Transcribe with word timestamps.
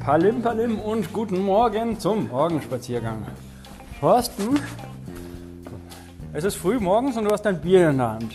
Palim 0.00 0.42
Palim 0.42 0.78
und 0.80 1.12
guten 1.12 1.40
Morgen 1.44 1.98
zum 1.98 2.28
Morgenspaziergang. 2.28 3.26
Thorsten, 4.00 4.58
es 6.32 6.44
ist 6.44 6.56
früh 6.56 6.78
morgens 6.78 7.16
und 7.16 7.24
du 7.24 7.30
hast 7.30 7.46
ein 7.46 7.60
Bier 7.60 7.90
in 7.90 7.98
der 7.98 8.10
Hand. 8.10 8.34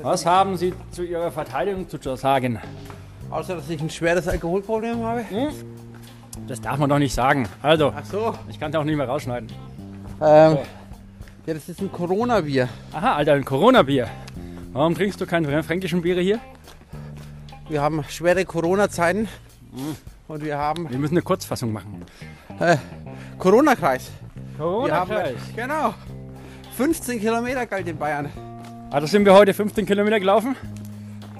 Was 0.00 0.24
haben 0.26 0.56
Sie 0.56 0.74
zu 0.92 1.02
Ihrer 1.02 1.30
Verteidigung 1.32 1.88
zu 1.88 2.16
sagen? 2.16 2.60
Außer, 3.30 3.56
dass 3.56 3.68
ich 3.68 3.80
ein 3.80 3.90
schweres 3.90 4.28
Alkoholproblem 4.28 5.02
habe. 5.02 5.24
Das 6.46 6.60
darf 6.60 6.78
man 6.78 6.88
doch 6.88 6.98
nicht 6.98 7.14
sagen. 7.14 7.48
Also, 7.62 7.92
Ach 7.96 8.04
so. 8.04 8.34
ich 8.48 8.60
kann 8.60 8.70
es 8.70 8.76
auch 8.76 8.84
nicht 8.84 8.96
mehr 8.96 9.08
rausschneiden. 9.08 9.48
Ähm, 10.20 10.58
ja, 11.46 11.54
das 11.54 11.68
ist 11.68 11.80
ein 11.80 11.90
Corona-Bier. 11.90 12.68
Aha, 12.92 13.14
Alter, 13.16 13.32
ein 13.32 13.44
Corona-Bier. 13.44 14.08
Warum 14.72 14.94
trinkst 14.94 15.20
du 15.20 15.26
keine 15.26 15.62
fränkischen 15.62 16.02
Biere 16.02 16.20
hier? 16.20 16.38
Wir 17.68 17.82
haben 17.82 18.04
schwere 18.08 18.44
Corona-Zeiten 18.44 19.28
und 20.28 20.44
wir 20.44 20.56
haben 20.56 20.88
Wir 20.88 20.98
müssen 20.98 21.14
eine 21.14 21.22
Kurzfassung 21.22 21.72
machen. 21.72 22.04
äh, 22.60 22.76
Corona-Kreis. 23.38 24.10
Corona-Kreis. 24.56 25.34
genau 25.54 25.94
15 26.76 27.20
Kilometer 27.20 27.66
galt 27.66 27.88
in 27.88 27.96
Bayern. 27.96 28.30
Also 28.90 29.06
sind 29.06 29.24
wir 29.24 29.34
heute 29.34 29.52
15 29.54 29.86
Kilometer 29.86 30.20
gelaufen. 30.20 30.54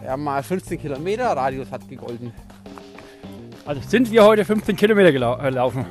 Haben 0.07 0.25
mal 0.25 0.43
15 0.43 0.81
Kilometer, 0.81 1.27
Radius 1.37 1.71
hat 1.71 1.89
gegolten. 1.89 2.33
Also 3.65 3.81
sind 3.89 4.11
wir 4.11 4.25
heute 4.25 4.45
15 4.45 4.77
Kilometer 4.77 5.09
äh, 5.09 5.51
gelaufen. 5.51 5.85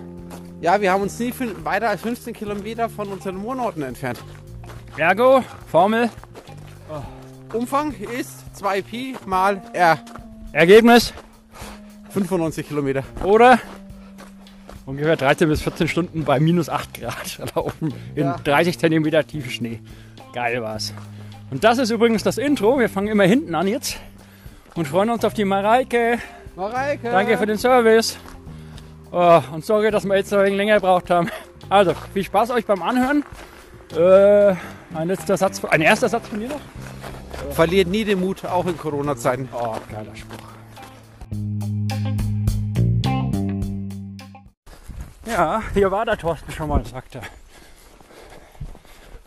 Ja, 0.62 0.80
wir 0.82 0.92
haben 0.92 1.04
uns 1.04 1.20
nie 1.20 1.34
weiter 1.64 1.90
als 1.90 2.02
15 2.02 2.34
Kilometer 2.34 2.90
von 2.90 3.08
unseren 3.10 3.42
Wohnorten 3.44 3.84
entfernt. 3.84 4.20
Ergo, 4.98 5.44
Formel, 5.68 6.10
Umfang 7.54 7.94
ist 7.94 8.44
2pi 8.60 9.16
mal 9.26 9.62
r. 9.74 10.00
Ergebnis 10.56 11.14
95 12.12 12.66
Kilometer. 12.66 13.04
oder 13.26 13.60
ungefähr 14.86 15.18
13 15.18 15.50
bis 15.50 15.62
14 15.62 15.90
Stunden 15.90 16.24
bei 16.24 16.40
minus 16.40 16.70
8 16.70 16.94
Grad 16.94 17.40
da 17.54 17.60
oben 17.60 17.94
in 18.16 18.24
Ja. 18.24 18.38
30 18.42 18.80
Zentimeter 18.80 19.28
tiefen 19.28 19.52
Schnee. 19.52 19.82
Geil 20.34 20.62
war's. 20.64 20.94
Und 21.52 21.66
das 21.66 21.78
ist 21.78 21.90
übrigens 21.90 22.24
das 22.24 22.38
Intro. 22.38 22.80
Wir 22.80 22.88
fangen 22.88 23.10
immer 23.10 23.26
hinten 23.26 23.54
an 23.54 23.68
jetzt 23.68 23.98
und 24.76 24.88
freuen 24.88 25.10
uns 25.10 25.26
auf 25.26 25.34
die 25.34 25.44
Mareike. 25.44 26.20
Mareike! 26.56 27.10
Danke 27.12 27.38
für 27.38 27.46
den 27.46 27.58
Service. 27.58 28.18
Oh, 29.12 29.42
und 29.54 29.66
sorry, 29.66 29.92
dass 29.92 30.06
wir 30.06 30.16
jetzt 30.16 30.34
ein 30.34 30.42
wenig 30.42 30.56
länger 30.56 30.76
gebraucht 30.76 31.10
haben. 31.10 31.30
Also, 31.68 31.94
viel 32.14 32.24
Spaß 32.24 32.52
euch 32.52 32.66
beim 32.66 32.82
Anhören. 32.82 33.26
Äh, 33.94 34.56
ein 34.98 35.08
letzter 35.10 35.36
Satz, 35.36 35.62
ein 35.66 35.82
erster 35.82 36.08
Satz 36.08 36.30
von 36.30 36.40
dir 36.40 36.48
noch? 36.48 36.62
Verliert 37.52 37.88
nie 37.88 38.04
den 38.04 38.20
Mut, 38.20 38.46
auch 38.46 38.66
in 38.66 38.78
Corona-Zeiten. 38.78 39.50
Oh, 39.54 39.76
geiler 39.90 40.16
Spruch. 40.16 40.38
Ja, 45.26 45.64
hier 45.74 45.92
war 45.92 46.06
der 46.06 46.18
Thorsten 46.18 46.52
schon 46.52 46.70
mal, 46.70 46.86
sagt 46.86 47.16
er. 47.16 47.22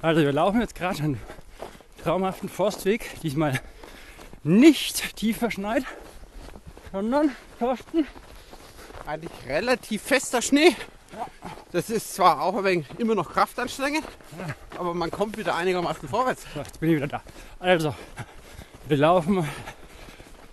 Also 0.01 0.23
wir 0.23 0.33
laufen 0.33 0.61
jetzt 0.61 0.75
gerade 0.75 1.03
einen 1.03 1.21
traumhaften 2.03 2.49
Forstweg, 2.49 3.21
diesmal 3.23 3.61
nicht 4.45 5.17
tief 5.17 5.39
verschneit, 5.39 5.85
sondern 6.93 7.33
Thorsten, 7.59 8.07
Eigentlich 9.09 9.33
relativ 9.47 10.03
fester 10.03 10.43
Schnee. 10.43 10.77
Das 11.73 11.91
ist 11.91 12.15
zwar 12.15 12.43
auch 12.43 12.55
ein 12.57 12.65
wenig 12.65 12.87
immer 12.99 13.15
noch 13.15 13.33
kraftanstrengend, 13.33 14.05
aber 14.79 14.95
man 14.95 15.11
kommt 15.11 15.37
wieder 15.37 15.55
einigermaßen 15.55 16.09
vorwärts. 16.09 16.45
so, 16.55 16.61
jetzt 16.61 16.81
bin 16.81 16.91
ich 16.91 16.97
wieder 16.97 17.07
da. 17.09 17.23
Also, 17.61 17.95
wir 18.87 18.97
laufen 18.97 19.47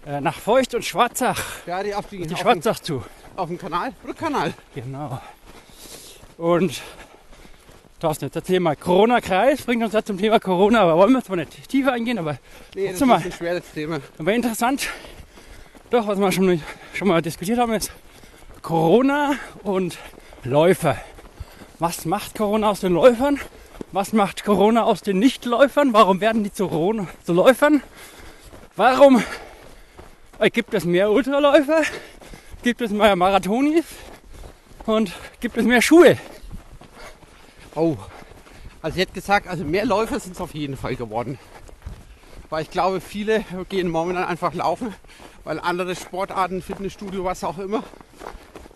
äh, 0.05 0.19
nach 0.21 0.35
Feucht 0.35 0.75
und 0.75 0.83
Schwarzach, 0.83 1.41
Ja, 1.65 1.81
die 1.83 1.93
auf, 1.95 2.07
die, 2.07 2.17
die 2.17 2.23
auf, 2.23 2.29
den, 2.29 2.37
Schwarzach 2.37 2.79
zu. 2.79 3.03
auf 3.35 3.47
dem 3.47 3.57
Kanal, 3.57 3.93
Rückkanal. 4.05 4.53
Genau. 4.73 5.21
Und 6.37 6.81
Thorsten, 7.99 8.25
jetzt 8.25 8.35
erzähl 8.35 8.59
mal, 8.59 8.75
Corona-Kreis 8.75 9.61
bringt 9.61 9.83
uns 9.83 9.93
ja 9.93 10.03
zum 10.03 10.17
Thema 10.17 10.39
Corona, 10.39 10.81
aber 10.81 10.97
wollen 10.97 11.13
wir 11.13 11.23
zwar 11.23 11.37
nicht 11.37 11.69
tiefer 11.69 11.93
eingehen, 11.93 12.17
aber 12.19 12.37
Nee, 12.75 12.91
das 12.91 12.99
mal. 13.01 13.19
ist 13.19 13.25
ein 13.27 13.31
schweres 13.31 13.63
Thema. 13.73 13.99
aber 14.17 14.33
interessant, 14.33 14.89
doch, 15.91 16.05
was 16.07 16.19
wir 16.19 16.31
schon, 16.33 16.61
schon 16.93 17.07
mal 17.07 17.21
diskutiert 17.21 17.57
haben, 17.57 17.71
ist 17.73 17.91
Corona 18.61 19.35
und 19.63 19.97
Läufer. 20.45 20.95
Was 21.79 22.05
macht 22.05 22.35
Corona 22.37 22.69
aus 22.69 22.81
den 22.81 22.93
Läufern? 22.93 23.39
Was 23.91 24.13
macht 24.13 24.45
Corona 24.45 24.83
aus 24.83 25.01
den 25.01 25.17
Nichtläufern? 25.17 25.91
Warum 25.91 26.21
werden 26.21 26.43
die 26.43 26.53
zu, 26.53 26.67
Corona, 26.67 27.07
zu 27.23 27.33
Läufern? 27.33 27.81
Warum 28.75 29.23
äh, 30.37 30.51
gibt 30.51 30.75
es 30.75 30.85
mehr 30.85 31.09
Ultraläufer? 31.09 31.81
Gibt 32.61 32.81
es 32.81 32.91
mehr 32.91 33.15
Marathonis? 33.15 33.85
Und 34.85 35.13
gibt 35.39 35.57
es 35.57 35.65
mehr 35.65 35.81
Schuhe? 35.81 36.17
Oh, 37.73 37.97
also 38.83 38.97
ich 38.97 39.01
hätte 39.01 39.13
gesagt, 39.13 39.47
also 39.47 39.63
mehr 39.63 39.85
Läufer 39.85 40.19
sind 40.19 40.33
es 40.33 40.41
auf 40.41 40.53
jeden 40.53 40.77
Fall 40.77 40.95
geworden. 40.95 41.39
Weil 42.51 42.61
ich 42.61 42.69
glaube, 42.69 43.01
viele 43.01 43.43
gehen 43.69 43.89
momentan 43.89 44.25
einfach 44.25 44.53
laufen, 44.53 44.93
weil 45.43 45.59
andere 45.59 45.95
Sportarten, 45.95 46.61
Fitnessstudio, 46.61 47.23
was 47.23 47.43
auch 47.43 47.57
immer, 47.57 47.83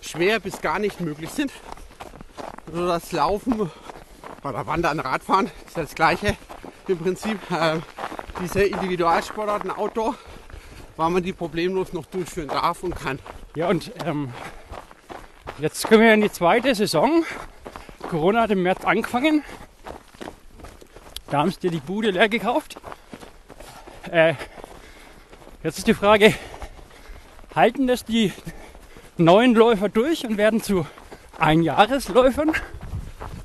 schwer 0.01 0.39
bis 0.39 0.61
gar 0.61 0.79
nicht 0.79 0.99
möglich 1.01 1.29
sind. 1.29 1.51
Also 2.67 2.87
das 2.87 3.11
Laufen 3.11 3.71
oder 4.43 4.67
Wandern, 4.67 4.99
Radfahren 4.99 5.51
ist 5.67 5.77
das 5.77 5.95
gleiche 5.95 6.35
im 6.87 6.97
Prinzip. 6.97 7.39
Ähm, 7.51 7.83
diese 8.41 8.63
Individualsportarten 8.63 9.71
Outdoor, 9.71 10.15
weil 10.95 11.09
man 11.09 11.23
die 11.23 11.33
problemlos 11.33 11.93
noch 11.93 12.05
durchführen 12.05 12.47
darf 12.47 12.83
und 12.83 12.95
kann. 12.95 13.19
Ja, 13.55 13.67
und 13.67 13.91
ähm, 14.05 14.33
jetzt 15.57 15.87
kommen 15.87 16.01
wir 16.01 16.13
in 16.13 16.21
die 16.21 16.31
zweite 16.31 16.73
Saison. 16.73 17.23
Corona 18.09 18.41
hat 18.43 18.51
im 18.51 18.63
März 18.63 18.85
angefangen. 18.85 19.43
Da 21.29 21.39
haben 21.39 21.51
sie 21.51 21.59
dir 21.59 21.71
die 21.71 21.79
Bude 21.79 22.11
leer 22.11 22.29
gekauft. 22.29 22.77
Äh, 24.09 24.35
jetzt 25.63 25.77
ist 25.77 25.87
die 25.87 25.93
Frage, 25.93 26.33
halten 27.53 27.87
das 27.87 28.05
die 28.05 28.31
neuen 29.19 29.53
Läufer 29.55 29.89
durch 29.89 30.25
und 30.25 30.37
werden 30.37 30.61
zu 30.61 30.85
Einjahresläufern? 31.37 32.51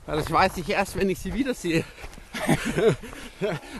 Ja, 0.07 0.17
Das 0.17 0.31
weiß 0.31 0.57
ich 0.59 0.69
erst, 0.71 0.99
wenn 0.99 1.09
ich 1.11 1.19
sie 1.19 1.35
wiedersehe. 1.35 1.85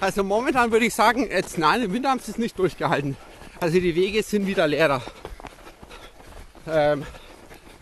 also 0.01 0.23
momentan 0.25 0.71
würde 0.73 0.87
ich 0.87 0.95
sagen, 0.95 1.29
jetzt 1.31 1.59
nein, 1.59 1.83
im 1.83 1.93
Winter 1.93 2.11
haben 2.11 2.21
sie 2.21 2.31
es 2.31 2.39
nicht 2.39 2.59
durchgehalten. 2.59 3.17
Also 3.61 3.81
die 3.81 3.95
Wege 3.95 4.23
sind 4.23 4.47
wieder 4.47 4.67
leerer. 4.67 5.03
Ähm, 6.69 7.05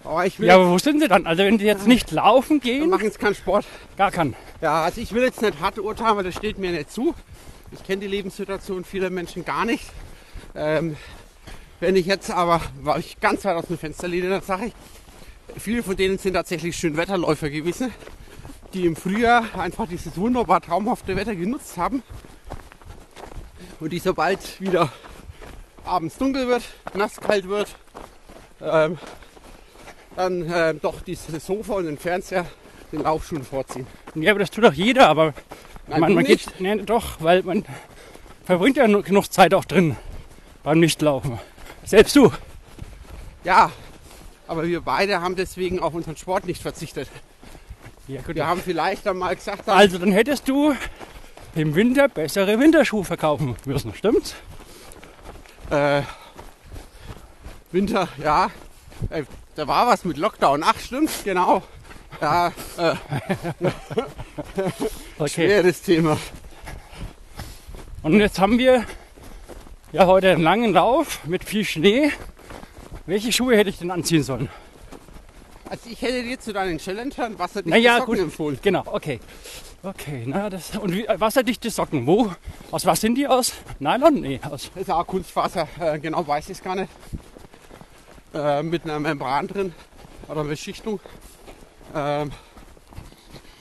aber 0.05 0.27
ich 0.27 0.39
will, 0.41 0.49
Ja, 0.49 0.57
aber 0.57 0.71
wo 0.71 0.79
sind 0.79 1.01
sie 1.01 1.09
dann? 1.09 1.27
Also 1.27 1.45
wenn 1.45 1.59
die 1.59 1.65
jetzt 1.65 1.87
nicht 1.87 2.11
laufen 2.11 2.61
gehen, 2.61 2.91
machen 2.91 3.05
jetzt 3.05 3.19
keinen 3.21 3.35
Sport. 3.35 3.65
gar 3.97 4.11
keinen. 4.11 4.35
Ja, 4.61 4.83
also 4.83 5.01
ich 5.01 5.13
will 5.13 5.23
jetzt 5.23 5.41
nicht 5.43 5.61
hart 5.61 5.79
urteilen, 5.79 6.17
weil 6.17 6.25
das 6.25 6.35
steht 6.35 6.59
mir 6.59 6.73
nicht 6.73 6.91
zu. 6.91 7.15
Ich 7.71 7.85
kenne 7.85 8.01
die 8.03 8.07
Lebenssituation 8.09 8.85
vieler 8.85 9.11
Menschen 9.11 9.45
gar 9.45 9.65
nicht. 9.65 9.85
Ähm, 10.55 10.97
wenn 11.83 11.97
ich 11.97 12.07
jetzt 12.07 12.31
aber, 12.31 12.61
weil 12.83 13.01
ich 13.01 13.19
ganz 13.19 13.45
weit 13.45 13.57
aus 13.57 13.67
dem 13.67 13.77
Fenster 13.77 14.07
lehne, 14.07 14.29
dann 14.29 14.41
sage 14.41 14.67
ich, 14.67 14.73
viele 15.61 15.83
von 15.83 15.97
denen 15.97 16.17
sind 16.17 16.35
tatsächlich 16.35 16.77
Schönwetterläufer 16.77 17.51
gewesen, 17.51 17.93
die 18.73 18.87
im 18.87 18.95
Frühjahr 18.95 19.47
einfach 19.59 19.89
dieses 19.89 20.17
wunderbar 20.17 20.61
traumhafte 20.61 21.17
Wetter 21.17 21.35
genutzt 21.35 21.77
haben 21.77 22.05
und 23.81 23.93
die 23.93 23.99
sobald 23.99 24.61
wieder 24.61 24.93
abends 25.85 26.17
dunkel 26.19 26.47
wird, 26.47 26.63
nass 26.95 27.21
kalt 27.21 27.49
wird, 27.49 27.75
ähm, 28.61 28.97
dann 30.15 30.49
ähm, 30.55 30.79
doch 30.81 31.01
dieses 31.01 31.45
Sofa 31.45 31.75
und 31.75 31.87
den 31.87 31.99
Fernseher 31.99 32.47
den 32.93 33.03
Laufschuhen 33.03 33.43
vorziehen. 33.43 33.89
Ja, 34.15 34.31
aber 34.31 34.39
das 34.39 34.53
tut 34.53 34.63
doch 34.63 34.73
jeder, 34.73 35.09
aber 35.09 35.35
Nein, 35.89 35.99
man, 35.99 36.15
man 36.15 36.25
geht, 36.25 36.61
nee, 36.61 36.77
doch, 36.77 37.17
weil 37.19 37.43
man 37.43 37.65
verbringt 38.45 38.77
ja 38.77 38.87
genug 38.87 39.33
Zeit 39.33 39.53
auch 39.53 39.65
drin 39.65 39.97
beim 40.63 40.79
Nichtlaufen. 40.79 41.41
Selbst 41.85 42.15
du. 42.17 42.33
Ja, 43.45 43.71
aber 44.47 44.67
wir 44.67 44.81
beide 44.81 45.21
haben 45.21 45.37
deswegen 45.37 45.81
auf 45.81 45.95
unseren 45.95 46.17
Sport 46.17 46.47
nicht 46.47 46.63
verzichtet. 46.63 47.09
Ja, 48.09 48.21
gut, 48.23 48.35
Wir 48.37 48.47
haben 48.47 48.61
vielleicht 48.63 49.07
dann 49.07 49.17
mal 49.19 49.35
gesagt, 49.35 49.67
dann, 49.67 49.77
Also 49.79 49.99
dann 49.99 50.13
hättest 50.13 50.49
du 50.49 50.75
im 51.55 51.75
Winter 51.75 52.09
bessere 52.09 52.59
Winterschuhe 52.59 53.05
verkaufen 53.05 53.57
müssen, 53.65 53.95
stimmt's? 53.95 54.35
äh, 55.71 56.03
Winter, 57.71 58.09
ja, 58.23 58.51
äh, 59.11 59.25
da 59.55 59.67
war 59.67 59.87
was 59.87 60.05
mit 60.05 60.17
Lockdown. 60.19 60.63
Ach, 60.65 60.79
stimmt, 60.79 61.11
genau. 61.25 61.63
Ja, 62.21 62.53
äh, 62.79 62.95
Okay. 65.19 65.29
schweres 65.31 65.83
Thema. 65.83 66.19
Und 68.03 68.19
jetzt 68.21 68.39
haben 68.39 68.59
wir 68.59 68.85
ja 69.93 70.07
heute 70.07 70.31
einen 70.33 70.43
langen 70.43 70.73
Lauf 70.73 71.25
mit 71.27 71.45
viel 71.45 71.65
Schnee. 71.65 72.11
Welche 73.07 73.33
Schuhe 73.33 73.57
hätte 73.57 73.71
ich 73.71 73.79
denn 73.79 73.91
anziehen 73.91 74.23
sollen? 74.23 74.49
Also 75.69 75.89
ich 75.91 76.01
hätte 76.03 76.23
dir 76.23 76.39
zu 76.39 76.53
deinen 76.53 76.79
Challengern 76.79 77.39
wasserdichte 77.39 77.71
Naja, 77.71 77.99
Socken 77.99 78.15
gut. 78.15 78.19
empfohlen. 78.25 78.59
Genau, 78.63 78.83
okay. 78.87 79.21
Okay, 79.83 80.23
na 80.27 80.49
das. 80.49 80.77
Und 80.77 80.93
wie, 80.95 81.07
äh, 81.07 81.19
wasserdichte 81.19 81.69
Socken, 81.71 82.07
wo? 82.07 82.33
Aus 82.71 82.87
was 82.87 83.01
sind 83.01 83.17
die 83.17 83.27
aus? 83.27 83.55
Nylon? 83.81 84.21
Nee, 84.21 84.41
aus. 84.49 84.71
Das 84.75 84.83
ist 84.85 84.91
auch 84.91 85.07
Kunstfaser, 85.07 85.67
äh, 85.81 85.99
genau 85.99 86.27
weiß 86.27 86.45
ich 86.51 86.59
es 86.59 86.63
gar 86.63 86.77
nicht. 86.77 86.89
Äh, 88.35 88.63
mit 88.63 88.85
einer 88.85 89.01
Membran 89.01 89.49
drin 89.49 89.75
oder 90.29 90.45
Beschichtung. 90.45 91.01
Ähm, 91.95 92.31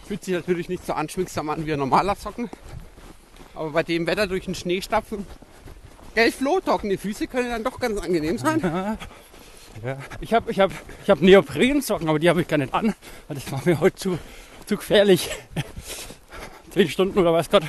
fühlt 0.08 0.24
sich 0.24 0.34
natürlich 0.36 0.70
nicht 0.70 0.86
so 0.86 0.94
anschmiegsam 0.94 1.50
an 1.50 1.66
wie 1.66 1.74
ein 1.74 1.80
normaler 1.80 2.16
Socken. 2.16 2.50
Aber 3.56 3.72
bei 3.72 3.84
dem 3.84 4.06
Wetter 4.06 4.28
durch 4.28 4.46
den 4.46 4.56
Schnee 4.56 4.82
stapfen, 4.82 5.26
gell 6.16 6.32
Flo, 6.32 6.60
trockene 6.60 6.98
Füße 6.98 7.28
können 7.28 7.50
dann 7.50 7.64
doch 7.64 7.80
ganz 7.80 8.00
angenehm 8.02 8.38
sein. 8.38 8.60
Ja. 9.84 9.98
Ich 10.20 10.34
habe 10.34 10.52
ich 10.52 10.60
hab, 10.60 10.72
ich 11.04 11.10
hab 11.10 11.22
Neoprensocken, 11.22 12.10
aber 12.10 12.20
die 12.20 12.30
habe 12.30 12.42
ich 12.42 12.48
gar 12.48 12.58
nicht 12.58 12.74
an. 12.74 12.94
weil 13.28 13.36
Das 13.36 13.52
war 13.52 13.62
mir 13.66 13.80
heute 13.80 13.96
zu, 13.96 14.20
zu 14.66 14.78
gefährlich. 14.78 15.30
Zehn 16.72 16.90
Stunden 16.90 17.18
oder 17.18 17.34
was 17.34 17.50
Gott 17.50 17.64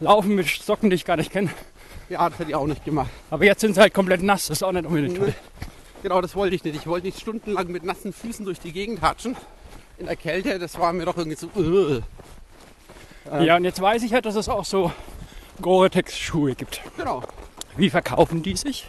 laufen 0.00 0.34
mit 0.34 0.48
Socken, 0.48 0.90
die 0.90 0.96
ich 0.96 1.04
gar 1.04 1.16
nicht 1.16 1.30
kenne. 1.30 1.50
Ja, 2.08 2.28
das 2.28 2.38
hätte 2.38 2.50
ich 2.50 2.56
auch 2.56 2.66
nicht 2.66 2.84
gemacht. 2.84 3.10
Aber 3.30 3.44
jetzt 3.44 3.60
sind 3.60 3.74
sie 3.74 3.80
halt 3.80 3.94
komplett 3.94 4.22
nass. 4.22 4.46
Das 4.46 4.58
ist 4.58 4.62
auch 4.62 4.72
nicht 4.72 4.84
unbedingt 4.84 5.16
toll. 5.16 5.34
Genau, 6.02 6.20
das 6.20 6.34
wollte 6.36 6.54
ich 6.54 6.62
nicht. 6.64 6.76
Ich 6.76 6.86
wollte 6.86 7.06
nicht 7.06 7.20
stundenlang 7.20 7.68
mit 7.68 7.82
nassen 7.82 8.12
Füßen 8.12 8.44
durch 8.44 8.60
die 8.60 8.72
Gegend 8.72 9.00
hatschen. 9.00 9.36
In 9.96 10.06
der 10.06 10.16
Kälte, 10.16 10.58
das 10.58 10.78
war 10.78 10.92
mir 10.92 11.06
doch 11.06 11.16
irgendwie 11.16 11.36
so. 11.36 11.48
Uh. 11.56 12.02
Ja, 13.42 13.56
und 13.56 13.64
jetzt 13.64 13.80
weiß 13.80 14.02
ich 14.02 14.12
halt, 14.12 14.26
dass 14.26 14.34
es 14.34 14.50
auch 14.50 14.66
so 14.66 14.92
Gore-Tex-Schuhe 15.62 16.54
gibt. 16.54 16.82
Genau. 16.98 17.22
Wie 17.76 17.90
verkaufen 17.90 18.42
die 18.42 18.56
sich? 18.56 18.88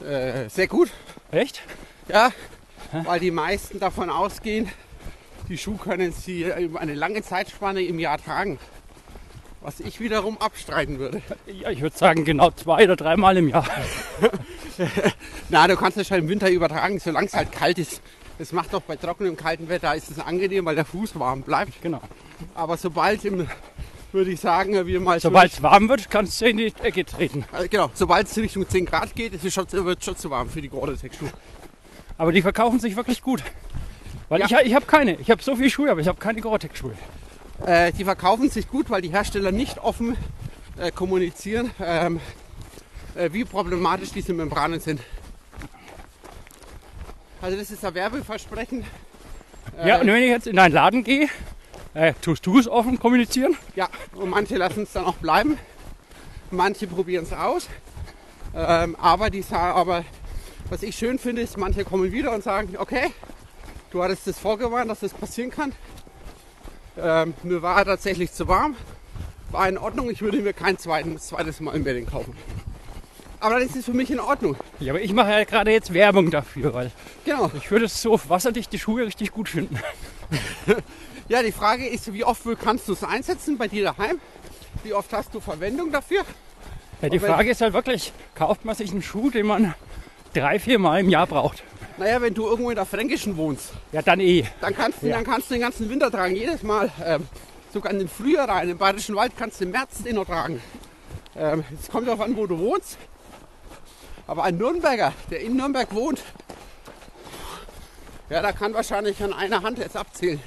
Äh, 0.00 0.48
sehr 0.48 0.66
gut. 0.66 0.90
Echt? 1.30 1.62
Ja, 2.08 2.30
weil 3.04 3.20
die 3.20 3.30
meisten 3.30 3.78
davon 3.78 4.10
ausgehen, 4.10 4.68
die 5.48 5.58
Schuhe 5.58 5.76
können 5.76 6.12
sie 6.12 6.44
über 6.58 6.80
eine 6.80 6.94
lange 6.94 7.22
Zeitspanne 7.22 7.82
im 7.82 7.98
Jahr 7.98 8.18
tragen. 8.18 8.58
Was 9.60 9.78
ich 9.78 10.00
wiederum 10.00 10.38
abstreiten 10.38 10.98
würde. 10.98 11.22
Ja, 11.46 11.70
ich 11.70 11.80
würde 11.80 11.96
sagen, 11.96 12.24
genau 12.24 12.50
zwei 12.50 12.84
oder 12.84 12.96
dreimal 12.96 13.36
im 13.36 13.48
Jahr. 13.48 13.64
Na, 15.50 15.68
du 15.68 15.76
kannst 15.76 15.98
es 15.98 16.08
schon 16.08 16.18
im 16.18 16.28
Winter 16.28 16.50
übertragen, 16.50 16.98
solange 16.98 17.28
es 17.28 17.34
halt 17.34 17.52
kalt 17.52 17.78
ist. 17.78 18.02
Das 18.38 18.52
macht 18.52 18.72
doch 18.72 18.82
bei 18.82 18.96
trockenem, 18.96 19.36
kaltem 19.36 19.68
Wetter 19.68 19.94
ist 19.94 20.10
es 20.10 20.18
angenehm, 20.18 20.64
weil 20.64 20.74
der 20.74 20.84
Fuß 20.84 21.16
warm 21.18 21.42
bleibt. 21.42 21.80
Genau. 21.80 22.00
Aber 22.54 22.76
sobald 22.76 23.24
im, 23.24 23.46
würde 24.12 24.30
ich 24.30 24.40
sagen, 24.40 24.86
wir 24.86 25.00
mal 25.00 25.18
so- 25.20 25.28
Sobald 25.28 25.52
es 25.52 25.62
warm 25.62 25.88
wird, 25.88 26.10
kannst 26.10 26.40
du 26.40 26.46
in 26.46 26.56
die 26.58 26.72
Ecke 26.82 27.04
treten. 27.04 27.44
Äh, 27.52 27.68
Genau, 27.68 27.90
sobald 27.94 28.26
es 28.26 28.36
Richtung 28.36 28.68
10 28.68 28.84
Grad 28.86 29.14
geht, 29.14 29.32
ist 29.34 29.44
es 29.44 29.54
schon, 29.54 29.70
wird 29.72 29.98
es 30.00 30.04
schon 30.04 30.16
zu 30.16 30.30
warm 30.30 30.48
für 30.48 30.60
die 30.60 30.68
Gore-Tex-Schuhe. 30.68 31.30
Aber 32.18 32.32
die 32.32 32.42
verkaufen 32.42 32.78
sich 32.80 32.94
wirklich 32.96 33.22
gut. 33.22 33.42
Weil 34.28 34.40
Ja. 34.40 34.46
ich, 34.60 34.66
ich 34.68 34.74
habe 34.74 34.86
keine. 34.86 35.14
Ich 35.16 35.30
habe 35.30 35.42
so 35.42 35.56
viele 35.56 35.70
Schuhe, 35.70 35.90
aber 35.90 36.00
ich 36.00 36.08
habe 36.08 36.18
keine 36.18 36.40
Gore-Tex-Schuhe. 36.40 36.94
Äh, 37.66 37.92
die 37.92 38.04
verkaufen 38.04 38.50
sich 38.50 38.68
gut, 38.68 38.90
weil 38.90 39.02
die 39.02 39.10
Hersteller 39.10 39.52
nicht 39.52 39.78
offen 39.78 40.16
äh, 40.78 40.90
kommunizieren, 40.90 41.70
ähm, 41.80 42.20
äh, 43.14 43.30
wie 43.32 43.44
problematisch 43.44 44.10
diese 44.12 44.32
Membranen 44.32 44.80
sind. 44.80 45.00
Also 47.40 47.56
das 47.56 47.70
ist 47.70 47.84
ein 47.84 47.94
Werbeversprechen. 47.94 48.84
Äh, 49.78 49.88
Ja, 49.88 50.00
und 50.00 50.06
wenn 50.06 50.22
ich 50.22 50.28
jetzt 50.30 50.46
in 50.46 50.56
deinen 50.56 50.72
Laden 50.72 51.02
gehe, 51.04 51.28
äh, 51.94 52.14
tust 52.20 52.46
du 52.46 52.58
es 52.58 52.68
offen 52.68 52.98
kommunizieren? 52.98 53.56
Ja, 53.76 53.88
und 54.14 54.30
manche 54.30 54.56
lassen 54.56 54.82
es 54.84 54.92
dann 54.92 55.04
auch 55.04 55.16
bleiben. 55.16 55.58
Manche 56.50 56.86
probieren 56.86 57.24
es 57.24 57.32
aus. 57.32 57.68
Ähm, 58.54 58.96
aber, 58.96 59.30
die, 59.30 59.44
aber 59.50 60.04
was 60.68 60.82
ich 60.82 60.96
schön 60.96 61.18
finde, 61.18 61.42
ist, 61.42 61.56
manche 61.56 61.84
kommen 61.84 62.12
wieder 62.12 62.32
und 62.32 62.44
sagen, 62.44 62.76
okay, 62.78 63.10
du 63.90 64.02
hattest 64.02 64.26
das 64.26 64.38
vorgewarnt, 64.38 64.90
dass 64.90 65.00
das 65.00 65.14
passieren 65.14 65.50
kann. 65.50 65.72
Ähm, 66.98 67.34
mir 67.42 67.62
war 67.62 67.84
tatsächlich 67.84 68.32
zu 68.32 68.48
warm. 68.48 68.76
War 69.50 69.68
in 69.68 69.78
Ordnung, 69.78 70.10
ich 70.10 70.20
würde 70.22 70.38
mir 70.38 70.52
kein 70.52 70.78
zweiten, 70.78 71.18
zweites 71.18 71.60
Mal 71.60 71.74
im 71.74 71.84
Bedding 71.84 72.06
kaufen. 72.06 72.34
Aber 73.40 73.54
dann 73.58 73.64
ist 73.66 73.74
es 73.74 73.86
für 73.86 73.92
mich 73.92 74.10
in 74.10 74.20
Ordnung. 74.20 74.56
Ja, 74.78 74.92
aber 74.92 75.00
ich 75.02 75.12
mache 75.12 75.30
ja 75.30 75.44
gerade 75.44 75.72
jetzt 75.72 75.92
Werbung 75.92 76.30
dafür, 76.30 76.72
weil 76.74 76.90
Genau. 77.24 77.50
ich 77.56 77.70
würde 77.70 77.88
so 77.88 78.20
wasserdichte 78.28 78.78
Schuhe 78.78 79.04
richtig 79.06 79.32
gut 79.32 79.48
finden. 79.48 79.78
Ja, 81.32 81.42
die 81.42 81.50
Frage 81.50 81.88
ist, 81.88 82.12
wie 82.12 82.24
oft 82.24 82.42
kannst 82.62 82.88
du 82.88 82.92
es 82.92 83.02
einsetzen 83.02 83.56
bei 83.56 83.66
dir 83.66 83.84
daheim? 83.84 84.20
Wie 84.84 84.92
oft 84.92 85.10
hast 85.14 85.32
du 85.34 85.40
Verwendung 85.40 85.90
dafür? 85.90 86.26
Ja, 87.00 87.08
die 87.08 87.18
Frage 87.18 87.50
ist 87.50 87.62
halt 87.62 87.72
wirklich, 87.72 88.12
kauft 88.34 88.66
man 88.66 88.74
sich 88.74 88.90
einen 88.90 89.00
Schuh, 89.00 89.30
den 89.30 89.46
man 89.46 89.74
drei, 90.34 90.58
vier 90.58 90.78
Mal 90.78 91.00
im 91.00 91.08
Jahr 91.08 91.26
braucht? 91.26 91.62
Naja, 91.96 92.20
wenn 92.20 92.34
du 92.34 92.46
irgendwo 92.46 92.68
in 92.68 92.76
der 92.76 92.84
Fränkischen 92.84 93.38
wohnst, 93.38 93.70
Ja, 93.92 94.02
dann 94.02 94.20
eh. 94.20 94.44
Dann 94.60 94.76
kannst 94.76 95.02
du, 95.02 95.06
Ja. 95.06 95.14
dann 95.16 95.24
kannst 95.24 95.48
du 95.48 95.54
den 95.54 95.62
ganzen 95.62 95.88
Winter 95.88 96.10
tragen, 96.10 96.36
jedes 96.36 96.62
Mal. 96.62 96.92
Ähm, 97.02 97.26
sogar 97.72 97.92
in 97.92 98.00
den 98.00 98.08
Frühjahr 98.10 98.50
rein, 98.50 98.68
im 98.68 98.76
Bayerischen 98.76 99.16
Wald 99.16 99.32
kannst 99.34 99.58
du 99.58 99.64
im 99.64 99.70
März 99.70 100.02
den 100.02 100.16
noch 100.16 100.26
tragen. 100.26 100.60
Ähm, 101.34 101.64
es 101.80 101.88
kommt 101.88 102.08
darauf 102.08 102.20
an, 102.20 102.36
wo 102.36 102.46
du 102.46 102.58
wohnst. 102.58 102.98
Aber 104.26 104.42
ein 104.44 104.58
Nürnberger, 104.58 105.14
der 105.30 105.40
in 105.40 105.56
Nürnberg 105.56 105.94
wohnt, 105.94 106.22
ja, 108.32 108.42
da 108.42 108.52
kann 108.52 108.72
wahrscheinlich 108.74 109.22
an 109.22 109.32
einer 109.32 109.62
Hand 109.62 109.78
jetzt 109.78 109.96
abzählen, 109.96 110.40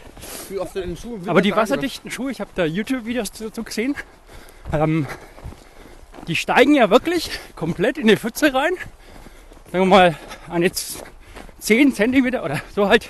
wie 0.50 0.58
oft 0.60 0.76
er 0.76 0.82
den 0.84 0.98
Schuh 0.98 1.10
im 1.16 1.20
Winter 1.22 1.32
Aber 1.32 1.42
die 1.42 1.56
wasserdichten 1.56 2.10
Schuhe, 2.12 2.32
ich 2.32 2.40
habe 2.42 2.50
da 2.56 2.66
YouTube-Videos 2.66 3.32
dazu 3.32 3.64
gesehen, 3.64 3.96
ähm, 4.74 5.06
die 6.28 6.36
steigen 6.36 6.74
ja 6.76 6.90
wirklich 6.90 7.30
komplett 7.56 7.98
in 7.98 8.08
die 8.08 8.18
Pfütze 8.18 8.54
rein. 8.54 8.74
Sagen 9.72 9.86
wir 9.90 9.96
mal 9.98 10.16
an 10.50 10.62
jetzt 10.64 11.04
10 11.60 11.94
cm 11.94 12.26
oder 12.44 12.62
so 12.74 12.88
halt 12.88 13.10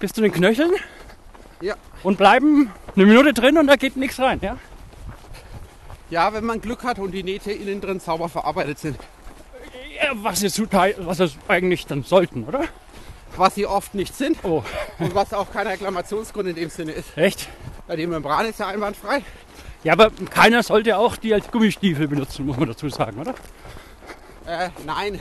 bis 0.00 0.12
zu 0.12 0.20
den 0.20 0.32
Knöcheln 0.32 0.72
Ja. 1.60 1.74
und 2.02 2.18
bleiben 2.18 2.70
eine 2.96 3.06
Minute 3.06 3.32
drin 3.32 3.58
und 3.58 3.66
da 3.66 3.76
geht 3.76 3.96
nichts 3.96 4.18
rein. 4.18 4.40
Ja? 4.42 4.56
Ja, 6.10 6.32
wenn 6.32 6.44
man 6.44 6.60
Glück 6.60 6.84
hat 6.84 6.98
und 6.98 7.12
die 7.12 7.22
Nähte 7.22 7.52
innen 7.52 7.80
drin 7.80 8.00
sauber 8.00 8.28
verarbeitet 8.28 8.78
sind. 8.78 8.98
Ja, 10.02 10.10
was 10.14 10.40
sie 10.40 10.66
Teil- 10.66 10.94
was 10.98 11.20
es 11.20 11.36
eigentlich 11.48 11.86
dann 11.86 12.02
sollten, 12.02 12.44
oder? 12.44 12.64
Was 13.36 13.54
sie 13.54 13.66
oft 13.66 13.94
nicht 13.94 14.14
sind 14.16 14.38
Oh, 14.42 14.64
und 14.98 15.14
was 15.14 15.32
auch 15.32 15.52
kein 15.52 15.66
Reklamationsgrund 15.66 16.48
in 16.48 16.54
dem 16.56 16.70
Sinne 16.70 16.92
ist. 16.92 17.16
echt? 17.16 17.48
Weil 17.86 17.96
die 17.96 18.06
Membran 18.06 18.46
ist 18.46 18.58
ja 18.58 18.66
einwandfrei. 18.66 19.22
Ja, 19.84 19.92
aber 19.92 20.10
keiner 20.30 20.62
sollte 20.62 20.96
auch 20.98 21.16
die 21.16 21.32
als 21.32 21.50
Gummistiefel 21.50 22.08
benutzen, 22.08 22.46
muss 22.46 22.56
man 22.56 22.68
dazu 22.68 22.88
sagen, 22.88 23.18
oder? 23.20 23.34
Äh, 24.46 24.70
nein, 24.84 25.20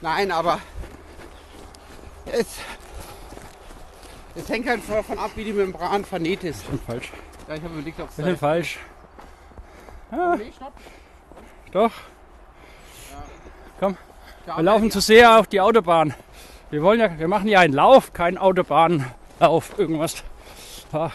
nein, 0.00 0.32
aber 0.32 0.58
es, 2.26 2.46
es 4.34 4.48
hängt 4.48 4.68
halt 4.68 4.80
davon 4.88 5.18
ab, 5.18 5.30
wie 5.36 5.44
die 5.44 5.52
Membran 5.52 6.04
vernäht 6.04 6.42
ist. 6.44 6.62
Bisschen 6.64 6.80
falsch. 6.86 7.12
Ja, 7.48 7.54
ich 7.54 7.62
habe 7.62 7.74
überlegt, 7.74 8.00
ob 8.00 8.08
es 8.08 8.16
Bisschen 8.16 8.36
falsch. 8.36 8.78
Nee, 10.10 10.52
stopp. 10.56 10.72
Doch, 11.72 11.92
Ja, 13.80 14.56
wir 14.56 14.62
laufen 14.62 14.90
zu 14.90 15.00
sehr 15.00 15.38
auf 15.38 15.46
die 15.46 15.60
Autobahn. 15.60 16.14
Wir 16.74 16.82
wollen 16.82 16.98
ja, 16.98 17.20
wir 17.20 17.28
machen 17.28 17.46
ja 17.46 17.60
einen 17.60 17.72
Lauf, 17.72 18.12
keinen 18.12 18.36
Autobahnlauf, 18.36 19.78
irgendwas. 19.78 20.24
Ach, 20.92 21.12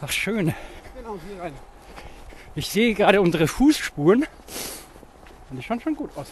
ach 0.00 0.12
schön. 0.12 0.54
Genau, 0.96 1.18
hier 1.26 1.42
rein. 1.42 1.52
Ich 2.54 2.70
sehe 2.70 2.94
gerade 2.94 3.20
unsere 3.20 3.48
Fußspuren. 3.48 4.28
Und 5.50 5.56
die 5.56 5.60
schauen 5.60 5.80
schon 5.80 5.96
gut 5.96 6.16
aus. 6.16 6.28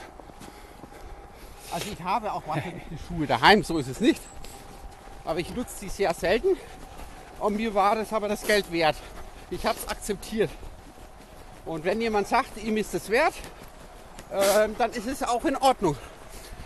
Also 1.72 1.88
ich 1.90 2.00
habe 2.00 2.32
auch 2.32 2.46
wasserdichte 2.46 2.94
Schuhe 3.08 3.26
daheim, 3.26 3.64
so 3.64 3.76
ist 3.76 3.88
es 3.88 3.98
nicht. 3.98 4.22
Aber 5.25 5.40
ich 5.40 5.52
nutze 5.56 5.80
die 5.80 5.88
sehr 5.88 6.14
selten. 6.14 6.56
Und 7.40 7.56
mir 7.56 7.75
war 7.75 7.96
das 7.96 8.12
aber 8.12 8.28
das 8.28 8.46
Geld 8.46 8.70
wert. 8.70 8.94
Ich 9.50 9.66
habe 9.66 9.76
es 9.76 9.88
akzeptiert. 9.88 10.50
Und 11.64 11.84
wenn 11.84 12.00
jemand 12.00 12.28
sagt, 12.28 12.56
ihm 12.62 12.76
ist 12.76 12.94
es 12.94 13.10
wert, 13.10 13.34
ähm, 14.30 14.76
dann 14.78 14.92
ist 14.92 15.08
es 15.08 15.25
auch 15.25 15.44
in 15.44 15.56
Ordnung. 15.56 15.96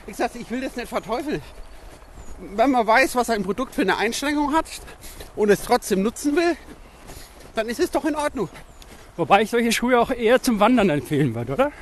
Wie 0.06 0.12
gesagt, 0.12 0.36
ich 0.36 0.50
will 0.50 0.60
das 0.60 0.76
nicht 0.76 0.88
verteufeln. 0.88 1.42
Wenn 2.54 2.70
man 2.70 2.86
weiß, 2.86 3.16
was 3.16 3.30
ein 3.30 3.42
Produkt 3.42 3.74
für 3.74 3.82
eine 3.82 3.96
Einschränkung 3.98 4.54
hat 4.54 4.66
und 5.36 5.50
es 5.50 5.62
trotzdem 5.62 6.02
nutzen 6.02 6.36
will, 6.36 6.56
dann 7.54 7.68
ist 7.68 7.80
es 7.80 7.90
doch 7.90 8.04
in 8.04 8.16
Ordnung. 8.16 8.48
Wobei 9.16 9.42
ich 9.42 9.50
solche 9.50 9.72
Schuhe 9.72 10.00
auch 10.00 10.10
eher 10.10 10.40
zum 10.40 10.60
Wandern 10.60 10.88
empfehlen 10.88 11.34
würde, 11.34 11.52
oder? 11.52 11.72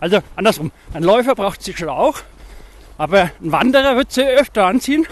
Also 0.00 0.20
andersrum. 0.34 0.72
Ein 0.94 1.02
Läufer 1.02 1.34
braucht 1.34 1.62
sie 1.62 1.74
schon 1.74 1.90
auch. 1.90 2.20
Aber 2.96 3.30
ein 3.40 3.52
Wanderer 3.52 3.96
wird 3.96 4.12
sie 4.12 4.24
öfter 4.24 4.66
anziehen. 4.66 5.06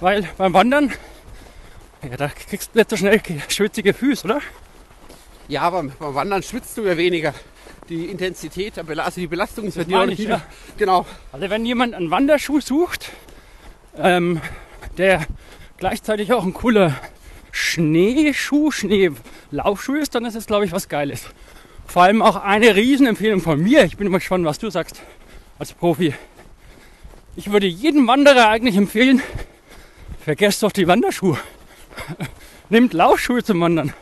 Weil 0.00 0.28
beim 0.36 0.54
Wandern, 0.54 0.92
ja, 2.02 2.16
da 2.16 2.28
kriegst 2.28 2.70
du 2.74 2.78
nicht 2.78 2.90
so 2.90 2.96
schnell 2.96 3.20
schwitzige 3.48 3.94
Füße, 3.94 4.24
oder? 4.24 4.40
Ja, 5.48 5.62
aber 5.62 5.84
beim 5.84 6.14
Wandern 6.14 6.42
schwitzt 6.42 6.76
du 6.78 6.82
ja 6.82 6.96
weniger. 6.96 7.34
Die 7.92 8.06
Intensität, 8.06 8.78
also 8.78 9.20
die 9.20 9.26
Belastung 9.26 9.66
ist 9.66 9.76
ja 9.76 9.84
dir 9.84 10.06
nicht 10.06 10.20
ja. 10.20 10.40
Genau. 10.78 11.04
Also 11.30 11.50
wenn 11.50 11.66
jemand 11.66 11.92
einen 11.92 12.10
Wanderschuh 12.10 12.62
sucht, 12.62 13.10
ähm, 13.98 14.40
der 14.96 15.26
gleichzeitig 15.76 16.32
auch 16.32 16.42
ein 16.42 16.54
cooler 16.54 16.94
Schneeschuh, 17.50 18.70
Schneelaufschuh 18.70 19.96
ist, 19.96 20.14
dann 20.14 20.24
ist 20.24 20.36
es, 20.36 20.46
glaube 20.46 20.64
ich, 20.64 20.72
was 20.72 20.88
Geiles. 20.88 21.26
Vor 21.86 22.04
allem 22.04 22.22
auch 22.22 22.36
eine 22.36 22.74
Riesenempfehlung 22.74 23.42
von 23.42 23.62
mir. 23.62 23.84
Ich 23.84 23.98
bin 23.98 24.06
immer 24.06 24.20
gespannt, 24.20 24.46
was 24.46 24.58
du 24.58 24.70
sagst 24.70 25.02
als 25.58 25.74
Profi. 25.74 26.14
Ich 27.36 27.52
würde 27.52 27.66
jedem 27.66 28.06
Wanderer 28.06 28.48
eigentlich 28.48 28.76
empfehlen, 28.76 29.20
Vergesst 30.24 30.62
doch 30.62 30.70
die 30.70 30.86
Wanderschuhe. 30.86 31.36
Nehmt 32.68 32.92
Laufschuhe 32.94 33.42
zum 33.42 33.60
Wandern. 33.60 33.92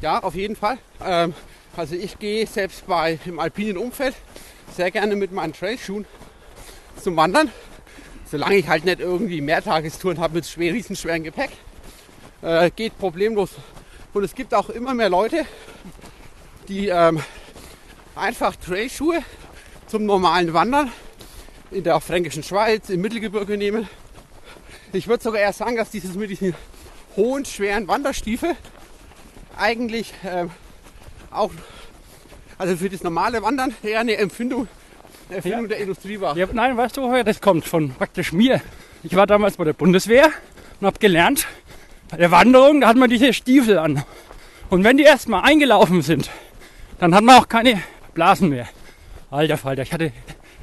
Ja, 0.00 0.22
auf 0.22 0.34
jeden 0.34 0.56
Fall. 0.56 0.78
Ähm, 1.04 1.34
also 1.76 1.94
ich 1.94 2.18
gehe 2.18 2.46
selbst 2.46 2.86
bei 2.86 3.18
im 3.24 3.38
alpinen 3.38 3.76
Umfeld 3.76 4.14
sehr 4.76 4.90
gerne 4.90 5.16
mit 5.16 5.32
meinen 5.32 5.52
Trailschuhen 5.52 6.04
zum 7.00 7.16
Wandern. 7.16 7.50
Solange 8.30 8.56
ich 8.56 8.68
halt 8.68 8.84
nicht 8.84 9.00
irgendwie 9.00 9.40
Mehrtagestouren 9.40 10.18
habe 10.18 10.34
mit 10.34 10.46
schwer, 10.46 10.72
riesenschweren 10.72 11.24
Gepäck. 11.24 11.50
Äh, 12.42 12.70
geht 12.70 12.96
problemlos. 12.98 13.50
Und 14.12 14.24
es 14.24 14.34
gibt 14.34 14.54
auch 14.54 14.70
immer 14.70 14.94
mehr 14.94 15.08
Leute, 15.08 15.44
die 16.68 16.88
ähm, 16.88 17.20
einfach 18.14 18.56
Trailschuhe 18.56 19.22
zum 19.86 20.06
normalen 20.06 20.52
Wandern 20.52 20.92
in 21.70 21.84
der 21.84 22.00
fränkischen 22.00 22.42
Schweiz, 22.42 22.88
im 22.90 23.00
Mittelgebirge 23.00 23.56
nehmen. 23.56 23.88
Ich 24.92 25.06
würde 25.06 25.22
sogar 25.22 25.40
eher 25.40 25.52
sagen, 25.52 25.76
dass 25.76 25.90
dieses 25.90 26.14
mit 26.14 26.30
diesen 26.30 26.54
hohen, 27.16 27.44
schweren 27.44 27.86
Wanderstiefel 27.86 28.56
eigentlich 29.56 30.12
ähm, 30.24 30.50
auch, 31.30 31.50
also 32.58 32.76
für 32.76 32.88
das 32.88 33.02
normale 33.02 33.42
Wandern 33.42 33.74
eher 33.82 34.00
eine 34.00 34.16
Empfindung, 34.16 34.68
eine 35.28 35.36
Erfindung 35.36 35.62
Ja. 35.62 35.68
der 35.68 35.78
Industrie 35.78 36.20
war. 36.20 36.36
Ja, 36.36 36.46
nein, 36.52 36.76
weißt 36.76 36.96
du, 36.96 37.02
woher 37.02 37.24
das 37.24 37.40
kommt? 37.40 37.64
Von 37.66 37.94
praktisch 37.94 38.32
mir. 38.32 38.60
Ich 39.02 39.14
war 39.16 39.26
damals 39.26 39.56
bei 39.56 39.64
der 39.64 39.72
Bundeswehr 39.72 40.28
und 40.80 40.86
habe 40.86 40.98
gelernt, 40.98 41.46
bei 42.10 42.16
der 42.16 42.30
Wanderung, 42.30 42.80
da 42.80 42.88
hat 42.88 42.96
man 42.96 43.08
diese 43.08 43.32
Stiefel 43.32 43.78
an. 43.78 44.04
Und 44.68 44.84
wenn 44.84 44.96
die 44.96 45.04
erstmal 45.04 45.42
eingelaufen 45.42 46.02
sind, 46.02 46.30
dann 46.98 47.14
hat 47.14 47.24
man 47.24 47.36
auch 47.38 47.48
keine 47.48 47.82
Blasen 48.14 48.50
mehr. 48.50 48.68
Alter 49.30 49.56
Falter, 49.56 49.82
ich 49.82 49.92
hatte 49.92 50.12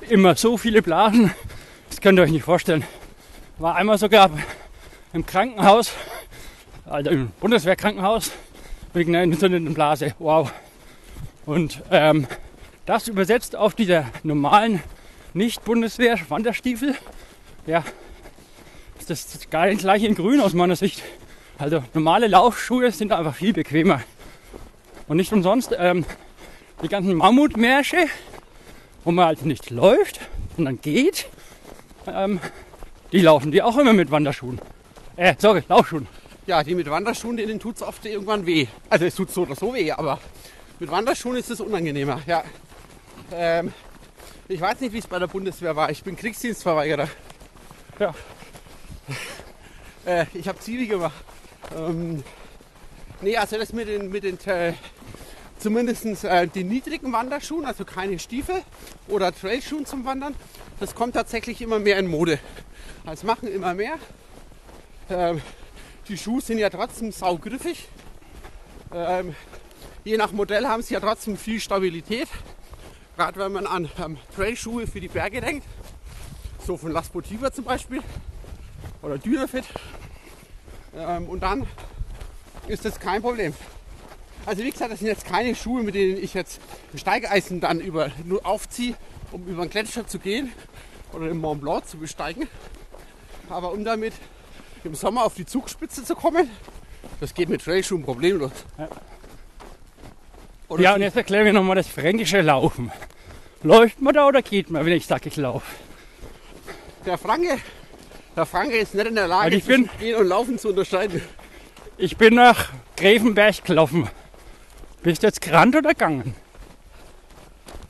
immer 0.10 0.36
so 0.36 0.58
viele 0.58 0.82
Blasen, 0.82 1.32
das 1.90 2.02
könnt 2.02 2.20
ihr 2.20 2.24
euch 2.24 2.32
nicht 2.32 2.44
vorstellen. 2.44 2.84
War 3.58 3.76
einmal 3.76 3.98
sogar 3.98 4.30
im 5.14 5.26
Krankenhaus, 5.26 5.92
also 6.86 7.10
im 7.10 7.32
Bundeswehrkrankenhaus, 7.40 8.32
wegen 8.98 9.16
einer 9.16 9.24
entzündeten 9.24 9.74
Blase. 9.74 10.13
Wow. 10.20 10.51
Und 11.46 11.82
ähm, 11.92 12.27
das 12.86 13.08
übersetzt 13.08 13.56
auf 13.56 13.75
dieser 13.75 14.06
normalen 14.24 14.82
nicht-Bundeswehr-Wanderstiefel, 15.34 16.96
ja, 17.66 17.84
ist 19.00 19.10
das 19.10 19.32
das 19.32 19.50
gar 19.50 19.68
nicht 19.68 19.80
gleich 19.80 20.04
in 20.04 20.16
grün 20.16 20.42
aus 20.42 20.54
meiner 20.54 20.75
Sicht. 20.75 21.04
Also 21.58 21.84
normale 21.94 22.27
Laufschuhe 22.27 22.92
sind 22.92 23.12
einfach 23.12 23.36
viel 23.36 23.54
bequemer. 23.54 24.01
Und 25.08 25.18
nicht 25.18 25.32
umsonst 25.32 25.75
ähm, 25.77 26.06
die 26.84 26.88
ganzen 26.88 27.13
Mammutmärsche, 27.13 28.08
wo 29.04 29.12
man 29.12 29.25
halt 29.25 29.46
nicht 29.46 29.70
läuft, 29.70 30.20
sondern 30.56 30.82
geht, 30.82 31.27
ähm, 32.08 32.39
die 33.12 33.22
laufen 33.22 33.51
die 33.51 33.62
auch 33.62 33.77
immer 33.77 33.94
mit 33.94 34.12
Wanderschuhen. 34.12 34.60
Äh, 35.16 35.36
sorry, 35.38 35.63
Laufschuhen. 35.68 36.08
Ja, 36.48 36.63
die 36.63 36.75
mit 36.75 36.89
Wanderschuhen, 36.89 37.36
denen 37.36 37.60
tut 37.60 37.75
es 37.75 37.82
oft 37.82 38.06
irgendwann 38.06 38.46
weh. 38.46 38.68
Also 38.89 39.04
es 39.04 39.16
tut 39.16 39.30
so 39.30 39.42
oder 39.42 39.54
so 39.54 39.74
weh, 39.74 39.92
aber 39.92 40.18
mit 40.80 40.89
Wanderschuhen 40.89 41.36
ist 41.36 41.50
es 41.50 41.60
unangenehmer. 41.60 42.22
Ja. 42.25 42.42
Ähm, 43.34 43.74
ich 44.48 44.62
weiß 44.62 44.80
nicht, 44.80 44.94
wie 44.94 45.00
es 45.00 45.08
bei 45.08 45.20
der 45.20 45.27
Bundeswehr 45.27 45.75
war. 45.75 45.89
Ich 45.89 46.06
bin 46.06 46.16
Kriegsdienstverweigerer. 46.16 47.10
Ja. 48.00 48.13
Äh, 50.06 50.25
ich 50.34 50.48
habe 50.48 50.58
Zivi 50.60 50.88
gemacht. 50.88 51.22
Ähm, 51.77 52.24
nee, 53.20 53.36
also 53.36 53.58
das 53.58 53.74
mit 53.74 53.89
den, 53.89 54.10
mit 54.10 54.24
den 54.24 54.39
äh, 54.46 54.72
zumindest 55.60 56.24
äh, 56.24 56.48
den 56.48 56.70
niedrigen 56.70 57.12
Wanderschuhen, 57.12 57.66
also 57.66 57.84
keine 57.84 58.18
Stiefel 58.18 58.56
oder 59.10 59.36
Trailschuhen 59.36 59.86
zum 59.86 60.06
Wandern, 60.06 60.34
das 60.80 60.96
kommt 60.96 61.16
tatsächlich 61.16 61.62
immer 61.62 61.80
mehr 61.80 62.00
in 62.00 62.08
Mode. 62.08 62.39
Das 63.06 63.24
machen 63.24 63.51
immer 63.51 63.74
mehr. 63.74 63.96
Ähm, 65.10 65.42
die 66.10 66.18
Schuhe 66.18 66.42
sind 66.42 66.58
ja 66.58 66.70
trotzdem 66.70 67.12
saugriffig. 67.12 67.88
Ähm, 68.94 69.36
je 70.04 70.18
nach 70.18 70.32
Modell 70.32 70.66
haben 70.66 70.82
sie 70.82 70.94
ja 70.94 71.00
trotzdem 71.00 71.38
viel 71.38 71.60
Stabilität. 71.60 72.28
Gerade 73.18 73.40
wenn 73.40 73.52
man 73.52 73.68
an 73.68 73.90
ähm, 74.04 74.18
Trailschuhe 74.36 74.88
für 74.88 75.02
die 75.02 75.08
Berge 75.08 75.42
denkt. 75.42 75.66
So 76.66 76.78
von 76.78 76.92
La 76.92 77.04
Sportiva 77.04 77.52
zum 77.52 77.66
Beispiel. 77.66 78.02
Oder 79.02 79.18
Dynafit. 79.18 79.66
Ähm, 80.96 81.28
und 81.28 81.42
dann 81.42 81.68
ist 82.68 82.86
das 82.86 83.00
kein 83.00 83.22
Problem. 83.22 83.54
Also 84.46 84.64
wie 84.64 84.72
gesagt, 84.72 84.92
das 84.92 85.00
sind 85.00 85.10
jetzt 85.10 85.26
keine 85.26 85.56
Schuhe, 85.56 85.84
mit 85.84 85.96
denen 85.96 86.18
ich 86.18 86.34
jetzt 86.34 86.62
ein 86.94 87.00
Steigeisen 87.00 87.60
dann 87.60 87.82
über, 87.82 88.12
nur 88.24 88.46
aufziehe, 88.46 88.96
um 89.32 89.46
über 89.46 89.66
den 89.66 89.70
Gletscher 89.70 90.08
zu 90.08 90.20
gehen 90.20 90.54
oder 91.12 91.28
den 91.28 91.38
Mont 91.38 91.62
Blanc 91.62 91.88
zu 91.88 91.98
besteigen. 91.98 92.48
Aber 93.50 93.72
um 93.72 93.84
damit 93.84 94.14
im 94.84 94.96
Sommer 94.96 95.25
auf 95.25 95.36
die 95.36 95.46
Zugspitze 95.46 96.03
zu 96.03 96.15
kommen, 96.15 96.50
das 97.19 97.34
geht 97.34 97.50
mit 97.50 97.63
Trailschuhen 97.63 98.03
problemlos. 98.03 98.51
Ja. 98.77 98.88
Oder 100.69 100.84
Ja, 100.84 100.96
und 100.96 101.01
jetzt 101.01 101.15
erklären 101.15 101.46
wir 101.46 101.53
nochmal 101.53 101.75
das 101.75 101.88
fränkische 101.88 102.41
Laufen. 102.41 102.91
Läuft 103.63 104.01
man 104.01 104.13
da 104.13 104.27
oder 104.27 104.41
geht 104.41 104.69
man, 104.69 104.86
wenn 104.86 104.93
ich 104.93 105.05
sage, 105.07 105.29
ich 105.29 105.36
laufe? 105.38 105.65
der 107.05 107.17
Franke, 107.17 107.57
der 108.36 108.46
Franke 108.46 108.77
ist 108.77 108.93
nicht 108.93 109.07
in 109.07 109.15
der 109.15 109.27
Lage, 109.27 109.55
Also 109.55 109.67
bin- 109.67 109.89
Gehen 109.98 110.15
und 110.17 110.27
Laufen 110.27 110.60
zu 110.60 110.69
unterscheiden. 110.69 111.22
Ich 111.98 112.17
bin 112.17 112.36
nach 112.36 112.69
Grevenberg 112.98 113.63
gelaufen. 113.63 114.10
Bist 115.03 115.24
du 115.24 115.27
jetzt 115.27 115.39
gerannt 115.39 115.74
oder 115.75 115.89
gegangen? 115.93 116.36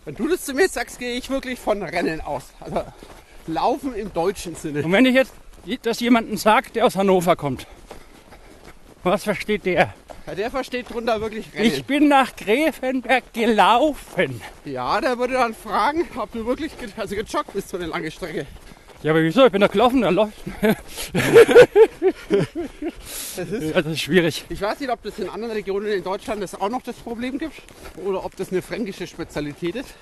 Wenn 0.06 0.14
du 0.16 0.28
das 0.30 0.46
zu 0.46 0.54
mir 0.54 0.70
sagst, 0.70 1.00
gehe 1.00 1.16
ich 1.16 1.30
wirklich 1.32 1.60
von 1.60 1.82
Rennen 1.82 2.22
aus. 2.22 2.44
Also 2.60 2.84
Laufen 3.48 3.96
im 3.96 4.14
deutschen 4.14 4.56
Sinne. 4.56 4.84
Und 4.84 4.92
wenn 4.92 5.06
ich 5.06 5.16
jetzt 5.16 5.34
das 5.76 6.00
jemanden 6.00 6.38
sagt, 6.38 6.76
der 6.76 6.86
aus 6.86 6.96
Hannover 6.96 7.36
kommt, 7.36 7.68
was 9.04 9.24
versteht 9.24 9.66
der? 9.66 9.94
Ja, 10.26 10.36
der 10.36 10.52
versteht 10.52 10.90
drunter 10.90 11.22
wirklich 11.22 11.54
Rennen. 11.54 11.66
Ich 11.66 11.86
bin 11.86 12.08
nach 12.10 12.36
Grevenberg 12.36 13.34
gelaufen. 13.34 14.42
Ja, 14.66 15.00
der 15.00 15.18
würde 15.18 15.34
dann 15.36 15.54
fragen, 15.54 16.06
ob 16.18 16.32
du 16.34 16.46
wirklich 16.46 16.78
ge 16.78 16.90
also 16.98 17.16
gejoggt 17.16 17.54
bist 17.54 17.70
so 17.70 17.78
eine 17.78 17.86
lange 17.88 18.12
Strecke. 18.12 18.46
Ja, 19.04 19.12
aber 19.12 19.22
wieso? 19.22 19.46
Ich 19.46 19.52
bin 19.52 19.62
da 19.62 19.68
gelaufen, 19.68 20.02
da 20.02 20.10
läuft. 20.10 20.34
Das 23.38 23.50
ist, 23.50 23.64
Ja, 23.76 23.82
das 23.82 23.94
ist 23.94 24.02
schwierig. 24.02 24.44
ich 24.50 24.60
weiß 24.62 24.80
nicht, 24.80 24.90
ob 24.90 25.02
das 25.04 25.20
in 25.20 25.30
anderen 25.30 25.54
Regionen 25.54 25.88
in 25.88 26.04
Deutschland 26.04 26.42
das 26.42 26.56
auch 26.60 26.70
noch 26.70 26.82
das 26.82 26.96
Problem 26.96 27.38
gibt 27.38 27.62
oder 28.04 28.26
ob 28.26 28.36
das 28.36 28.52
eine 28.52 28.62
fränkische 28.62 29.06
Spezialität 29.08 29.76
ist. 29.76 29.94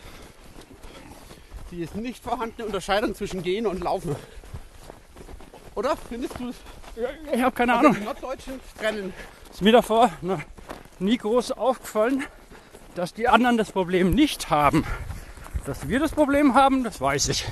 Die 1.71 1.81
ist 1.81 1.95
nicht 1.95 2.23
vorhandene 2.23 2.65
Unterscheidung 2.65 3.13
zwischen 3.15 3.43
Gehen 3.43 3.67
und 3.67 3.83
Laufen. 3.83 4.15
Oder 5.75 5.95
findest 5.97 6.39
du 6.39 6.49
es? 6.49 6.55
Ich 7.33 7.41
habe 7.41 7.53
keine 7.55 7.73
Also 7.75 7.87
Ahnung. 7.89 7.97
im 7.99 8.05
norddeutschen 8.05 8.59
Rennen. 8.81 9.13
Ist 9.51 9.61
mir 9.61 9.73
davor 9.73 10.09
noch 10.21 10.41
nie 10.99 11.17
groß 11.17 11.51
aufgefallen, 11.51 12.23
dass 12.95 13.13
die 13.13 13.27
anderen 13.27 13.57
das 13.57 13.71
Problem 13.71 14.11
nicht 14.11 14.49
haben. 14.49 14.85
Dass 15.65 15.87
wir 15.89 15.99
das 15.99 16.11
Problem 16.11 16.53
haben, 16.53 16.83
das 16.83 17.01
weiß 17.01 17.27
ich. 17.29 17.45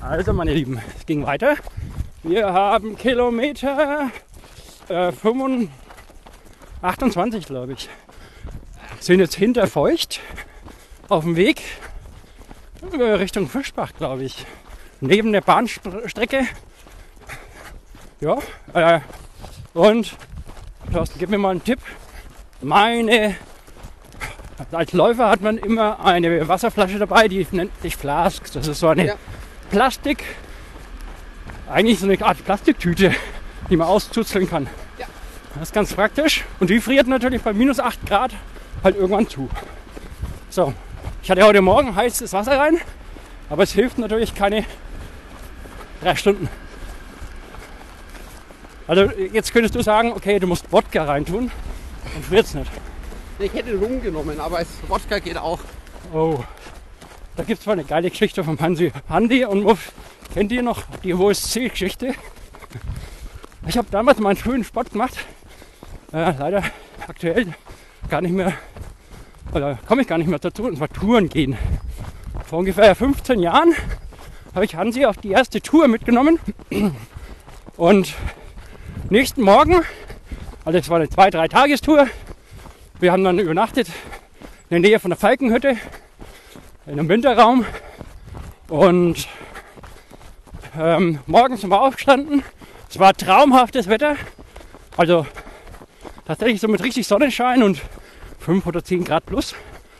Also, 0.00 0.32
meine 0.32 0.54
Lieben, 0.54 0.80
es 0.96 1.04
ging 1.04 1.26
weiter. 1.26 1.56
Wir 2.22 2.52
haben 2.52 2.96
Kilometer 2.96 4.10
äh, 4.88 5.10
25, 5.12 5.68
28, 6.82 7.46
glaube 7.46 7.72
ich. 7.72 7.88
Sind 9.00 9.18
jetzt 9.20 9.34
hinter 9.34 9.66
Feucht 9.66 10.20
auf 11.08 11.24
dem 11.24 11.36
Weg 11.36 11.62
äh, 12.92 13.02
Richtung 13.02 13.48
Fischbach, 13.48 13.92
glaube 13.98 14.24
ich. 14.24 14.46
Neben 15.00 15.32
der 15.32 15.42
Bahnstrecke. 15.42 16.46
Ja, 18.20 18.38
äh, 18.72 19.00
und 19.74 20.16
Thorsten, 20.92 21.18
gib 21.18 21.28
mir 21.28 21.38
mal 21.38 21.50
einen 21.50 21.64
Tipp. 21.64 21.80
Meine, 22.62 23.36
als 24.72 24.92
Läufer 24.94 25.28
hat 25.28 25.42
man 25.42 25.58
immer 25.58 26.02
eine 26.04 26.48
Wasserflasche 26.48 26.98
dabei, 26.98 27.28
die 27.28 27.46
nennt 27.50 27.78
sich 27.82 27.96
Flask. 27.96 28.50
Das 28.52 28.66
ist 28.66 28.80
so 28.80 28.88
eine 28.88 29.06
Ja. 29.06 29.14
Plastik, 29.70 30.24
eigentlich 31.68 31.98
so 31.98 32.06
eine 32.06 32.24
Art 32.24 32.42
Plastiktüte, 32.44 33.12
die 33.68 33.76
man 33.76 33.88
auszuzeln 33.88 34.48
kann. 34.48 34.66
Ja. 34.98 35.06
Das 35.54 35.64
ist 35.68 35.74
ganz 35.74 35.92
praktisch. 35.92 36.44
Und 36.58 36.70
die 36.70 36.80
friert 36.80 37.06
natürlich 37.06 37.42
bei 37.42 37.52
minus 37.52 37.80
8 37.80 38.06
Grad 38.06 38.32
halt 38.82 38.96
irgendwann 38.96 39.28
zu. 39.28 39.50
So, 40.48 40.72
ich 41.22 41.30
hatte 41.30 41.42
heute 41.44 41.60
Morgen 41.60 41.94
heißes 41.94 42.32
Wasser 42.32 42.58
rein, 42.58 42.78
aber 43.50 43.64
es 43.64 43.72
hilft 43.72 43.98
natürlich 43.98 44.34
keine 44.34 44.64
drei 46.00 46.14
Stunden. 46.16 46.48
Also 48.86 49.10
jetzt 49.32 49.52
könntest 49.52 49.74
du 49.74 49.82
sagen, 49.82 50.12
okay, 50.12 50.38
du 50.38 50.46
musst 50.46 50.70
Wodka 50.72 51.04
reintun 51.04 51.50
und 52.14 52.24
friert's 52.24 52.54
nicht. 52.54 52.70
Ich 53.38 53.52
hätte 53.52 53.76
Rum 53.76 54.00
genommen, 54.00 54.40
aber 54.40 54.60
es 54.60 54.68
Wodka 54.88 55.18
geht 55.18 55.36
auch. 55.36 55.58
Oh, 56.12 56.38
da 57.36 57.42
gibt 57.42 57.58
es 57.58 57.64
zwar 57.64 57.72
eine 57.72 57.84
geile 57.84 58.10
Geschichte 58.10 58.44
vom 58.44 58.58
Hansi. 58.60 58.92
Handy 59.08 59.44
und 59.44 59.64
Muff, 59.64 59.92
kennt 60.32 60.52
ihr 60.52 60.62
noch 60.62 60.84
die 61.02 61.12
OSC-Geschichte? 61.12 62.14
Ich 63.66 63.76
habe 63.76 63.88
damals 63.90 64.20
mal 64.20 64.30
einen 64.30 64.38
schönen 64.38 64.64
Sport 64.64 64.92
gemacht. 64.92 65.16
Äh, 66.12 66.32
leider 66.38 66.62
aktuell 67.08 67.52
gar 68.08 68.20
nicht 68.20 68.32
mehr, 68.32 68.52
oder 69.52 69.78
komme 69.86 70.02
ich 70.02 70.08
gar 70.08 70.18
nicht 70.18 70.28
mehr 70.28 70.38
dazu, 70.38 70.64
und 70.64 70.76
zwar 70.76 70.88
Touren 70.88 71.28
gehen. 71.28 71.58
Vor 72.46 72.60
ungefähr 72.60 72.94
15 72.94 73.40
Jahren 73.40 73.74
habe 74.56 74.64
ich 74.64 74.74
Hansi 74.74 75.04
auf 75.04 75.18
die 75.18 75.32
erste 75.32 75.60
Tour 75.60 75.86
mitgenommen. 75.86 76.38
Und 77.76 78.14
nächsten 79.10 79.42
Morgen, 79.42 79.82
also 80.64 80.78
es 80.78 80.88
war 80.88 80.96
eine 80.96 81.10
zwei, 81.10 81.28
drei 81.28 81.46
Tagestour, 81.46 82.06
wir 82.98 83.12
haben 83.12 83.22
dann 83.22 83.38
übernachtet 83.38 83.88
in 84.70 84.80
der 84.82 84.90
Nähe 84.90 84.98
von 84.98 85.10
der 85.10 85.18
Falkenhütte 85.18 85.76
in 86.86 86.92
einem 86.92 87.06
Winterraum. 87.06 87.66
Und 88.70 89.28
ähm, 90.78 91.18
morgens 91.26 91.60
sind 91.60 91.68
wir 91.68 91.82
aufgestanden. 91.82 92.42
Es 92.88 92.98
war 92.98 93.12
traumhaftes 93.12 93.88
Wetter. 93.88 94.16
Also 94.96 95.26
tatsächlich 96.26 96.62
so 96.62 96.68
mit 96.68 96.82
richtig 96.82 97.06
Sonnenschein 97.06 97.62
und 97.62 97.82
5 98.38 98.64
oder 98.64 98.82
10 98.82 99.04
Grad 99.04 99.26
plus, 99.26 99.54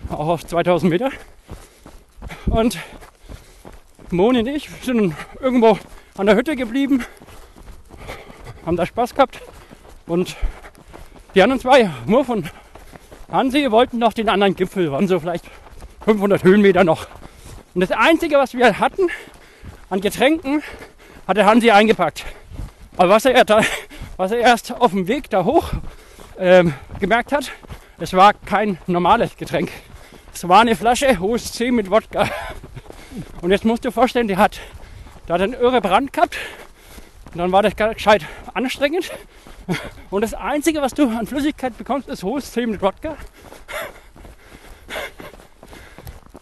auch 0.09 0.29
auf 0.29 0.47
2000 0.47 0.91
Meter. 0.91 1.11
Und 2.47 2.79
Moni 4.11 4.39
und 4.39 4.47
ich 4.47 4.69
sind 4.83 5.15
irgendwo 5.41 5.79
an 6.17 6.27
der 6.27 6.37
Hütte 6.37 6.55
geblieben, 6.55 7.05
haben 8.65 8.77
da 8.77 8.87
Spaß 8.87 9.15
gehabt 9.15 9.41
und 10.07 10.37
die 11.35 11.43
anderen 11.43 11.61
zwei, 11.61 11.91
Murf 12.07 12.29
und 12.29 12.53
Hansi, 13.31 13.71
wollten 13.73 13.99
noch 13.99 14.13
den 14.13 14.29
anderen 14.29 14.55
Gipfel, 14.55 14.93
waren 14.93 15.09
so 15.09 15.19
vielleicht 15.19 15.45
500 16.05 16.45
Höhenmeter 16.45 16.85
noch. 16.85 17.09
Und 17.75 17.81
das 17.81 17.91
Einzige, 17.91 18.37
was 18.37 18.55
wir 18.55 18.79
hatten 18.79 19.09
an 19.91 20.01
Getränken, 20.01 20.63
hatte 21.27 21.45
Hansi 21.45 21.73
eingepackt. 21.73 22.25
Aber 22.97 23.11
was 23.11 23.25
er, 23.25 23.45
da, 23.45 23.61
was 24.17 24.31
er 24.31 24.39
erst 24.39 24.73
auf 24.73 24.93
dem 24.93 25.09
Weg 25.09 25.29
da 25.31 25.45
hoch 25.45 25.73
ähm, 26.39 26.75
gemerkt 27.01 27.33
hat, 27.33 27.51
es 27.99 28.13
war 28.15 28.35
kein 28.35 28.79
normales 28.87 29.37
Getränk. 29.37 29.73
Es 30.33 30.49
war 30.49 30.61
eine 30.61 30.77
Flasche 30.77 31.19
hohes 31.19 31.53
C 31.53 31.73
mit 31.73 31.91
Wodka. 31.91 32.29
Und 33.43 33.51
jetzt 33.51 33.65
musst 33.65 33.85
du 33.85 33.89
dir 33.89 33.93
vorstellen, 33.93 34.29
der 34.29 34.39
hat, 34.39 34.59
der 35.29 35.35
hat 35.35 35.43
einen 35.43 35.55
irre 35.55 35.81
Brand 35.81 36.13
gehabt. 36.13 36.37
Und 37.33 37.39
dann 37.39 37.53
war 37.53 37.63
das 37.63 37.75
gescheit 37.77 38.25
anstrengend. 38.55 39.11
Und 40.11 40.23
das 40.23 40.33
Einzige, 40.35 40.81
was 40.81 40.95
du 40.95 41.09
an 41.09 41.27
Flüssigkeit 41.27 41.77
bekommst, 41.77 42.09
ist 42.09 42.23
hohes 42.23 42.53
C 42.53 42.67
mit 42.67 42.81
Wodka. 42.83 43.17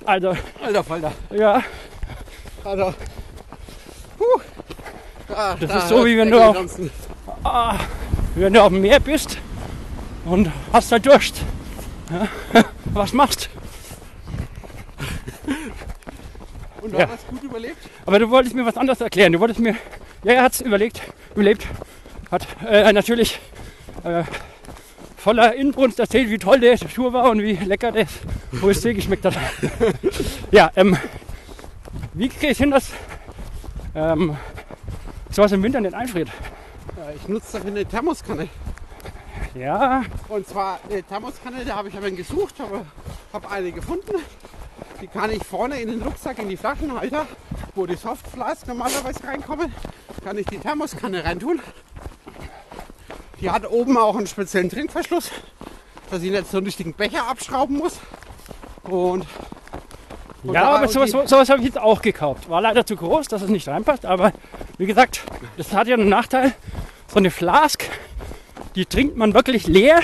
Also, 0.06 0.36
Alter 0.62 0.84
Falter. 0.84 1.12
ja, 1.30 1.62
Also. 2.62 2.94
Puh. 4.18 4.24
Ah, 5.34 5.54
Das 5.58 5.70
da 5.70 5.78
ist 5.78 5.88
so, 5.88 6.04
wie 6.04 6.18
wenn 6.18 6.30
du 6.30 6.38
auf- 6.44 6.54
Ganzen- 6.54 6.90
wenn 8.34 8.52
du 8.52 8.62
auf 8.62 8.68
dem 8.68 8.82
Meer 8.82 9.00
bist 9.00 9.38
und 10.26 10.50
hast 10.74 10.92
halt 10.92 11.06
Durst. 11.06 11.40
Ja, 12.12 12.28
was 12.92 13.14
machst? 13.14 13.48
Und 16.84 16.92
du 16.92 16.98
Ja. 16.98 17.08
hast 17.08 17.26
gut 17.28 17.42
überlebt? 17.42 17.78
Aber 18.04 18.18
du 18.18 18.28
wolltest 18.28 18.54
mir 18.54 18.66
was 18.66 18.76
anderes 18.76 19.00
erklären. 19.00 19.32
Du 19.32 19.40
wolltest 19.40 19.58
mir, 19.58 19.74
ja, 20.22 20.32
er 20.34 20.42
hat 20.42 20.52
es 20.52 20.60
überlegt, 20.60 21.00
überlebt, 21.34 21.66
hat 22.30 22.46
äh, 22.68 22.92
natürlich 22.92 23.40
äh, 24.04 24.22
voller 25.16 25.54
Inbrunst 25.54 25.98
erzählt, 25.98 26.28
wie 26.28 26.36
toll 26.36 26.60
der 26.60 26.78
Tour 26.78 27.14
war 27.14 27.30
und 27.30 27.40
wie 27.40 27.54
lecker 27.54 27.90
das 27.90 28.08
OSC 28.62 28.94
geschmeckt 28.94 29.24
hat. 29.24 29.34
ja, 30.50 30.70
ähm, 30.76 30.94
wie 32.12 32.28
kriege 32.28 32.52
ich 32.52 32.58
hin, 32.58 32.70
dass 32.70 32.90
ähm, 33.94 34.36
sowas 35.30 35.52
im 35.52 35.62
Winter 35.62 35.80
nicht 35.80 35.94
einfriert? 35.94 36.28
Ja, 36.98 37.04
ich 37.16 37.26
nutze 37.28 37.52
dafür 37.54 37.70
eine 37.70 37.86
Thermoskanne. 37.86 38.48
Ja, 39.54 40.02
Und 40.28 40.46
zwar 40.46 40.80
eine 40.90 41.02
Thermoskanne, 41.02 41.64
da 41.64 41.76
habe 41.76 41.88
ich 41.88 41.96
aber 41.96 42.10
gesucht, 42.10 42.56
aber 42.58 42.84
habe 43.32 43.50
eine 43.50 43.72
gefunden. 43.72 44.16
Die 45.04 45.10
kann 45.10 45.30
ich 45.30 45.44
vorne 45.44 45.78
in 45.82 45.90
den 45.90 46.00
Rucksack, 46.00 46.38
in 46.38 46.48
die 46.48 46.56
Flaschenhalter, 46.56 47.26
wo 47.74 47.84
die 47.84 47.94
Softflask 47.94 48.66
normalerweise 48.66 49.22
reinkommen, 49.22 49.70
kann 50.24 50.38
ich 50.38 50.46
die 50.46 50.56
Thermoskanne 50.56 51.22
reintun. 51.22 51.60
Die 53.38 53.50
hat 53.50 53.70
oben 53.70 53.98
auch 53.98 54.16
einen 54.16 54.26
speziellen 54.26 54.70
Trinkverschluss, 54.70 55.30
dass 56.10 56.22
ich 56.22 56.30
nicht 56.30 56.50
so 56.50 56.56
einen 56.56 56.64
richtigen 56.64 56.94
Becher 56.94 57.28
abschrauben 57.28 57.76
muss. 57.76 58.00
Und, 58.84 59.26
und 60.42 60.54
ja, 60.54 60.62
da- 60.62 60.76
aber 60.76 60.88
sowas, 60.88 61.10
sowas 61.10 61.50
habe 61.50 61.58
ich 61.60 61.66
jetzt 61.66 61.78
auch 61.78 62.00
gekauft. 62.00 62.48
War 62.48 62.62
leider 62.62 62.86
zu 62.86 62.96
groß, 62.96 63.28
dass 63.28 63.42
es 63.42 63.50
nicht 63.50 63.68
reinpasst. 63.68 64.06
Aber 64.06 64.32
wie 64.78 64.86
gesagt, 64.86 65.24
das 65.58 65.74
hat 65.74 65.86
ja 65.86 65.96
einen 65.96 66.08
Nachteil. 66.08 66.54
So 67.08 67.16
eine 67.18 67.30
Flask, 67.30 67.84
die 68.74 68.86
trinkt 68.86 69.18
man 69.18 69.34
wirklich 69.34 69.66
leer, 69.66 70.00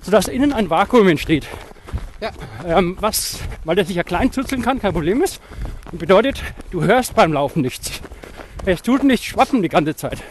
sodass 0.00 0.28
innen 0.28 0.52
ein 0.52 0.70
Vakuum 0.70 1.08
entsteht. 1.08 1.48
Ja. 2.20 2.30
Ähm, 2.66 2.96
was, 3.00 3.38
weil 3.64 3.76
der 3.76 3.84
sich 3.84 3.96
ja 3.96 4.02
klein 4.02 4.32
zuzeln 4.32 4.62
kann, 4.62 4.80
kein 4.80 4.92
Problem 4.92 5.22
ist. 5.22 5.40
Und 5.92 5.98
bedeutet, 5.98 6.42
du 6.70 6.82
hörst 6.82 7.14
beim 7.14 7.32
Laufen 7.32 7.62
nichts. 7.62 8.00
Es 8.66 8.82
tut 8.82 9.04
nicht 9.04 9.24
schwappen 9.24 9.62
die 9.62 9.68
ganze 9.68 9.94
Zeit. 9.96 10.22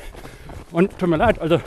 Und 0.72 0.98
tut 1.00 1.10
mir 1.10 1.18
leid, 1.18 1.40
also 1.40 1.62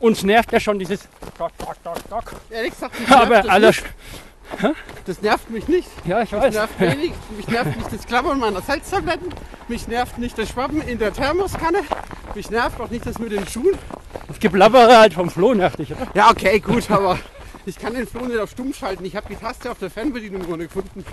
uns 0.00 0.22
nervt 0.24 0.50
ja 0.52 0.60
schon 0.60 0.78
dieses 0.78 1.08
Dock, 1.38 1.56
Dock, 1.58 1.82
Dock, 1.84 2.08
Dock. 2.10 2.32
Ehrlich 2.50 2.72
gesagt, 2.72 2.98
mich 2.98 3.08
nervt 3.08 3.22
Aber 3.22 3.36
das, 3.42 3.48
alles, 3.48 3.76
nicht. 3.76 4.74
das 5.06 5.22
nervt 5.22 5.50
mich 5.50 5.68
nicht. 5.68 5.88
ja, 6.04 6.22
ich 6.22 6.32
Mich 6.32 6.40
weiß. 6.42 6.54
nervt, 6.54 6.80
wenig, 6.80 7.12
mich 7.36 7.48
nervt 7.48 7.76
nicht 7.76 7.92
das 7.92 8.06
Klappern 8.06 8.38
meiner 8.40 8.60
Salztabletten. 8.60 9.28
Mich 9.68 9.86
nervt 9.88 10.18
nicht 10.18 10.36
das 10.36 10.48
Schwappen 10.48 10.82
in 10.82 10.98
der 10.98 11.12
Thermoskanne. 11.12 11.78
Mich 12.34 12.50
nervt 12.50 12.80
auch 12.80 12.90
nicht 12.90 13.06
das 13.06 13.18
mit 13.18 13.30
den 13.32 13.46
Schuhen. 13.46 13.78
Das 14.26 14.40
Geblabbere 14.40 14.98
halt 14.98 15.14
vom 15.14 15.30
Flo 15.30 15.54
nervt 15.54 15.78
dich, 15.78 15.92
oder? 15.92 16.08
Ja, 16.14 16.30
okay, 16.30 16.58
gut, 16.60 16.90
aber 16.90 17.18
ich 17.70 17.78
kann 17.78 17.94
den 17.94 18.06
Floh 18.06 18.26
nicht 18.26 18.38
auf 18.40 18.50
stumm 18.50 18.74
schalten. 18.74 19.04
Ich 19.04 19.14
habe 19.14 19.28
die 19.28 19.36
Taste 19.36 19.70
auf 19.70 19.78
der 19.78 19.90
Fernbedienung 19.90 20.44
ohne 20.52 20.64
gefunden. 20.64 21.04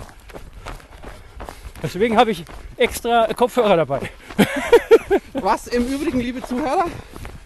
Deswegen 1.84 2.18
habe 2.18 2.32
ich 2.32 2.44
extra 2.78 3.32
Kopfhörer 3.36 3.76
dabei. 3.78 4.10
Was 5.34 5.68
im 5.68 5.86
Übrigen, 5.86 6.20
liebe 6.20 6.42
Zuhörer, 6.42 6.86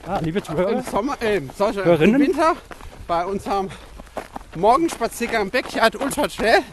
Ah, 0.08 0.19
liebe 0.19 0.39
im 0.39 0.45
Zuhörer. 0.45 0.82
Sommer, 0.84 1.21
äh, 1.21 1.38
im 1.38 1.50
Sommer, 1.50 2.00
im? 2.00 2.19
Winter 2.19 2.56
bei 3.06 3.26
unserem 3.26 3.69
Morgenspaziergang 4.56 5.50
Backyard 5.50 5.97
Ultra 5.97 6.28
Trail 6.28 6.63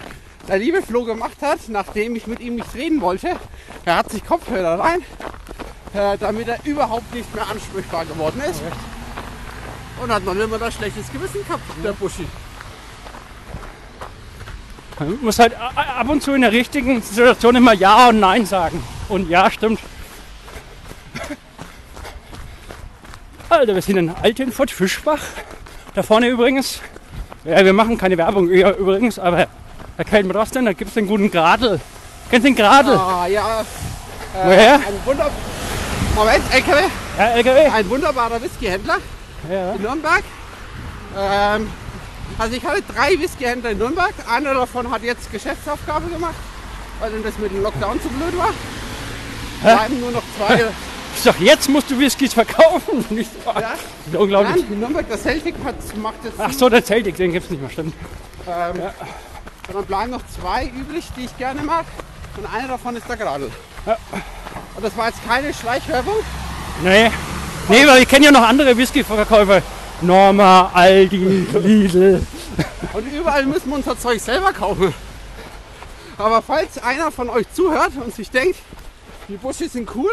der 0.46 0.58
liebe 0.58 0.80
Flo 0.80 1.04
gemacht 1.04 1.42
hat, 1.42 1.68
nachdem 1.68 2.14
ich 2.16 2.26
mit 2.26 2.40
ihm 2.40 2.54
nicht 2.54 2.72
reden 2.74 3.00
wollte. 3.00 3.36
Er 3.84 3.96
hat 3.96 4.10
sich 4.10 4.24
Kopfhörer 4.24 4.78
rein, 4.78 5.02
äh, 5.92 6.16
damit 6.16 6.48
er 6.48 6.58
überhaupt 6.64 7.12
nicht 7.12 7.34
mehr 7.34 7.46
ansprechbar 7.48 8.06
geworden 8.06 8.40
ist. 8.48 8.62
Und 10.02 10.12
hat 10.12 10.24
noch 10.24 10.34
nicht 10.34 10.48
mal 10.48 10.58
das 10.58 10.74
schlechtes 10.74 11.10
Gewissen 11.12 11.44
gehabt, 11.44 11.62
der 11.82 11.92
Buschi. 11.92 12.26
Man 14.98 15.18
muss 15.22 15.38
halt 15.38 15.54
ab 15.54 16.08
und 16.08 16.22
zu 16.22 16.32
in 16.32 16.42
der 16.42 16.52
richtigen 16.52 17.00
Situation 17.02 17.54
immer 17.56 17.72
Ja 17.72 18.08
und 18.08 18.20
Nein 18.20 18.46
sagen. 18.46 18.82
Und 19.08 19.28
ja, 19.28 19.50
stimmt. 19.50 19.80
Also, 23.48 23.74
wir 23.74 23.82
sind 23.82 23.96
in 23.96 24.10
Altenfurt, 24.10 24.70
Fischbach. 24.70 25.20
Da 25.94 26.02
vorne 26.02 26.28
übrigens. 26.28 26.80
Ja, 27.44 27.64
wir 27.64 27.72
machen 27.72 27.96
keine 27.96 28.18
Werbung 28.18 28.52
ja, 28.52 28.72
übrigens, 28.72 29.18
aber 29.18 29.46
da 29.96 30.04
kennt 30.04 30.26
man 30.28 30.36
das 30.36 30.50
denn, 30.50 30.64
da 30.64 30.72
gibt 30.72 30.88
es 30.88 30.94
den 30.94 31.06
guten 31.06 31.30
Gradl. 31.30 31.80
Kennst 32.30 32.44
du 32.44 32.50
den 32.50 32.56
Gradl? 32.56 32.94
Ah, 32.94 33.26
ja. 33.26 33.62
Äh, 33.62 34.44
Woher? 34.44 34.74
Ein 34.74 35.06
Wunder 35.06 35.30
Moment, 36.14 36.44
LKW. 36.52 36.82
Ja, 37.16 37.24
LKW. 37.28 37.66
Ein 37.68 37.88
wunderbarer 37.88 38.42
Whiskyhändler 38.42 38.98
Ja. 39.50 39.72
in 39.72 39.82
Nürnberg. 39.82 40.24
Ähm, 41.16 41.70
also 42.38 42.56
ich 42.56 42.64
hatte 42.64 42.82
drei 42.82 43.18
Whiskyhändler 43.18 43.70
in 43.70 43.78
Nürnberg. 43.78 44.12
Einer 44.30 44.54
davon 44.54 44.90
hat 44.90 45.02
jetzt 45.02 45.30
Geschäftsaufgabe 45.32 46.08
gemacht, 46.08 46.34
weil 47.00 47.12
ihm 47.14 47.22
das 47.22 47.38
mit 47.38 47.52
dem 47.52 47.62
Lockdown 47.62 48.00
zu 48.00 48.08
blöd 48.08 48.36
war. 48.36 48.52
Bleiben 49.62 50.00
nur 50.00 50.10
noch 50.12 50.22
zwei. 50.36 50.64
Ich 51.16 51.24
sag, 51.24 51.40
jetzt 51.40 51.68
musst 51.68 51.90
du 51.90 51.98
Whiskys 51.98 52.32
verkaufen. 52.32 53.04
Nicht, 53.10 53.30
Ja, 53.44 54.18
Unglaublich. 54.20 54.62
Nein, 54.62 54.72
in 54.72 54.78
Nürnberg, 54.78 55.08
der 55.08 55.18
Celtic 55.18 55.54
hat, 55.64 55.74
macht 55.96 56.22
jetzt 56.22 56.34
Ach 56.38 56.52
so, 56.52 56.68
der 56.68 56.84
Celtic, 56.84 57.16
den 57.16 57.32
gibt's 57.32 57.50
nicht 57.50 57.60
mehr, 57.60 57.70
stimmt. 57.70 57.92
Ähm, 58.46 58.80
Und 59.66 59.74
dann 59.74 59.84
bleiben 59.86 60.10
noch 60.12 60.22
zwei 60.40 60.66
übrig, 60.66 61.08
die 61.16 61.24
ich 61.24 61.36
gerne 61.38 61.62
mag. 61.62 61.86
Und 62.36 62.46
einer 62.54 62.68
davon 62.68 62.94
ist 62.94 63.08
der 63.08 63.16
Gradl. 63.16 63.50
Und 64.76 64.84
das 64.84 64.96
war 64.96 65.08
jetzt 65.08 65.26
keine 65.26 65.52
Schleichwerbung. 65.52 66.14
Nee. 66.84 67.10
Nee, 67.68 67.86
weil 67.86 68.02
ich 68.02 68.08
kenne 68.08 68.26
ja 68.26 68.30
noch 68.32 68.42
andere 68.42 68.76
Whisky-Verkäufer. 68.76 69.62
Norma, 70.00 70.70
Aldi, 70.72 71.46
Lidl. 71.54 72.22
Und 72.92 73.12
überall 73.12 73.44
müssen 73.46 73.68
wir 73.70 73.76
unser 73.76 73.98
Zeug 73.98 74.20
selber 74.20 74.52
kaufen. 74.52 74.94
Aber 76.16 76.40
falls 76.42 76.78
einer 76.78 77.10
von 77.10 77.28
euch 77.28 77.46
zuhört 77.52 77.92
und 78.02 78.14
sich 78.14 78.30
denkt, 78.30 78.56
die 79.28 79.36
Busche 79.36 79.68
sind 79.68 79.88
cool 79.94 80.10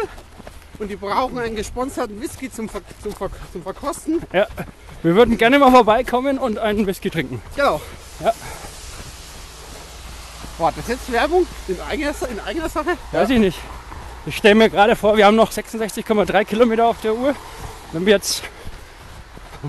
und 0.78 0.88
die 0.88 0.96
brauchen 0.96 1.38
einen 1.38 1.56
gesponserten 1.56 2.20
Whisky 2.20 2.50
zum, 2.52 2.68
Ver 2.68 2.82
zum, 3.02 3.12
Ver 3.12 3.30
zum 3.52 3.62
Verkosten, 3.62 4.22
Ja. 4.32 4.46
Wir 5.02 5.14
würden 5.14 5.38
gerne 5.38 5.58
mal 5.58 5.70
vorbeikommen 5.70 6.38
und 6.38 6.58
einen 6.58 6.86
Whisky 6.86 7.10
trinken. 7.10 7.40
genau. 7.54 7.80
Ja. 8.20 8.32
War 10.58 10.72
das 10.74 10.88
jetzt 10.88 11.12
Werbung 11.12 11.46
in 11.68 11.76
eigener, 11.88 12.14
in 12.30 12.40
eigener 12.40 12.68
Sache? 12.68 12.96
Weiß 13.12 13.28
ich 13.30 13.38
nicht. 13.38 13.58
Ich 14.26 14.36
stelle 14.36 14.56
mir 14.56 14.68
gerade 14.68 14.96
vor, 14.96 15.16
wir 15.16 15.24
haben 15.24 15.36
noch 15.36 15.52
66,3 15.52 16.44
Kilometer 16.44 16.86
auf 16.86 17.00
der 17.00 17.14
Uhr. 17.14 17.34
Wenn 17.92 18.04
wir 18.04 18.14
jetzt 18.14 18.42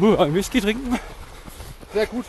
uh, 0.02 0.17
einen 0.17 0.34
Whisky 0.34 0.60
trinken, 0.60 1.00
Sehr 1.93 2.08
gut. 2.08 2.26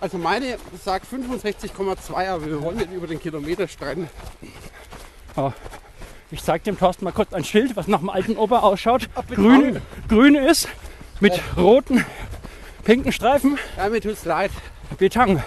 Also 0.00 0.16
meine 0.16 0.56
sagt 0.82 1.06
65,2, 1.12 2.28
aber 2.28 2.46
wir 2.46 2.62
wollen 2.62 2.78
nicht 2.78 2.92
über 2.92 3.06
den 3.06 3.20
Kilometer 3.20 3.68
streiten. 3.68 4.08
Ich 6.30 6.42
zeige 6.42 6.64
dem 6.64 6.78
Thorsten 6.78 7.04
mal 7.04 7.12
kurz 7.12 7.32
ein 7.32 7.44
Schild, 7.44 7.76
was 7.76 7.88
nach 7.88 8.00
dem 8.00 8.08
alten 8.08 8.36
Opa 8.36 8.60
ausschaut. 8.60 9.08
Ach, 9.14 9.22
Grün, 9.26 9.82
grün 10.08 10.34
ist 10.34 10.68
mit 11.20 11.40
roten, 11.56 12.04
pinken 12.84 13.12
Streifen. 13.12 13.58
Ja, 13.76 13.88
mir 13.88 14.00
tut's 14.00 14.24
leid. 14.24 14.50
Betang. 14.98 15.42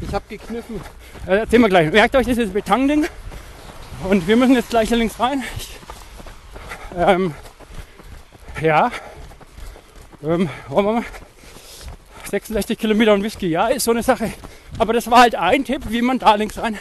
Ich 0.00 0.14
habe 0.14 0.24
gekniffen. 0.28 0.80
Äh, 1.26 1.38
erzählen 1.38 1.62
wir 1.62 1.68
gleich. 1.68 1.92
Merkt 1.92 2.16
euch 2.16 2.26
dieses 2.26 2.50
Betang-Ding. 2.50 3.06
Und 4.04 4.26
wir 4.26 4.36
müssen 4.36 4.54
jetzt 4.54 4.70
gleich 4.70 4.88
hier 4.88 4.98
links 4.98 5.18
rein. 5.18 5.42
Ich, 5.56 5.76
ähm, 6.96 7.34
ja. 8.60 8.90
Ähm, 10.22 10.48
wollen 10.68 10.86
wir 10.86 10.92
mal? 10.92 11.04
66 12.30 12.78
Kilometer 12.78 13.14
und 13.14 13.22
Whisky, 13.22 13.48
ja, 13.48 13.68
ist 13.68 13.84
so 13.84 13.90
eine 13.90 14.02
Sache. 14.02 14.32
Aber 14.78 14.92
das 14.92 15.10
war 15.10 15.20
halt 15.20 15.34
ein 15.34 15.64
Tipp, 15.64 15.82
wie 15.88 16.02
man 16.02 16.18
da 16.18 16.34
links 16.34 16.58
rein 16.58 16.78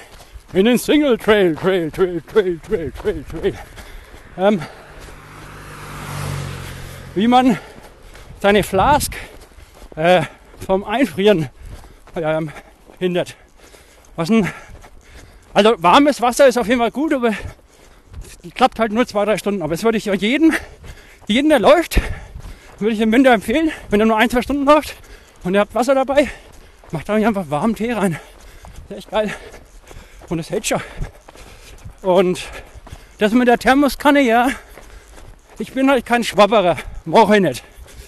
in 0.56 0.66
den 0.66 0.78
Single 0.78 1.18
Trail, 1.18 1.54
Trail, 1.54 1.92
Trail, 1.92 2.22
Trail, 2.22 2.60
Trail, 2.60 2.92
Trail, 2.92 3.26
Trail. 3.30 3.54
Ähm, 4.38 4.62
wie 7.14 7.28
man 7.28 7.58
seine 8.42 8.64
Flask 8.64 9.14
äh, 9.98 10.22
vom 10.66 10.86
Einfrieren 10.86 11.50
ähm, 12.16 12.52
hindert. 13.00 13.36
Was 14.16 14.30
ein, 14.30 14.50
also 15.56 15.74
warmes 15.78 16.22
Wasser 16.22 16.48
ist 16.48 16.58
auf 16.58 16.68
jeden 16.68 16.82
Fall 16.82 16.92
gut, 16.92 17.14
aber 17.14 17.32
klappt 18.54 18.78
halt 18.78 18.92
nur 18.92 19.08
zwei, 19.08 19.24
drei 19.24 19.38
Stunden. 19.38 19.62
Aber 19.62 19.72
das 19.74 19.84
würde 19.84 19.98
ich 19.98 20.04
jedem, 20.06 20.54
jeden, 21.28 21.50
der 21.50 21.60
läuft, 21.60 22.02
würde 22.78 22.94
ich 22.94 23.00
im 23.00 23.12
Winter 23.14 23.32
empfehlen, 23.32 23.72
wenn 23.90 24.02
er 24.02 24.06
nur 24.06 24.18
ein, 24.18 24.30
zwei 24.30 24.42
Stunden 24.42 24.66
läuft 24.66 24.96
und 25.46 25.54
ihr 25.54 25.62
habt 25.62 25.74
Wasser 25.74 25.96
dabei, 25.96 26.28
macht 26.92 27.08
da 27.08 27.14
einfach 27.14 27.50
warmen 27.50 27.74
Tee 27.74 27.94
rein. 27.94 28.20
Das 28.90 28.98
ist 28.98 29.06
echt 29.06 29.12
geil. 29.12 29.34
Und 30.28 30.40
das 30.40 30.50
hält 30.50 30.68
schon. 30.68 30.82
Und 32.02 32.44
das 33.18 33.32
mit 33.32 33.48
der 33.48 33.58
Thermoskanne, 33.58 34.22
ja, 34.22 34.50
ich 35.58 35.72
bin 35.72 35.90
halt 35.90 36.06
kein 36.06 36.26
Schwabberer. 36.26 36.76
Brauche 37.06 37.36
ich 37.36 37.42
nicht. 37.42 37.64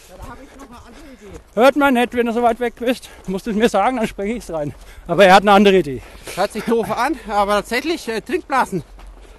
Da 0.10 0.28
habe 0.28 0.40
ich 0.44 0.60
noch 0.60 0.68
eine 0.68 0.86
andere 0.86 1.14
Idee. 1.14 1.40
Hört 1.58 1.76
man 1.76 1.96
nicht, 1.96 2.14
wenn 2.14 2.28
du 2.28 2.34
so 2.34 2.44
weit 2.44 2.60
weg 2.60 2.76
bist. 2.78 3.10
Musst 3.26 3.48
du 3.48 3.50
es 3.50 3.58
mir 3.58 3.68
sagen, 3.68 3.98
dann 3.98 4.06
spreche 4.06 4.34
ich 4.34 4.44
es 4.44 4.54
rein. 4.54 4.76
Aber 5.08 5.26
er 5.26 5.34
hat 5.34 5.42
eine 5.42 5.54
andere 5.54 5.80
Idee. 5.80 6.04
Hört 6.36 6.52
sich 6.54 6.64
doof 6.64 6.92
an, 6.96 7.16
aber 7.28 7.56
tatsächlich 7.56 8.08
äh, 8.08 8.22
Trinkblasen, 8.22 8.84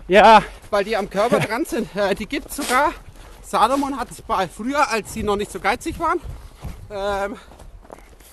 Ja, 0.08 0.42
weil 0.70 0.82
die 0.82 0.96
am 0.96 1.08
Körper 1.08 1.38
dran 1.38 1.64
sind. 1.64 1.88
Äh, 1.94 2.16
die 2.16 2.26
gibt 2.26 2.50
es 2.50 2.56
sogar. 2.56 2.90
Salomon 3.42 3.96
hat 4.00 4.10
es 4.10 4.20
bei 4.20 4.48
früher, 4.48 4.90
als 4.90 5.12
sie 5.12 5.22
noch 5.22 5.36
nicht 5.36 5.52
so 5.52 5.60
geizig 5.60 5.96
waren, 6.00 6.20
ähm, 6.90 7.36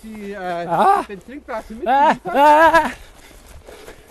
die, 0.02 0.32
äh, 0.32 0.36
Ah. 0.38 1.04
den 1.08 1.24
Trinkblasen 1.24 1.88
ah, 1.88 2.10
mitgeliefert. 2.14 2.36
ah. 2.36 2.90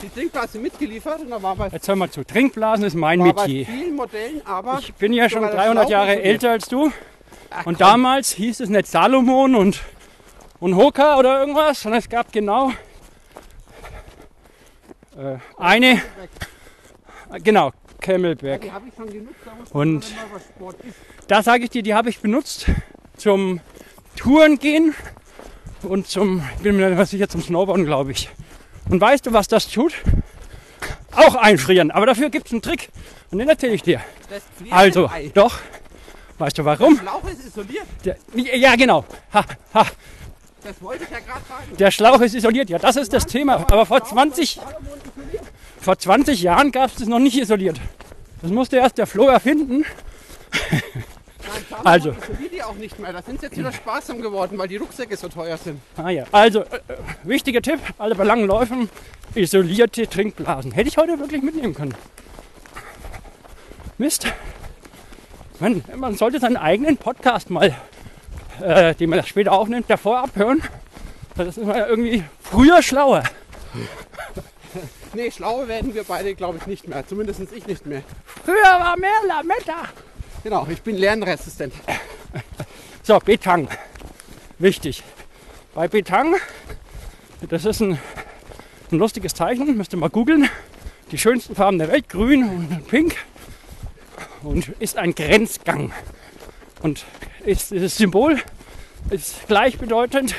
Die 0.02 0.08
Trinkblase 0.08 0.58
mitgeliefert 0.60 1.20
und 1.20 1.30
da 1.30 1.42
war 1.42 1.56
bei, 1.56 1.68
Jetzt 1.68 1.88
hör 1.88 1.96
mal 1.96 2.10
zu. 2.10 2.22
Trinkblasen 2.22 2.84
ist 2.84 2.94
mein 2.94 3.18
war 3.18 3.32
bei 3.32 3.42
Metier. 3.48 3.66
vielen 3.66 3.96
Modellen, 3.96 4.40
aber 4.46 4.78
Ich 4.78 4.94
bin 4.94 5.12
ja 5.12 5.28
schon 5.28 5.40
sogar 5.42 5.50
der 5.56 5.64
300 5.64 5.84
Schlauch 5.84 5.90
Jahre 5.90 6.22
älter 6.22 6.50
als 6.52 6.68
du. 6.68 6.92
Ach, 7.50 7.66
Und 7.66 7.78
komm. 7.78 7.86
damals 7.86 8.32
hieß 8.32 8.60
es 8.60 8.68
nicht 8.68 8.86
Salomon 8.86 9.54
und, 9.54 9.80
und 10.60 10.76
Hoka 10.76 11.18
oder 11.18 11.40
irgendwas, 11.40 11.82
sondern 11.82 12.00
es 12.00 12.08
gab 12.08 12.32
genau 12.32 12.72
äh, 15.16 15.36
eine, 15.58 16.02
genau, 17.42 17.72
Camelback. 18.00 18.62
Die 18.62 18.72
habe 18.72 18.88
ich 18.88 18.94
schon 18.94 19.06
genutzt, 19.06 19.36
da 19.44 19.78
Und-. 19.78 20.06
Da 21.28 21.42
sage 21.42 21.64
ich 21.64 21.70
dir, 21.70 21.82
die 21.82 21.94
habe 21.94 22.10
ich 22.10 22.20
benutzt 22.20 22.66
zum 23.16 23.60
Touren 24.16 24.58
gehen 24.58 24.94
und 25.82 26.06
zum, 26.08 26.42
ich 26.56 26.62
bin 26.62 26.76
mir 26.76 26.90
nicht 26.90 27.08
sicher, 27.08 27.28
zum 27.28 27.42
Snowboarden, 27.42 27.86
glaube 27.86 28.12
ich. 28.12 28.28
Und 28.90 29.00
weißt 29.00 29.26
du, 29.26 29.32
was 29.32 29.48
das 29.48 29.68
tut? 29.68 29.94
Auch 31.12 31.34
einfrieren. 31.36 31.90
Aber 31.90 32.06
dafür 32.06 32.28
gibt 32.28 32.46
es 32.46 32.52
einen 32.52 32.62
Trick. 32.62 32.90
Und 33.30 33.38
den 33.38 33.48
erzähle 33.48 33.74
ich 33.74 33.82
dir. 33.82 34.00
Also, 34.70 35.10
doch. 35.32 35.58
Weißt 36.38 36.58
du 36.58 36.64
warum? 36.64 36.94
Der 36.96 37.02
Schlauch 37.02 37.24
ist 37.30 37.46
isoliert. 37.46 37.86
Der, 38.04 38.16
ja, 38.56 38.74
genau. 38.76 39.04
Ha, 39.32 39.44
ha. 39.74 39.86
Das 40.62 40.80
wollte 40.82 41.04
ich 41.04 41.10
ja 41.10 41.18
gerade 41.20 41.44
sagen. 41.48 41.76
Der 41.78 41.90
Schlauch 41.90 42.20
ist 42.20 42.34
isoliert. 42.34 42.70
Ja, 42.70 42.78
das 42.78 42.96
ist 42.96 43.12
das 43.12 43.26
Thema. 43.26 43.56
Aber 43.56 43.86
vor 43.86 44.02
20, 44.02 44.54
Salomon 44.54 44.80
isoliert. 45.16 45.44
vor 45.80 45.98
20 45.98 46.42
Jahren 46.42 46.72
gab 46.72 46.90
es 46.90 46.96
das 46.96 47.06
noch 47.08 47.18
nicht 47.18 47.36
isoliert. 47.40 47.80
Das 48.42 48.50
musste 48.50 48.76
erst 48.78 48.98
der 48.98 49.06
Flo 49.06 49.28
erfinden. 49.28 49.84
Nein, 50.70 50.82
Also. 51.84 52.14
die 52.52 52.62
auch 52.62 52.74
nicht 52.74 52.98
mehr. 52.98 53.12
Da 53.12 53.22
sind 53.22 53.40
sie 53.40 53.46
jetzt 53.46 53.58
wieder 53.58 53.72
sparsam 53.72 54.20
geworden, 54.22 54.56
weil 54.58 54.68
die 54.68 54.76
Rucksäcke 54.76 55.16
so 55.16 55.28
teuer 55.28 55.56
sind. 55.58 55.80
Ah 55.96 56.08
ja. 56.10 56.24
Also, 56.32 56.60
äh, 56.62 56.76
äh, 56.76 56.96
wichtiger 57.24 57.60
Tipp, 57.62 57.78
alle 57.98 58.14
bei 58.14 58.24
langen 58.24 58.46
Läufen, 58.46 58.88
isolierte 59.34 60.08
Trinkblasen. 60.08 60.72
Hätte 60.72 60.88
ich 60.88 60.96
heute 60.96 61.18
wirklich 61.18 61.42
mitnehmen 61.42 61.74
können. 61.74 61.94
Mist. 63.98 64.26
Man, 65.60 65.84
man 65.96 66.16
sollte 66.16 66.40
seinen 66.40 66.56
eigenen 66.56 66.96
Podcast 66.96 67.48
mal, 67.48 67.74
äh, 68.60 68.94
den 68.94 69.10
man 69.10 69.24
später 69.24 69.52
aufnimmt, 69.52 69.88
davor 69.88 70.18
abhören. 70.24 70.62
Das 71.36 71.48
ist 71.48 71.58
immer 71.58 71.88
irgendwie 71.88 72.24
früher 72.40 72.82
schlauer. 72.82 73.22
Nee, 75.14 75.30
schlaue 75.30 75.68
werden 75.68 75.94
wir 75.94 76.02
beide, 76.04 76.34
glaube 76.34 76.58
ich, 76.58 76.66
nicht 76.66 76.88
mehr. 76.88 77.06
Zumindest 77.06 77.40
ich 77.52 77.66
nicht 77.66 77.86
mehr. 77.86 78.02
Früher 78.44 78.64
war 78.64 78.96
mehr 78.98 79.10
Lametta. 79.28 79.88
Genau, 80.42 80.66
ich 80.68 80.82
bin 80.82 80.96
lernresistent. 80.96 81.72
So, 83.02 83.18
Betang. 83.18 83.68
Wichtig. 84.58 85.02
Bei 85.74 85.88
Betang, 85.88 86.34
das 87.48 87.64
ist 87.64 87.80
ein, 87.80 87.98
ein 88.90 88.98
lustiges 88.98 89.34
Zeichen, 89.34 89.76
müsst 89.76 89.92
ihr 89.92 89.98
mal 89.98 90.10
googeln. 90.10 90.48
Die 91.12 91.18
schönsten 91.18 91.54
Farben 91.54 91.78
der 91.78 91.88
Welt, 91.92 92.08
grün 92.08 92.44
und 92.44 92.88
pink. 92.88 93.16
Und 94.42 94.68
ist 94.80 94.96
ein 94.96 95.14
Grenzgang. 95.14 95.92
Und 96.82 97.04
ist, 97.44 97.70
dieses 97.70 97.96
Symbol 97.96 98.40
ist 99.10 99.46
gleichbedeutend 99.46 100.34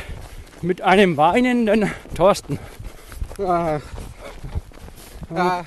mit 0.61 0.81
einem 0.81 1.17
weinenden 1.17 1.91
Thorsten. 2.15 2.59
Ja, 3.37 3.81
ja, 5.33 5.65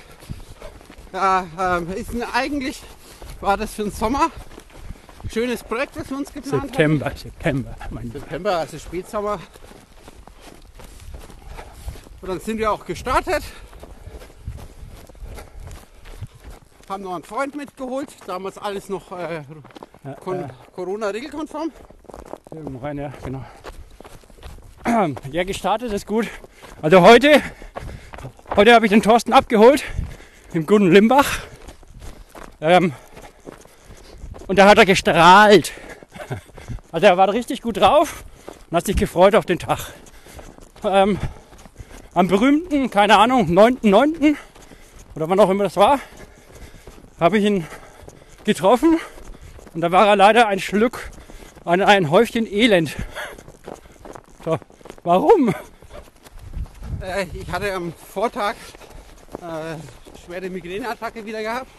ja 1.13 1.77
ähm, 1.77 1.91
ist 1.93 2.09
eigentlich 2.33 2.81
war 3.41 3.57
das 3.57 3.73
für 3.73 3.83
den 3.83 3.91
Sommer 3.91 4.31
schönes 5.31 5.63
Projekt, 5.63 5.95
was 5.95 6.09
wir 6.09 6.17
uns 6.17 6.33
geplant 6.33 6.61
haben. 6.61 6.67
September, 6.69 7.11
September. 7.15 7.75
Mein 7.89 8.11
September, 8.11 8.57
also 8.57 8.77
Spätsommer. 8.77 9.39
Und 12.21 12.27
dann 12.27 12.39
sind 12.39 12.57
wir 12.57 12.71
auch 12.71 12.85
gestartet. 12.85 13.43
Haben 16.89 17.03
noch 17.03 17.13
einen 17.13 17.23
Freund 17.23 17.55
mitgeholt, 17.55 18.09
damals 18.25 18.57
alles 18.57 18.89
noch 18.89 19.11
äh, 19.11 19.43
kon- 20.21 20.49
Corona-regelkonform. 20.75 21.71
Irgendwo 22.51 22.79
rein, 22.79 22.97
ja, 22.97 23.13
genau. 23.23 23.45
Ja, 25.31 25.43
gestartet 25.43 25.93
ist 25.93 26.07
gut. 26.07 26.27
Also 26.81 27.01
heute, 27.01 27.41
heute 28.55 28.73
habe 28.73 28.87
ich 28.87 28.89
den 28.89 29.03
Thorsten 29.03 29.33
abgeholt 29.33 29.83
im 30.53 30.65
guten 30.65 30.91
Limbach. 30.91 31.27
Ähm, 32.59 32.93
und 34.47 34.57
da 34.57 34.67
hat 34.67 34.77
er 34.77 34.85
gestrahlt. 34.85 35.71
Also 36.91 37.05
er 37.05 37.17
war 37.17 37.31
richtig 37.31 37.61
gut 37.61 37.77
drauf 37.77 38.23
und 38.71 38.77
hat 38.77 38.87
sich 38.87 38.95
gefreut 38.97 39.35
auf 39.35 39.45
den 39.45 39.59
Tag. 39.59 39.93
Ähm, 40.83 41.19
am 42.15 42.27
berühmten, 42.27 42.89
keine 42.89 43.15
Ahnung, 43.19 43.47
9.9. 43.47 44.35
oder 45.15 45.29
wann 45.29 45.39
auch 45.39 45.51
immer 45.51 45.65
das 45.65 45.75
war, 45.77 45.99
habe 47.19 47.37
ich 47.37 47.45
ihn 47.45 47.67
getroffen 48.45 48.97
und 49.73 49.81
da 49.81 49.91
war 49.91 50.07
er 50.07 50.15
leider 50.15 50.47
ein 50.47 50.59
Schluck 50.59 51.09
an 51.65 51.81
ein 51.81 52.09
Häufchen 52.09 52.47
Elend. 52.47 52.95
So, 54.45 54.57
warum? 55.03 55.53
Äh, 57.01 57.25
ich 57.33 57.51
hatte 57.51 57.73
am 57.73 57.93
Vortag 57.93 58.55
äh, 59.41 59.75
schwere 60.25 60.49
Migräneattacke 60.49 61.25
wieder 61.25 61.41
gehabt. 61.41 61.69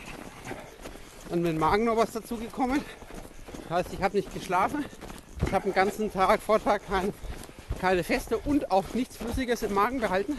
Und 1.31 1.43
mit 1.43 1.53
dem 1.53 1.59
Magen 1.59 1.85
noch 1.85 1.97
was 1.97 2.13
dazugekommen. 2.13 2.85
Das 3.69 3.79
heißt, 3.79 3.95
ich 3.95 4.03
habe 4.03 4.17
nicht 4.17 4.33
geschlafen. 4.35 4.85
Ich 5.47 5.53
habe 5.53 5.65
den 5.65 5.75
ganzen 5.75 6.13
Tag, 6.13 6.43
Vortag 6.43 6.81
kein, 6.89 7.15
keine 7.81 8.05
Feste 8.05 8.37
und 8.37 8.71
auch 8.71 8.85
nichts 8.95 9.17
Flüssiges 9.17 9.63
im 9.63 9.75
Magen 9.75 10.01
behalten. 10.01 10.37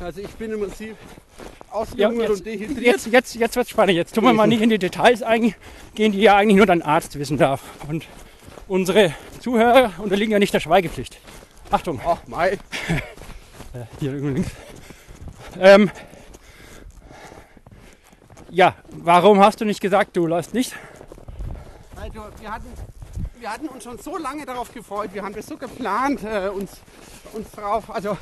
Also 0.00 0.20
ich 0.20 0.30
bin 0.30 0.52
im 0.52 0.60
Prinzip 0.60 0.96
Ja, 1.38 1.72
ausgehungert 1.72 2.28
jetzt 2.28 2.38
und 2.38 2.46
dehydriert. 2.46 2.80
jetzt, 2.82 3.06
jetzt, 3.06 3.34
jetzt 3.34 3.56
wird 3.56 3.66
es 3.66 3.70
spannend. 3.70 3.96
Jetzt 3.96 4.14
tun 4.14 4.24
wir 4.24 4.32
mal 4.32 4.46
nicht 4.46 4.62
in 4.62 4.70
die 4.70 4.78
Details 4.78 5.22
eingehen, 5.22 5.54
die 5.96 6.20
ja 6.20 6.36
eigentlich 6.36 6.56
nur 6.56 6.66
dein 6.66 6.82
Arzt 6.82 7.18
wissen 7.18 7.38
darf. 7.38 7.62
Und 7.88 8.06
unsere 8.68 9.14
Zuhörer 9.40 9.92
unterliegen 9.98 10.32
ja 10.32 10.38
nicht 10.38 10.52
der 10.54 10.60
Schweigepflicht. 10.60 11.18
Achtung, 11.70 12.00
Ach 12.06 12.18
mei, 12.26 12.52
äh, 13.72 13.84
hier 14.00 14.12
irgendwo 14.12 14.34
links. 14.34 14.50
Ähm, 15.58 15.90
ja, 18.50 18.74
warum 18.90 19.40
hast 19.40 19.60
du 19.60 19.64
nicht 19.64 19.80
gesagt, 19.80 20.16
du 20.16 20.26
läufst 20.26 20.52
nicht? 20.52 20.74
Also, 21.96 22.20
wir, 22.40 22.52
hatten, 22.52 22.66
wir 23.40 23.50
hatten 23.50 23.68
uns 23.68 23.84
schon 23.84 23.98
so 23.98 24.18
lange 24.18 24.44
darauf 24.44 24.72
gefreut. 24.74 25.10
Wir 25.14 25.22
haben 25.22 25.34
das 25.34 25.46
so 25.46 25.56
geplant, 25.56 26.22
äh, 26.24 26.48
uns, 26.48 26.72
uns 27.32 27.50
drauf. 27.52 27.84
Also 27.88 28.18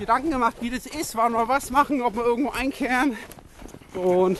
Gedanken 0.00 0.30
gemacht, 0.30 0.56
wie 0.60 0.70
das 0.70 0.86
ist, 0.86 1.14
wann 1.14 1.34
wir 1.34 1.46
was 1.46 1.70
machen, 1.70 2.00
ob 2.00 2.16
wir 2.16 2.24
irgendwo 2.24 2.50
einkehren. 2.52 3.18
Und 3.92 4.38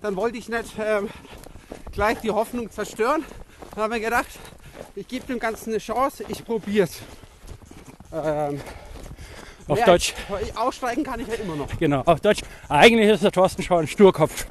dann 0.00 0.14
wollte 0.14 0.38
ich 0.38 0.48
nicht 0.48 0.74
ähm, 0.78 1.10
gleich 1.90 2.20
die 2.20 2.30
Hoffnung 2.30 2.70
zerstören. 2.70 3.24
Dann 3.74 3.82
habe 3.82 3.96
ich 3.98 4.04
gedacht, 4.04 4.28
ich 4.94 5.08
gebe 5.08 5.26
dem 5.26 5.40
Ganzen 5.40 5.70
eine 5.70 5.78
Chance, 5.80 6.24
ich 6.28 6.44
probiere 6.44 6.84
es. 6.84 7.00
Ähm, 8.12 8.60
Auf 9.66 9.80
ja, 9.80 9.86
Deutsch, 9.86 10.14
Ich, 10.40 10.56
aussteigen 10.56 11.02
kann 11.02 11.18
ich 11.18 11.26
ja 11.26 11.34
immer 11.34 11.56
noch. 11.56 11.76
genau, 11.76 12.02
auf 12.06 12.20
Deutsch. 12.20 12.42
Eigentlich 12.68 13.08
ist 13.08 13.24
der 13.24 13.32
Thorsten 13.32 13.64
schon 13.64 13.80
ein 13.80 13.88
Sturkopf. 13.88 14.46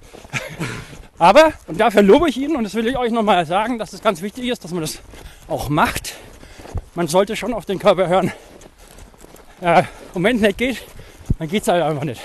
Aber, 1.17 1.53
und 1.67 1.79
dafür 1.79 2.01
lobe 2.01 2.27
ich 2.27 2.35
ihn, 2.35 2.57
und 2.57 2.65
das 2.65 2.73
will 2.73 2.87
ich 2.87 2.97
euch 2.97 3.13
nochmal 3.13 3.45
sagen, 3.45 3.79
dass 3.79 3.93
es 3.93 4.01
ganz 4.01 4.21
wichtig 4.21 4.49
ist, 4.49 4.65
dass 4.65 4.71
man 4.71 4.81
das 4.81 4.99
auch 5.47 5.69
macht. 5.69 6.15
Man 6.93 7.07
sollte 7.07 7.37
schon 7.37 7.53
auf 7.53 7.63
den 7.63 7.79
Körper 7.79 8.09
hören. 8.09 8.33
Äh, 9.61 9.83
und 10.13 10.23
wenn 10.23 10.35
es 10.37 10.41
nicht 10.41 10.57
geht, 10.57 10.81
dann 11.39 11.47
geht 11.47 11.61
es 11.61 11.67
halt 11.67 11.83
einfach 11.83 12.03
nicht. 12.03 12.21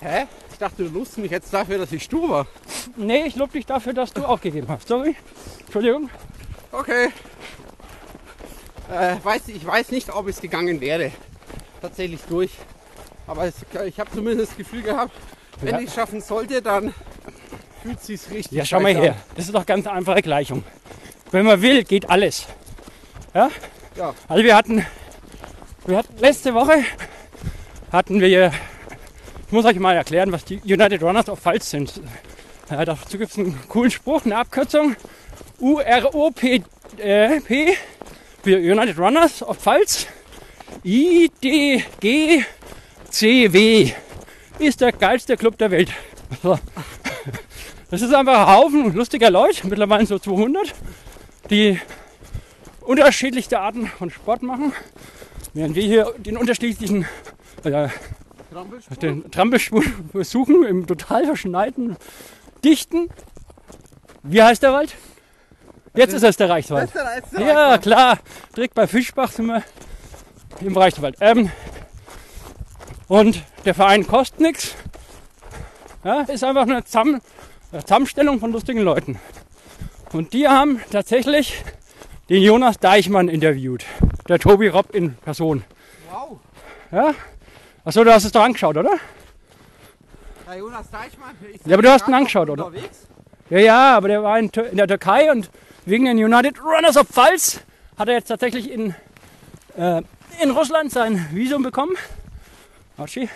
Hä? 0.00 0.26
Ich 0.52 0.58
dachte, 0.58 0.84
du 0.84 0.90
lust 0.90 1.16
mich 1.18 1.30
jetzt 1.30 1.52
dafür, 1.54 1.78
dass 1.78 1.90
ich 1.92 2.02
stur 2.02 2.28
war. 2.28 2.46
Nee, 2.96 3.24
ich 3.26 3.36
lobe 3.36 3.52
dich 3.52 3.64
dafür, 3.66 3.94
dass 3.94 4.12
du 4.12 4.24
aufgegeben 4.24 4.66
hast. 4.68 4.88
Sorry. 4.88 5.16
Entschuldigung. 5.60 6.10
Okay. 6.70 7.08
Äh, 8.92 9.16
weiß, 9.22 9.48
ich 9.48 9.64
weiß 9.66 9.90
nicht, 9.90 10.10
ob 10.14 10.28
es 10.28 10.40
gegangen 10.40 10.80
wäre. 10.80 11.12
Tatsächlich 11.80 12.20
durch. 12.28 12.50
Aber 13.26 13.44
es, 13.44 13.54
ich 13.86 13.98
habe 13.98 14.10
zumindest 14.10 14.50
das 14.50 14.56
Gefühl 14.58 14.82
gehabt, 14.82 15.12
wenn 15.60 15.74
Ja. 15.74 15.80
ich 15.80 15.88
es 15.88 15.94
schaffen 15.94 16.20
sollte, 16.20 16.60
dann 16.60 16.92
fühlt 17.82 17.98
es 17.98 18.06
sich 18.06 18.30
richtig 18.30 18.52
Ja, 18.58 18.64
schau 18.64 18.80
mal 18.80 18.94
her. 18.94 19.16
Das 19.36 19.46
ist 19.46 19.54
doch 19.54 19.64
ganz 19.64 19.86
einfache 19.86 20.20
Gleichung. 20.22 20.64
Wenn 21.30 21.46
man 21.46 21.62
will, 21.62 21.84
geht 21.84 22.10
alles. 22.10 22.46
Ja? 23.32 23.44
an. 23.46 23.50
Ja, 23.96 24.14
Also 24.28 24.42
wir 24.44 24.56
hatten, 24.56 24.84
wir 25.86 25.96
hatten 25.96 26.18
letzte 26.18 26.54
Woche 26.54 26.84
hatten 27.92 28.20
wir, 28.20 28.52
ich 29.46 29.52
muss 29.52 29.64
euch 29.64 29.78
mal 29.78 29.96
erklären, 29.96 30.30
was 30.32 30.44
die 30.44 30.60
United 30.62 31.02
Runners 31.02 31.28
of 31.28 31.40
Pfalz 31.40 31.70
sind. 31.70 32.00
Ja, 32.70 32.84
dazu 32.84 33.18
gibt 33.18 33.32
es 33.32 33.38
einen 33.38 33.58
coolen 33.68 33.90
Spruch, 33.90 34.24
eine 34.24 34.36
Abkürzung. 34.36 34.94
UROP 35.58 36.42
äh, 36.98 37.40
für 37.40 38.56
United 38.56 38.98
Runners 38.98 39.42
of 39.42 39.58
Pfalz. 39.58 40.06
IDGCW 40.84 42.44
ist 44.58 44.80
der 44.80 44.92
geilste 44.92 45.36
Club 45.36 45.58
der 45.58 45.70
Welt. 45.70 45.90
Das 47.90 48.02
ist 48.02 48.14
einfach 48.14 48.46
ein 48.46 48.54
Haufen 48.56 48.94
lustiger 48.94 49.30
Leute, 49.30 49.66
mittlerweile 49.66 50.06
so 50.06 50.16
200, 50.16 50.72
die 51.50 51.80
unterschiedlichste 52.82 53.58
Arten 53.58 53.88
von 53.88 54.10
Sport 54.10 54.44
machen, 54.44 54.72
während 55.54 55.74
wir 55.74 55.82
hier 55.82 56.14
den 56.18 56.36
unterschiedlichen 56.36 57.06
äh, 57.64 57.88
Trampelspur. 58.52 58.96
den 58.96 59.30
Trampelspuren 59.30 60.10
versuchen 60.12 60.64
im 60.64 60.86
total 60.86 61.24
verschneiten, 61.24 61.96
dichten. 62.64 63.08
Wie 64.22 64.42
heißt 64.42 64.62
der 64.62 64.72
Wald? 64.72 64.94
Jetzt 65.94 66.14
ist 66.14 66.22
es 66.22 66.36
der 66.36 66.48
Reichswald. 66.50 66.94
Der 66.94 67.04
letzte 67.16 67.42
Ja, 67.42 67.78
klar. 67.78 68.18
Direkt 68.56 68.74
bei 68.74 68.86
Fischbach 68.86 69.32
sind 69.32 69.46
wir 69.46 69.62
im 70.60 70.76
Reichswald. 70.76 71.16
Ähm, 71.20 71.50
und 73.08 73.42
der 73.64 73.74
Verein 73.74 74.06
kostet 74.06 74.40
nichts. 74.40 74.74
Ja, 76.04 76.22
ist 76.22 76.44
einfach 76.44 76.62
eine 76.62 76.84
Zusammen 76.84 77.20
eine 77.72 77.84
Zusammenstellung 77.84 78.40
von 78.40 78.52
lustigen 78.52 78.80
Leuten. 78.80 79.18
Und 80.12 80.32
die 80.32 80.48
haben 80.48 80.80
tatsächlich 80.90 81.62
den 82.28 82.42
Jonas 82.42 82.78
Deichmann 82.78 83.28
interviewt. 83.28 83.84
Der 84.30 84.38
Tobi 84.38 84.68
Robb 84.68 84.94
in 84.94 85.16
Person. 85.16 85.64
Wow. 86.08 86.38
Ja? 86.92 87.12
Achso, 87.84 88.04
du 88.04 88.14
hast 88.14 88.22
es 88.22 88.30
doch 88.30 88.44
angeschaut, 88.44 88.76
oder? 88.76 88.92
Herr 90.46 90.56
Jonas 90.56 90.88
Deichmann. 90.88 91.34
ich 91.52 91.60
Ja, 91.66 91.74
aber 91.74 91.82
du 91.82 91.90
hast 91.90 92.06
ihn 92.06 92.14
angeschaut, 92.14 92.48
oder? 92.48 92.66
Unterwegs. 92.66 93.08
Ja, 93.48 93.58
ja, 93.58 93.96
aber 93.96 94.06
der 94.06 94.22
war 94.22 94.38
in, 94.38 94.48
in 94.70 94.76
der 94.76 94.86
Türkei 94.86 95.32
und 95.32 95.50
wegen 95.84 96.04
den 96.04 96.16
United 96.16 96.62
Runners 96.62 96.96
of 96.96 97.08
Pfalz 97.08 97.60
hat 97.98 98.06
er 98.06 98.14
jetzt 98.14 98.28
tatsächlich 98.28 98.70
in, 98.70 98.94
äh, 99.76 100.00
in 100.40 100.52
Russland 100.52 100.92
sein 100.92 101.26
Visum 101.32 101.64
bekommen. 101.64 101.96
Hatschi. 102.98 103.28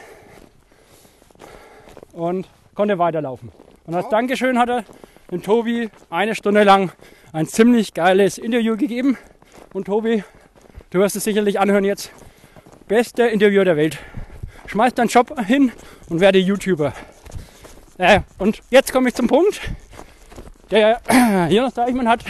Und 2.13 2.49
konnte 2.77 3.01
weiterlaufen. 3.01 3.51
Und 3.85 3.97
als 3.97 4.05
Wow. 4.05 4.13
Dankeschön 4.13 4.61
hat 4.61 4.69
er 4.69 4.85
dem 5.33 5.43
Tobi 5.43 5.91
eine 6.09 6.37
Stunde 6.37 6.63
lang 6.63 6.93
ein 7.33 7.49
ziemlich 7.49 7.95
geiles 7.95 8.39
Interview 8.39 8.77
gegeben. 8.77 9.19
Und 9.73 9.87
Tobi, 9.87 10.23
du 10.95 11.01
wirst 11.01 11.17
es 11.17 11.25
sicherlich 11.25 11.59
anhören 11.59 11.85
jetzt. 11.85 12.13
Bester 12.87 13.29
Interviewer 13.29 13.65
der 13.65 13.77
Welt. 13.77 13.99
Schmeiß 14.67 14.95
deinen 14.95 15.09
Job 15.09 15.35
hin 15.45 15.73
und 16.09 16.21
werde 16.21 16.39
YouTuber. 16.39 16.93
Äh, 17.99 18.21
und 18.39 18.63
jetzt 18.71 18.93
komme 18.93 19.09
ich 19.09 19.15
zum 19.15 19.27
Punkt. 19.27 19.61
Der 20.71 21.01
Jonas 21.51 21.75
Deichmann 21.75 22.09
hat 22.09 22.25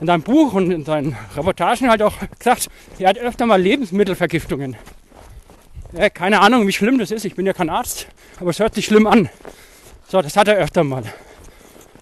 in 0.00 0.08
seinem 0.08 0.22
Buch 0.22 0.52
und 0.52 0.72
in 0.72 0.84
seinen 0.84 1.16
Reportagen 1.36 1.88
halt 1.88 2.02
auch 2.02 2.14
gesagt, 2.36 2.68
er 2.98 3.08
hat 3.08 3.18
öfter 3.18 3.46
mal 3.46 3.62
Lebensmittelvergiftungen. 3.62 4.76
Ja, 5.92 6.10
keine 6.10 6.40
Ahnung, 6.40 6.66
wie 6.66 6.72
schlimm 6.72 6.98
das 6.98 7.12
ist. 7.12 7.24
Ich 7.24 7.36
bin 7.36 7.46
ja 7.46 7.52
kein 7.52 7.70
Arzt, 7.70 8.08
aber 8.40 8.50
es 8.50 8.58
hört 8.58 8.74
sich 8.74 8.84
schlimm 8.84 9.06
an. 9.06 9.30
So, 10.08 10.20
das 10.20 10.36
hat 10.36 10.48
er 10.48 10.56
öfter 10.56 10.82
mal. 10.82 11.04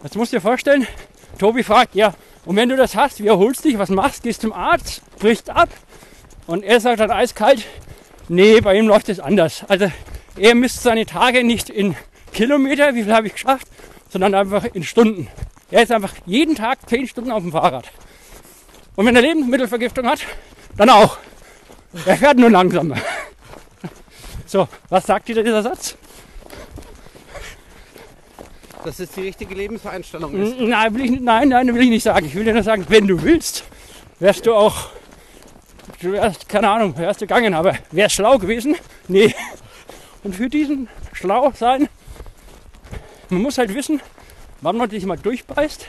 Jetzt 0.02 0.16
musst 0.16 0.32
du 0.32 0.38
dir 0.38 0.40
vorstellen, 0.40 0.86
Tobi 1.38 1.62
fragt, 1.62 1.94
ja, 1.94 2.14
und 2.44 2.56
wenn 2.56 2.68
du 2.68 2.76
das 2.76 2.94
hast, 2.94 3.22
wie 3.22 3.28
erholst 3.28 3.64
du 3.64 3.68
dich, 3.68 3.78
was 3.78 3.88
machst, 3.88 4.22
gehst 4.22 4.42
zum 4.42 4.52
Arzt, 4.52 5.02
bricht 5.18 5.50
ab. 5.50 5.70
Und 6.46 6.62
er 6.62 6.78
sagt 6.80 7.00
dann 7.00 7.10
eiskalt, 7.10 7.64
nee, 8.28 8.60
bei 8.60 8.76
ihm 8.76 8.86
läuft 8.86 9.08
es 9.08 9.20
anders. 9.20 9.64
Also 9.68 9.90
er 10.36 10.54
misst 10.54 10.82
seine 10.82 11.06
Tage 11.06 11.42
nicht 11.42 11.70
in 11.70 11.96
Kilometer, 12.32 12.94
wie 12.94 13.04
viel 13.04 13.14
habe 13.14 13.28
ich 13.28 13.34
geschafft, 13.34 13.68
sondern 14.10 14.34
einfach 14.34 14.64
in 14.64 14.84
Stunden. 14.84 15.28
Er 15.70 15.82
ist 15.82 15.92
einfach 15.92 16.12
jeden 16.26 16.54
Tag 16.54 16.88
10 16.88 17.08
Stunden 17.08 17.30
auf 17.30 17.42
dem 17.42 17.52
Fahrrad. 17.52 17.90
Und 18.96 19.06
wenn 19.06 19.16
er 19.16 19.22
Lebensmittelvergiftung 19.22 20.06
hat, 20.06 20.20
dann 20.76 20.90
auch. 20.90 21.18
Er 22.04 22.16
fährt 22.16 22.38
nur 22.38 22.50
langsamer. 22.50 22.96
So, 24.46 24.68
was 24.90 25.06
sagt 25.06 25.26
dir 25.26 25.42
dieser 25.42 25.62
Satz? 25.62 25.96
Dass 28.84 29.00
es 29.00 29.10
die 29.12 29.22
richtige 29.22 29.54
Lebenseinstellung 29.54 30.34
ist. 30.34 30.60
Nein, 30.60 30.94
will 30.94 31.04
ich, 31.06 31.20
nein, 31.20 31.48
nein, 31.48 31.74
will 31.74 31.82
ich 31.82 31.88
nicht 31.88 32.02
sagen. 32.02 32.26
Ich 32.26 32.34
will 32.34 32.44
dir 32.44 32.52
nur 32.52 32.62
sagen, 32.62 32.84
wenn 32.88 33.06
du 33.06 33.22
willst, 33.22 33.64
wärst 34.20 34.44
du 34.46 34.54
auch, 34.54 34.90
du 36.00 36.12
wärst, 36.12 36.48
keine 36.48 36.68
Ahnung, 36.68 36.96
wärst 36.98 37.22
du 37.22 37.26
gegangen, 37.26 37.54
aber 37.54 37.74
wärst 37.92 38.16
schlau 38.16 38.36
gewesen? 38.38 38.76
Nee. 39.08 39.34
Und 40.22 40.34
für 40.36 40.48
diesen 40.50 40.88
schlau 41.14 41.50
sein, 41.54 41.88
man 43.30 43.40
muss 43.42 43.56
halt 43.58 43.74
wissen, 43.74 44.00
wann 44.60 44.76
man 44.76 44.88
dich 44.90 45.04
mal 45.06 45.16
durchbeißt 45.16 45.88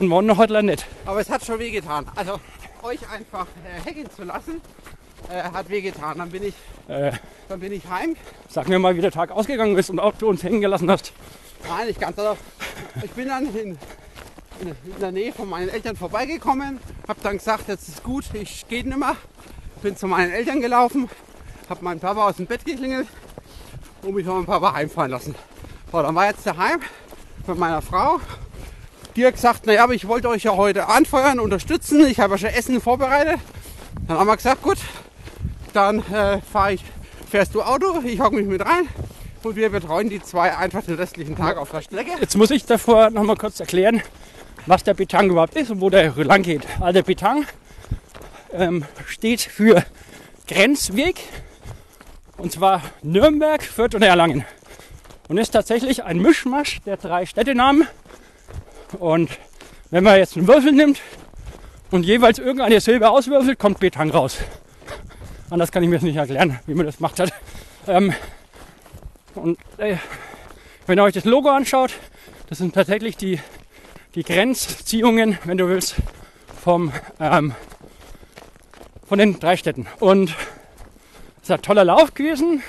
und 0.00 0.10
wann 0.10 0.26
noch 0.26 0.36
heute 0.36 0.62
nicht. 0.62 0.84
Aber 1.06 1.20
es 1.20 1.30
hat 1.30 1.44
schon 1.44 1.58
wehgetan. 1.58 2.06
Also 2.14 2.40
euch 2.82 3.00
einfach 3.10 3.46
äh, 3.64 3.88
hängen 3.88 4.06
zu 4.14 4.24
lassen, 4.24 4.60
äh, 5.30 5.42
hat 5.42 5.68
wehgetan. 5.70 6.18
Dann 6.18 6.30
bin 6.30 6.42
ich, 6.42 6.54
Äh, 6.88 7.12
dann 7.48 7.60
bin 7.60 7.72
ich 7.72 7.86
heim. 7.88 8.16
sag 8.48 8.68
mir 8.68 8.78
mal, 8.78 8.96
wie 8.96 9.00
der 9.00 9.10
Tag 9.12 9.30
ausgegangen 9.30 9.76
ist 9.78 9.88
und 9.90 9.98
ob 9.98 10.18
du 10.18 10.28
uns 10.28 10.42
hängen 10.42 10.60
gelassen 10.60 10.90
hast. 10.90 11.12
Nein, 11.68 11.86
nicht 11.86 12.00
ganz. 12.00 12.18
Also, 12.18 12.36
ich 13.02 13.10
bin 13.12 13.28
dann 13.28 13.46
in, 13.54 13.78
in, 14.60 14.76
der 15.00 15.12
Nähe 15.12 15.32
von 15.32 15.48
meinen 15.48 15.68
Eltern 15.68 15.96
vorbeigekommen, 15.96 16.80
habe 17.08 17.20
dann 17.22 17.38
gesagt, 17.38 17.68
jetzt 17.68 17.88
ist 17.88 18.02
gut, 18.02 18.24
ich 18.32 18.66
gehe 18.68 18.84
nicht 18.84 18.98
mehr. 18.98 19.16
Bin 19.82 19.96
zu 19.96 20.06
meinen 20.06 20.30
Eltern 20.30 20.60
gelaufen, 20.60 21.08
habe 21.68 21.84
meinen 21.84 22.00
Papa 22.00 22.28
aus 22.28 22.36
dem 22.36 22.46
Bett 22.46 22.64
geklingelt 22.64 23.08
und 24.02 24.14
mich 24.14 24.26
von 24.26 24.36
meinem 24.36 24.46
Papa 24.46 24.74
heimfahren 24.74 25.10
lassen. 25.10 25.34
So, 25.90 26.02
dann 26.02 26.14
war 26.14 26.26
jetzt 26.26 26.46
daheim 26.46 26.80
mit 27.46 27.58
meiner 27.58 27.80
Frau. 27.80 28.20
Die 29.16 29.26
hat 29.26 29.34
gesagt, 29.34 29.66
naja, 29.66 29.84
aber 29.84 29.94
ich 29.94 30.06
wollte 30.06 30.28
euch 30.28 30.44
ja 30.44 30.54
heute 30.54 30.88
anfeuern, 30.88 31.40
unterstützen. 31.40 32.06
Ich 32.06 32.20
habe 32.20 32.34
ja 32.34 32.38
schon 32.38 32.50
Essen 32.50 32.80
vorbereitet. 32.80 33.40
Dann 34.06 34.18
haben 34.18 34.26
wir 34.26 34.36
gesagt, 34.36 34.62
gut, 34.62 34.78
dann 35.72 36.00
äh, 36.12 36.40
fahr 36.42 36.72
ich, 36.72 36.84
fährst 37.28 37.54
du 37.54 37.62
Auto, 37.62 38.02
ich 38.04 38.20
hocke 38.20 38.36
mich 38.36 38.46
mit 38.46 38.64
rein 38.64 38.88
und 39.42 39.56
wir 39.56 39.70
betreuen 39.70 40.08
die 40.08 40.22
zwei 40.22 40.56
einfach 40.56 40.82
den 40.82 40.96
restlichen 40.96 41.36
Tag 41.36 41.56
auf 41.56 41.70
der 41.70 41.82
Strecke. 41.82 42.10
Jetzt 42.20 42.36
muss 42.36 42.50
ich 42.50 42.64
davor 42.64 43.10
noch 43.10 43.22
mal 43.22 43.36
kurz 43.36 43.58
erklären, 43.60 44.02
was 44.66 44.84
der 44.84 44.94
Betang 44.94 45.30
überhaupt 45.30 45.56
ist 45.56 45.70
und 45.70 45.80
wo 45.80 45.90
der 45.90 46.12
lang 46.16 46.42
geht. 46.42 46.66
Also 46.80 46.92
der 46.92 47.02
Betang 47.02 47.46
ähm, 48.52 48.84
steht 49.06 49.40
für 49.40 49.84
Grenzweg 50.46 51.20
und 52.36 52.52
zwar 52.52 52.82
Nürnberg, 53.02 53.62
Fürth 53.62 53.94
und 53.94 54.02
Erlangen. 54.02 54.44
Und 55.28 55.38
ist 55.38 55.50
tatsächlich 55.50 56.04
ein 56.04 56.18
Mischmasch 56.18 56.80
der 56.84 56.96
drei 56.96 57.24
Städtenamen. 57.24 57.86
Und 58.98 59.30
wenn 59.90 60.02
man 60.02 60.16
jetzt 60.16 60.36
einen 60.36 60.48
Würfel 60.48 60.72
nimmt 60.72 61.00
und 61.90 62.04
jeweils 62.04 62.38
irgendeine 62.38 62.80
Silbe 62.80 63.10
auswürfelt, 63.10 63.58
kommt 63.58 63.78
Betang 63.78 64.10
raus. 64.10 64.38
Anders 65.50 65.70
kann 65.70 65.82
ich 65.82 65.88
mir 65.88 65.96
das 65.96 66.02
nicht 66.02 66.16
erklären, 66.16 66.58
wie 66.66 66.74
man 66.74 66.86
das 66.86 66.96
gemacht 66.96 67.20
hat. 67.20 67.32
Ähm, 67.86 68.12
und 69.34 69.58
äh, 69.78 69.96
wenn 70.86 70.98
ihr 70.98 71.02
euch 71.02 71.14
das 71.14 71.24
Logo 71.24 71.48
anschaut, 71.50 71.92
das 72.48 72.58
sind 72.58 72.74
tatsächlich 72.74 73.16
die, 73.16 73.38
die 74.14 74.24
Grenzziehungen, 74.24 75.38
wenn 75.44 75.58
du 75.58 75.68
willst, 75.68 75.96
vom, 76.62 76.92
ähm, 77.20 77.54
von 79.06 79.18
den 79.18 79.38
drei 79.38 79.56
Städten. 79.56 79.86
Und 80.00 80.34
ist 81.42 81.50
ein 81.50 81.62
toller 81.62 81.84
Lauf 81.84 82.14
gewesen. 82.14 82.62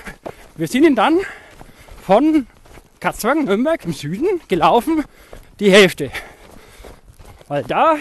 Wir 0.55 0.67
sind 0.67 0.85
ihn 0.85 0.95
dann 0.95 1.19
von 2.03 2.47
Katzwang, 2.99 3.45
Nürnberg 3.45 3.83
im 3.85 3.93
Süden 3.93 4.41
gelaufen, 4.47 5.03
die 5.59 5.71
Hälfte. 5.71 6.11
Weil 7.47 7.63
da 7.63 7.97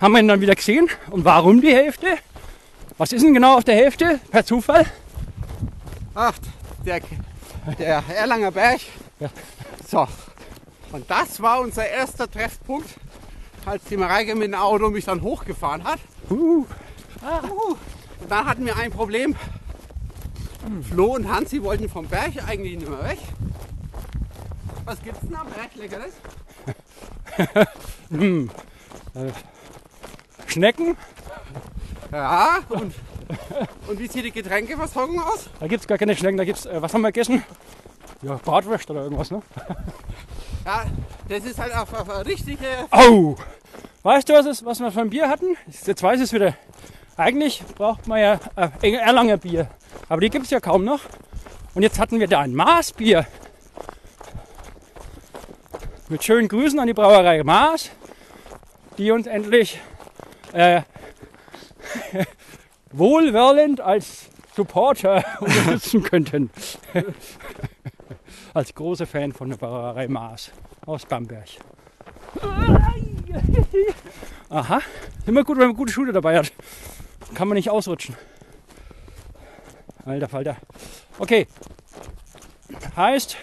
haben 0.00 0.12
wir 0.12 0.20
ihn 0.20 0.28
dann 0.28 0.40
wieder 0.40 0.54
gesehen. 0.54 0.88
Und 1.10 1.24
warum 1.24 1.60
die 1.60 1.74
Hälfte? 1.74 2.18
Was 2.98 3.12
ist 3.12 3.22
denn 3.22 3.34
genau 3.34 3.56
auf 3.56 3.64
der 3.64 3.74
Hälfte? 3.74 4.20
Per 4.30 4.44
Zufall? 4.44 4.86
Ach, 6.14 6.34
der, 6.84 7.00
der 7.78 8.02
Erlanger 8.14 8.50
Berg. 8.50 8.80
Ja. 9.20 9.30
So. 9.88 10.06
Und 10.92 11.10
das 11.10 11.40
war 11.40 11.60
unser 11.60 11.86
erster 11.88 12.30
Treffpunkt, 12.30 12.88
als 13.64 13.84
die 13.84 13.96
Mareike 13.96 14.34
mit 14.34 14.48
dem 14.48 14.54
Auto 14.54 14.90
mich 14.90 15.04
dann 15.04 15.22
hochgefahren 15.22 15.84
hat. 15.84 16.00
Uh, 16.30 16.66
Uh, 17.22 17.76
Und 18.20 18.30
dann 18.30 18.46
hatten 18.46 18.66
wir 18.66 18.76
ein 18.76 18.90
Problem. 18.90 19.36
Flo 20.90 21.14
und 21.14 21.32
Hansi 21.32 21.62
wollten 21.62 21.88
vom 21.88 22.08
Berg 22.08 22.32
eigentlich 22.48 22.78
nicht 22.78 22.88
mehr 22.90 23.04
weg. 23.04 23.18
Was 24.84 25.00
gibt's 25.02 25.20
denn 25.20 25.36
am 25.36 25.46
Berg 25.48 25.74
Leckeres? 25.76 26.14
Schnecken, 30.48 30.96
Ja, 32.10 32.58
und, 32.68 32.94
und 33.88 33.98
wie 33.98 34.08
sieht 34.08 34.24
die 34.24 34.30
Getränkeversorgung 34.30 35.20
aus? 35.20 35.48
da 35.60 35.66
gibt 35.66 35.82
es 35.82 35.86
gar 35.86 35.98
keine 35.98 36.16
Schnecken, 36.16 36.36
da 36.36 36.44
gibt's, 36.44 36.66
äh, 36.66 36.80
was 36.80 36.92
haben 36.94 37.02
wir 37.02 37.12
gegessen? 37.12 37.42
Ja, 38.22 38.34
Bratwurst 38.42 38.90
oder 38.90 39.02
irgendwas, 39.02 39.30
ne? 39.30 39.42
Ja, 40.64 40.84
das 41.28 41.44
ist 41.44 41.58
halt 41.58 41.74
auf, 41.74 41.92
auf 41.92 42.08
eine 42.08 42.24
richtige. 42.24 42.68
Au! 42.92 43.36
Weißt 44.04 44.28
du, 44.28 44.32
was, 44.32 44.46
es, 44.46 44.64
was 44.64 44.78
wir 44.78 44.92
für 44.92 45.00
ein 45.00 45.10
Bier 45.10 45.28
hatten? 45.28 45.56
Jetzt 45.66 46.02
weiß 46.02 46.18
ich 46.18 46.26
es 46.26 46.32
wieder. 46.32 46.54
Eigentlich 47.16 47.64
braucht 47.76 48.06
man 48.06 48.20
ja 48.20 48.40
äh, 48.80 48.92
Erlanger 48.92 49.38
Bier. 49.38 49.68
Aber 50.08 50.20
die 50.20 50.30
gibt 50.30 50.44
es 50.44 50.50
ja 50.50 50.60
kaum 50.60 50.84
noch. 50.84 51.00
Und 51.74 51.82
jetzt 51.82 51.98
hatten 51.98 52.20
wir 52.20 52.28
da 52.28 52.40
ein 52.40 52.54
Maßbier. 52.54 53.26
Mit 56.08 56.22
schönen 56.22 56.46
Grüßen 56.48 56.78
an 56.78 56.86
die 56.86 56.94
Brauerei 56.94 57.42
Maß, 57.42 57.90
die 58.98 59.10
uns 59.10 59.26
endlich 59.26 59.80
äh, 60.52 60.82
wohlwollend 62.92 63.80
als 63.80 64.28
Supporter 64.54 65.24
unterstützen 65.40 66.02
könnten. 66.02 66.50
als 68.54 68.74
großer 68.74 69.06
Fan 69.06 69.32
von 69.32 69.50
der 69.50 69.56
Brauerei 69.56 70.08
Maß 70.08 70.52
aus 70.86 71.06
Bamberg. 71.06 71.48
Aha, 74.50 74.80
immer 75.26 75.44
gut, 75.44 75.58
wenn 75.58 75.68
man 75.68 75.76
gute 75.76 75.92
Schuhe 75.92 76.12
dabei 76.12 76.38
hat. 76.38 76.52
Kann 77.34 77.48
man 77.48 77.56
nicht 77.56 77.70
ausrutschen. 77.70 78.16
Alter 80.04 80.28
Falter. 80.28 80.56
Okay. 81.18 81.46
Heißt, 82.96 83.36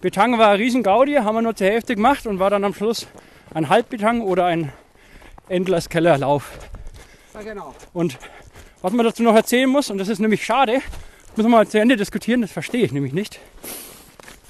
Betang 0.00 0.38
war 0.38 0.50
ein 0.50 0.56
Riesengaudi, 0.56 1.14
haben 1.14 1.34
wir 1.34 1.42
nur 1.42 1.56
zur 1.56 1.66
Hälfte 1.66 1.94
gemacht 1.94 2.26
und 2.26 2.38
war 2.38 2.50
dann 2.50 2.62
am 2.64 2.74
Schluss 2.74 3.06
ein 3.54 3.68
Halbbetang 3.68 4.20
oder 4.20 4.44
ein 4.46 4.72
Endless 5.48 5.88
Kellerlauf. 5.88 6.58
Ja, 7.32 7.42
genau. 7.42 7.74
Und 7.92 8.18
was 8.84 8.92
man 8.92 9.06
dazu 9.06 9.22
noch 9.22 9.34
erzählen 9.34 9.70
muss, 9.70 9.88
und 9.88 9.96
das 9.96 10.08
ist 10.08 10.18
nämlich 10.18 10.44
schade, 10.44 10.82
müssen 11.36 11.48
wir 11.48 11.56
mal 11.56 11.66
zu 11.66 11.80
Ende 11.80 11.96
diskutieren, 11.96 12.42
das 12.42 12.52
verstehe 12.52 12.84
ich 12.84 12.92
nämlich 12.92 13.14
nicht. 13.14 13.40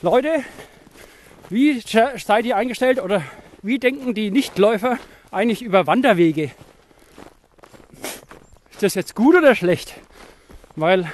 Leute, 0.02 0.42
wie 1.50 1.80
seid 1.80 2.44
ihr 2.44 2.56
eingestellt 2.56 3.00
oder 3.00 3.22
wie 3.62 3.78
denken 3.78 4.12
die 4.12 4.32
Nichtläufer 4.32 4.98
eigentlich 5.30 5.62
über 5.62 5.86
Wanderwege? 5.86 6.50
Ist 8.72 8.82
das 8.82 8.96
jetzt 8.96 9.14
gut 9.14 9.36
oder 9.36 9.54
schlecht? 9.54 9.94
Weil 10.74 11.08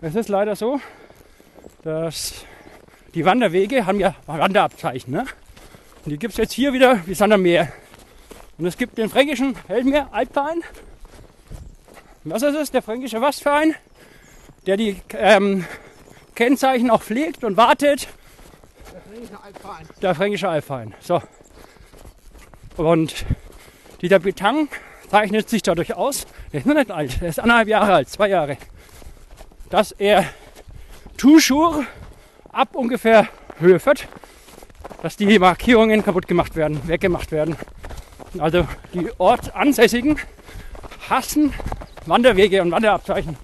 es 0.00 0.16
ist 0.16 0.28
leider 0.28 0.56
so, 0.56 0.80
dass 1.84 2.44
die 3.14 3.24
Wanderwege 3.24 3.86
haben 3.86 4.00
ja 4.00 4.16
Wanderabzeichen. 4.26 5.12
Ne? 5.12 5.24
Und 6.04 6.10
die 6.10 6.18
gibt 6.18 6.32
es 6.32 6.38
jetzt 6.38 6.52
hier 6.52 6.72
wieder 6.72 7.06
wie 7.06 7.14
Sand 7.14 7.32
am 7.32 7.42
Meer. 7.42 7.72
Und 8.58 8.66
es 8.66 8.76
gibt 8.76 8.98
den 8.98 9.08
fränkischen 9.08 9.54
Heldenmeer 9.68 10.08
Altverein. 10.10 10.64
Was 12.24 12.42
ist 12.42 12.54
es? 12.54 12.70
Der 12.70 12.82
fränkische 12.82 13.20
Wastverein, 13.20 13.74
der 14.66 14.76
die 14.76 14.96
ähm, 15.14 15.64
Kennzeichen 16.36 16.88
auch 16.88 17.02
pflegt 17.02 17.42
und 17.42 17.56
wartet. 17.56 18.06
Der 18.92 19.00
Fränkische 19.00 19.42
Altverein. 19.42 19.86
Der 20.00 20.14
fränkische 20.14 20.48
Altverein. 20.48 20.94
So. 21.00 21.20
Und 22.76 23.26
dieser 24.02 24.20
Betang 24.20 24.68
zeichnet 25.10 25.48
sich 25.48 25.62
dadurch 25.62 25.94
aus, 25.94 26.26
der 26.52 26.60
ist 26.60 26.66
noch 26.66 26.74
nicht 26.74 26.92
alt, 26.92 27.20
der 27.20 27.28
ist 27.28 27.40
anderthalb 27.40 27.68
Jahre 27.68 27.92
alt, 27.92 28.08
zwei 28.08 28.28
Jahre, 28.28 28.56
dass 29.68 29.90
er 29.90 30.24
toujours 31.16 31.84
ab 32.52 32.76
ungefähr 32.76 33.28
Höhe 33.58 33.80
Fürth, 33.80 34.06
dass 35.02 35.16
die 35.16 35.38
Markierungen 35.40 36.04
kaputt 36.04 36.28
gemacht 36.28 36.54
werden, 36.54 36.86
weggemacht 36.86 37.32
werden. 37.32 37.56
Also 38.38 38.66
die 38.94 39.10
Ortsansässigen 39.18 40.18
hassen 41.08 41.52
Wanderwege 42.06 42.62
und 42.62 42.70
Wanderabzeichen. 42.70 43.36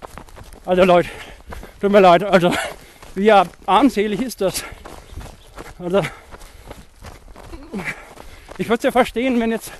Also 0.65 0.83
Leute, 0.83 1.09
tut 1.81 1.91
mir 1.91 1.99
leid, 1.99 2.23
also 2.23 2.51
wie 3.15 3.31
armselig 3.65 4.21
ist 4.21 4.41
das? 4.41 4.63
Also 5.77 6.01
ich 8.57 8.67
würde 8.67 8.77
es 8.79 8.83
ja 8.83 8.91
verstehen, 8.91 9.39
wenn 9.39 9.51
jetzt 9.51 9.71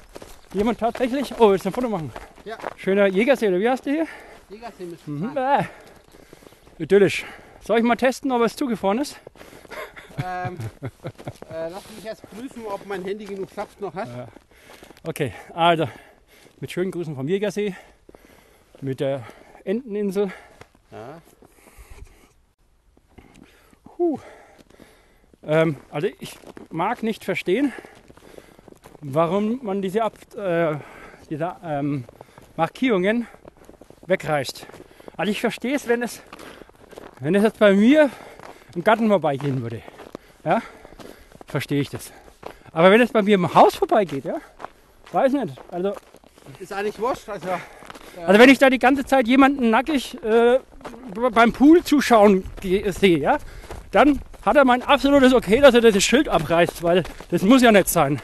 jemand 0.54 0.80
tatsächlich. 0.80 1.34
Oh, 1.38 1.52
willst 1.52 1.66
du 1.66 1.70
ein 1.70 1.74
Foto 1.74 1.90
machen? 1.90 2.12
Ja. 2.46 2.58
Schöner 2.78 3.08
Jägersee, 3.08 3.50
oder 3.50 3.60
wie 3.60 3.70
heißt 3.70 3.86
der 3.86 3.94
hier? 3.94 4.08
Jägersee 4.50 4.86
müssen 4.86 5.20
Mhm. 5.20 5.38
Äh. 5.38 5.64
Idyllisch. 6.80 7.26
Soll 7.62 7.80
ich 7.80 7.84
mal 7.84 7.98
testen, 7.98 8.32
ob 8.32 8.42
es 8.42 8.56
zugefroren 8.56 9.00
ist? 9.00 9.20
Ähm, 10.26 10.58
äh, 11.52 11.70
lass 11.70 11.84
mich 11.96 12.06
erst 12.06 12.22
prüfen, 12.30 12.64
ob 12.66 12.86
mein 12.86 13.04
Handy 13.04 13.26
genug 13.26 13.50
Saft 13.52 13.80
noch 13.82 13.94
hat. 13.94 14.08
Okay, 15.08 15.34
also 15.54 15.88
mit 16.60 16.72
schönen 16.72 16.92
Grüßen 16.92 17.16
vom 17.16 17.28
Jägersee, 17.28 17.76
mit 18.82 19.00
der 19.00 19.24
Enteninsel. 19.64 20.32
Ja. 20.92 21.22
Puh. 23.84 24.20
Ähm, 25.44 25.78
also 25.90 26.08
ich 26.20 26.38
mag 26.70 27.02
nicht 27.04 27.24
verstehen, 27.24 27.72
warum 29.02 29.60
man 29.64 29.82
diese, 29.82 30.04
Ab 30.04 30.18
äh, 30.36 30.76
diese 31.30 31.56
ähm, 31.64 32.06
Markierungen 32.58 33.28
wegreißt. 34.08 34.68
Also 35.16 35.32
ich 35.32 35.40
verstehe 35.40 35.76
es, 35.76 35.88
wenn 35.88 36.02
es, 36.02 36.22
wenn 37.20 37.36
es 37.36 37.44
jetzt 37.44 37.60
bei 37.60 37.74
mir 37.74 38.10
im 38.76 38.84
Garten 38.84 39.08
vorbeigehen 39.08 39.62
würde. 39.62 39.82
Ja, 40.44 40.62
verstehe 41.48 41.82
ich 41.82 41.90
das. 41.90 42.12
Aber 42.72 42.92
wenn 42.92 43.02
es 43.02 43.12
bei 43.12 43.22
mir 43.22 43.36
im 43.36 43.54
Haus 43.54 43.76
vorbeigeht, 43.76 44.26
ja, 44.26 44.40
weiß 45.12 45.34
nicht. 45.34 45.54
Also, 45.72 45.94
Ist 46.60 46.74
eigentlich 46.74 47.00
wurscht. 47.00 47.28
Also, 47.30 47.48
also 48.26 48.40
wenn 48.40 48.50
ich 48.50 48.58
da 48.60 48.70
die 48.70 48.80
ganze 48.80 49.06
Zeit 49.06 49.28
jemanden 49.28 49.70
nackig 49.70 50.18
äh, 50.24 50.60
beim 51.32 51.54
Pool 51.54 51.84
zuschauen 51.84 52.44
ge- 52.62 52.90
sehe, 52.92 53.20
ja, 53.20 53.38
dann 53.92 54.20
hat 54.46 54.56
er 54.56 54.66
mein 54.66 54.82
absolutes 54.84 55.34
Okay, 55.34 55.60
dass 55.62 55.74
er 55.74 55.82
das 55.82 56.04
Schild 56.04 56.28
abreißt, 56.30 56.84
weil 56.84 57.04
das 57.32 57.42
muss 57.44 57.62
ja 57.62 57.72
nicht 57.72 57.90
sein. 57.90 58.22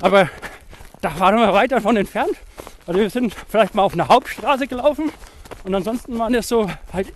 Aber 0.00 0.28
da 1.00 1.18
waren 1.18 1.36
wir 1.36 1.52
weit 1.52 1.72
davon 1.72 1.96
entfernt. 1.96 2.36
Also 2.86 3.00
wir 3.00 3.10
sind 3.10 3.34
vielleicht 3.48 3.74
mal 3.74 3.82
auf 3.82 3.94
einer 3.94 4.08
Hauptstraße 4.08 4.66
gelaufen 4.66 5.10
und 5.64 5.74
ansonsten 5.74 6.18
waren 6.18 6.32
das 6.32 6.48
so 6.48 6.70
halt 6.92 7.12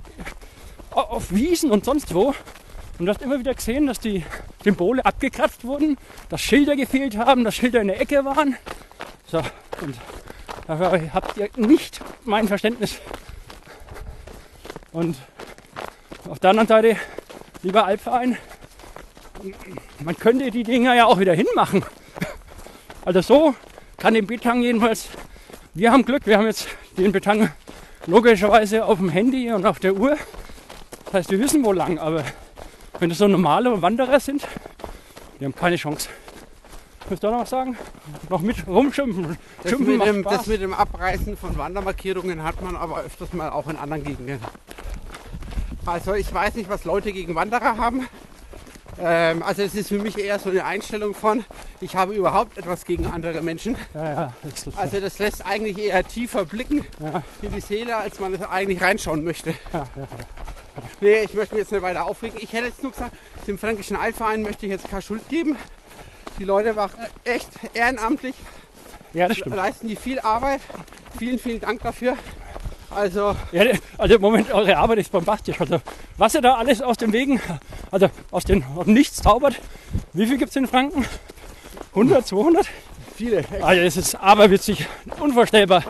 au- 0.91 1.01
auf 1.01 1.31
Wiesen 1.33 1.71
und 1.71 1.85
sonst 1.85 2.15
wo. 2.15 2.35
Und 2.99 3.07
du 3.07 3.09
hast 3.09 3.23
immer 3.23 3.39
wieder 3.39 3.55
gesehen, 3.55 3.87
dass 3.87 3.99
die 3.99 4.25
Symbole 4.63 5.05
abgekratzt 5.07 5.65
wurden, 5.65 5.97
dass 6.29 6.41
Schilder 6.43 6.77
gefehlt 6.77 7.17
haben, 7.17 7.45
dass 7.45 7.55
Schilder 7.55 7.81
in 7.81 7.87
der 7.89 8.01
Ecke 8.01 8.25
waren. 8.27 8.57
So, 9.27 9.39
und 9.39 9.95
dafür 10.67 11.13
habt 11.13 11.37
ihr 11.37 11.49
nicht 11.57 12.01
mein 12.25 12.49
Verständnis. 12.49 13.01
Und 14.93 15.17
auf 16.29 16.39
der 16.39 16.51
anderen 16.51 16.69
Seite, 16.69 16.97
lieber 17.63 17.85
Altverein, 17.85 18.37
man 20.05 20.17
könnte 20.17 20.51
die 20.51 20.63
Dinger 20.65 20.95
ja 20.95 21.07
auch 21.07 21.19
wieder 21.19 21.35
hinmachen. 21.35 21.85
Also 23.05 23.21
so 23.21 23.55
kann 23.97 24.15
den 24.15 24.27
Betang 24.27 24.63
jedenfalls, 24.63 25.09
wir 25.75 25.93
haben 25.93 26.05
Glück, 26.05 26.27
wir 26.27 26.37
haben 26.39 26.47
jetzt 26.47 26.69
den 26.97 27.13
Betang 27.13 27.51
logischerweise 28.07 28.85
auf 28.85 28.99
dem 28.99 29.09
Handy 29.09 29.53
und 29.53 29.65
auf 29.67 29.79
der 29.79 29.95
Uhr. 29.95 30.17
Das 31.07 31.15
heißt, 31.15 31.31
wir 31.31 31.41
wissen 31.41 31.65
wo 31.65 31.73
lang, 31.73 31.99
aber 31.99 32.25
wenn 32.99 33.09
das 33.09 33.19
so 33.19 33.29
normale 33.29 33.81
Wanderer 33.81 34.21
sind, 34.21 34.47
die 35.39 35.45
haben 35.45 35.55
keine 35.55 35.77
Chance. 35.77 36.09
Willst 37.11 37.25
du 37.25 37.27
auch 37.27 37.33
noch 37.33 37.41
was 37.41 37.51
sagen? 37.51 37.77
Noch 38.29 38.41
mit 38.41 38.69
rumschimpfen. 38.69 39.37
das, 39.65 39.73
Schimpfen 39.73 39.99
mit 39.99 40.07
dem, 40.07 40.23
das 40.23 40.47
mit 40.47 40.61
dem 40.61 40.73
Abreißen 40.73 41.37
von 41.37 41.59
Wandermarkierungen 41.59 42.45
hat 42.45 42.63
man 42.63 42.77
aber 42.77 43.01
öfters 43.01 43.33
mal 43.33 43.51
auch 43.51 43.69
in 43.69 43.77
anderen 43.77 44.05
Gegenden. 44.05 44.39
Also 45.85 46.15
ich 46.15 46.33
weiß 46.33 46.55
nicht, 46.55 46.71
was 46.71 46.85
Leute 46.85 47.13
gegen 47.13 47.35
Wanderer 47.35 47.79
haben. 47.79 48.07
Ähm, 49.01 49.43
also 49.43 49.63
es 49.63 49.75
ist 49.75 49.89
für 49.89 49.99
mich 49.99 50.19
eher 50.19 50.39
so 50.39 50.51
eine 50.51 50.65
Einstellung 50.65 51.15
von, 51.15 51.45
ich 51.81 51.97
habe 51.97 52.15
überhaupt 52.15 52.57
etwas 52.59 52.85
gegen 52.85 53.07
andere 53.07 53.43
Menschen. 53.43 53.75
Ja, 53.93 54.13
ja. 54.13 54.33
Das 54.45 54.79
Also 54.79 55.01
das 55.01 55.19
lässt 55.19 55.45
eigentlich 55.45 55.79
eher 55.79 56.07
tiefer 56.07 56.45
blicken 56.45 56.85
ja, 57.01 57.25
in 57.43 57.53
die 57.53 57.61
Seele, 57.61 57.97
als 57.97 58.21
man 58.21 58.35
es 58.35 58.43
eigentlich 58.43 58.81
reinschauen 58.81 59.25
möchte. 59.25 59.55
Nee, 61.01 61.25
ich 61.25 61.35
möchte 61.35 61.57
mich 61.57 61.65
jetzt 61.65 61.73
nicht 61.73 61.83
weiter 61.83 62.05
aufregen. 62.05 62.39
Ich 62.41 62.53
hätte 62.53 62.67
jetzt 62.67 62.85
nur 62.85 62.93
gesagt, 62.93 63.17
dem 63.49 63.59
Fränkischen 63.59 63.97
Altverein 63.97 64.43
möchte 64.43 64.67
ich 64.67 64.73
jetzt 64.73 64.89
keine 64.89 65.03
Schuld 65.03 65.29
geben. 65.29 65.57
Die 66.39 66.45
Leute 66.45 66.73
machen 66.73 67.01
echt 67.25 67.49
ehrenamtlich, 67.75 68.35
ja, 69.13 69.29
das 69.29 69.39
stimmt. 69.39 69.57
leisten 69.57 69.89
die 69.89 69.97
viel 69.97 70.21
Arbeit. 70.21 70.61
Vielen, 71.19 71.39
vielen 71.39 71.61
Dank 71.61 71.83
dafür. 71.83 72.17
Also, 72.91 73.37
Ja, 73.53 73.65
also 73.99 74.15
im 74.17 74.21
Moment, 74.21 74.53
eure 74.53 74.77
Arbeit 74.77 74.99
ist 74.99 75.13
bombastisch. 75.13 75.61
Also, 75.61 75.81
was 76.17 76.35
ihr 76.35 76.41
da 76.41 76.55
alles 76.55 76.83
aus 76.83 76.97
dem 76.97 77.13
Wegen, 77.13 77.41
also 77.91 78.09
aus, 78.31 78.45
den, 78.45 78.65
aus 78.77 78.85
dem 78.85 78.95
Nichts 78.95 79.23
zaubert. 79.23 79.55
Wie 80.13 80.27
viel 80.27 80.39
gibt 80.39 80.51
es 80.51 80.57
in 80.57 80.67
Franken? 80.67 81.05
100, 81.95 82.27
200? 82.27 82.67
viele. 83.21 83.45
Also, 83.61 83.83
es 83.83 83.97
ist 83.97 84.15
aberwitzig, 84.15 84.87
unvorstellbar. 85.19 85.85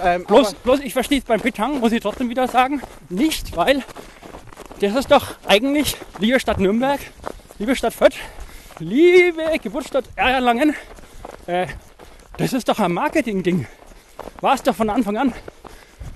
Ähm, 0.00 0.24
Bloß, 0.24 0.54
bloß 0.54 0.80
ich 0.80 0.92
verstehe 0.92 1.18
es 1.18 1.24
beim 1.24 1.40
Petang, 1.40 1.80
muss 1.80 1.92
ich 1.92 2.00
trotzdem 2.00 2.30
wieder 2.30 2.48
sagen, 2.48 2.80
nicht, 3.10 3.56
weil 3.56 3.82
das 4.80 4.94
ist 4.94 5.10
doch 5.10 5.34
eigentlich, 5.46 5.96
liebe 6.18 6.40
Stadt 6.40 6.58
Nürnberg, 6.58 7.00
liebe 7.58 7.76
Stadt 7.76 7.92
Fürth, 7.92 8.14
liebe 8.82 9.42
Geburtsstadt 9.62 10.04
Erlangen, 10.16 10.74
äh, 11.46 11.66
das 12.36 12.52
ist 12.52 12.68
doch 12.68 12.78
ein 12.78 12.92
Marketing-Ding. 12.92 13.66
War 14.40 14.54
es 14.54 14.62
doch 14.62 14.74
von 14.74 14.90
Anfang 14.90 15.16
an. 15.16 15.32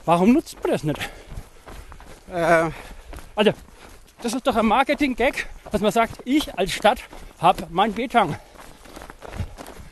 Warum 0.05 0.33
nutzt 0.33 0.57
man 0.63 0.73
das 0.73 0.85
nicht? 0.85 0.99
äh, 2.33 2.71
Also, 3.35 3.53
das 4.23 4.35
ist 4.35 4.47
doch 4.47 4.57
ein 4.57 4.67
Marketing-Gag, 4.67 5.47
dass 5.71 5.81
man 5.81 5.93
sagt, 5.93 6.21
ich 6.25 6.57
als 6.59 6.73
Stadt 6.73 7.01
habe 7.39 7.67
mein 7.71 7.93
Betang. 7.93 8.37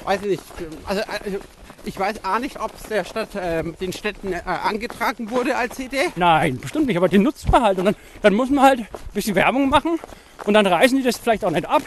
weiß 0.05 0.23
ich 0.23 0.29
nicht. 0.29 0.43
Also, 0.87 1.03
also 1.03 1.39
ich 1.85 1.99
weiß 1.99 2.25
auch 2.25 2.39
nicht, 2.39 2.59
ob 2.61 2.73
es 2.75 2.89
der 2.89 3.05
Stadt, 3.05 3.29
ähm, 3.37 3.77
den 3.81 3.93
Städten 3.93 4.33
äh, 4.33 4.41
angetragen 4.47 5.31
wurde 5.31 5.57
als 5.57 5.79
Idee. 5.79 6.09
Nein, 6.17 6.59
bestimmt 6.59 6.87
nicht, 6.87 6.97
aber 6.97 7.09
den 7.09 7.23
nutzt 7.23 7.51
man 7.51 7.63
halt. 7.63 7.79
Und 7.79 7.85
dann, 7.85 7.97
dann 8.23 8.35
muss 8.35 8.51
man 8.51 8.65
halt 8.65 8.79
ein 8.81 8.89
bisschen 9.13 9.35
Werbung 9.35 9.69
machen 9.69 10.01
und 10.45 10.55
dann 10.55 10.67
reißen 10.67 10.97
die 10.97 11.05
das 11.05 11.19
vielleicht 11.19 11.45
auch 11.45 11.51
nicht 11.51 11.67
ab. 11.67 11.83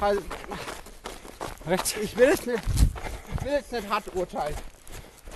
Also, 0.00 0.20
Rechts. 1.66 1.94
ich 2.02 2.16
will 2.16 2.28
jetzt 2.28 2.46
nicht, 2.46 2.62
ich 3.38 3.44
will 3.44 3.52
jetzt 3.52 3.72
nicht 3.72 3.88
hart 3.90 4.04
urteilen. 4.14 4.54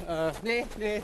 Äh, 0.09 0.31
nee, 0.43 0.67
nee. 0.79 1.03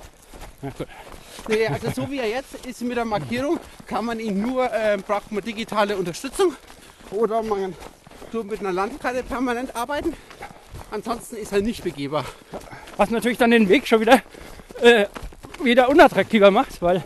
Nee, 1.49 1.67
also 1.67 1.91
so 1.91 2.11
wie 2.11 2.19
er 2.19 2.29
jetzt 2.29 2.67
ist 2.67 2.83
mit 2.83 2.97
der 2.97 3.05
Markierung, 3.05 3.59
kann 3.87 4.05
man 4.05 4.21
ihn 4.21 4.41
nur, 4.41 4.71
äh, 4.73 4.99
braucht 4.99 5.33
man 5.33 5.43
digitale 5.43 5.97
Unterstützung 5.97 6.55
oder 7.11 7.43
man 7.43 7.75
tut 8.31 8.51
mit 8.51 8.61
einer 8.61 8.73
Landkarte 8.73 9.23
permanent 9.23 9.75
arbeiten. 9.75 10.15
Ansonsten 10.91 11.37
ist 11.37 11.53
er 11.53 11.63
nicht 11.63 11.85
begehbar. 11.85 12.25
Was 12.97 13.11
natürlich 13.11 13.39
dann 13.39 13.51
den 13.51 13.69
Weg 13.69 13.87
schon 13.87 14.01
wieder, 14.01 14.23
äh, 14.83 15.07
wieder 15.63 15.89
unattraktiver 15.89 16.51
macht, 16.51 16.83
weil 16.83 17.03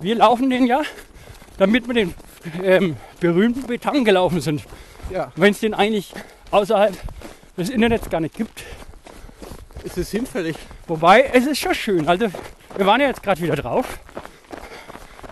wir 0.00 0.16
laufen 0.16 0.50
den 0.50 0.66
ja, 0.66 0.82
damit 1.56 1.86
wir 1.86 1.94
den 1.94 2.14
ähm, 2.62 2.96
berühmten 3.20 3.66
Betang 3.66 4.04
gelaufen 4.04 4.40
sind. 4.40 4.62
Ja, 5.10 5.32
Wenn 5.36 5.52
es 5.52 5.60
den 5.60 5.74
eigentlich 5.74 6.12
außerhalb 6.50 6.94
des 7.56 7.70
Internets 7.70 8.08
gar 8.10 8.20
nicht 8.20 8.36
gibt. 8.36 8.62
ist 9.84 9.98
es 9.98 10.10
hinfällig. 10.10 10.56
Wobei, 10.86 11.22
es 11.32 11.46
ist 11.46 11.58
schon 11.58 11.74
schön. 11.74 12.08
Also, 12.08 12.26
wir 12.76 12.86
waren 12.86 13.00
ja 13.00 13.08
jetzt 13.08 13.22
gerade 13.22 13.40
wieder 13.40 13.56
drauf. 13.56 13.98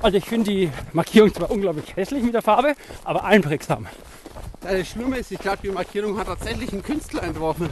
Also, 0.03 0.19
ich 0.19 0.25
finde 0.25 0.51
die 0.51 0.71
Markierung 0.93 1.33
zwar 1.35 1.51
unglaublich 1.51 1.95
hässlich 1.97 2.23
mit 2.23 2.35
der 2.35 2.43
Farbe, 2.43 2.75
aber 3.05 3.25
einprägsam. 3.25 3.87
Das 4.61 4.89
Schlimme 4.89 5.19
ist, 5.19 5.31
ich 5.31 5.39
glaube, 5.39 5.59
die 5.63 5.71
Markierung 5.71 6.19
hat 6.19 6.27
tatsächlich 6.27 6.73
ein 6.73 6.83
Künstler 6.83 7.23
entworfen. 7.23 7.69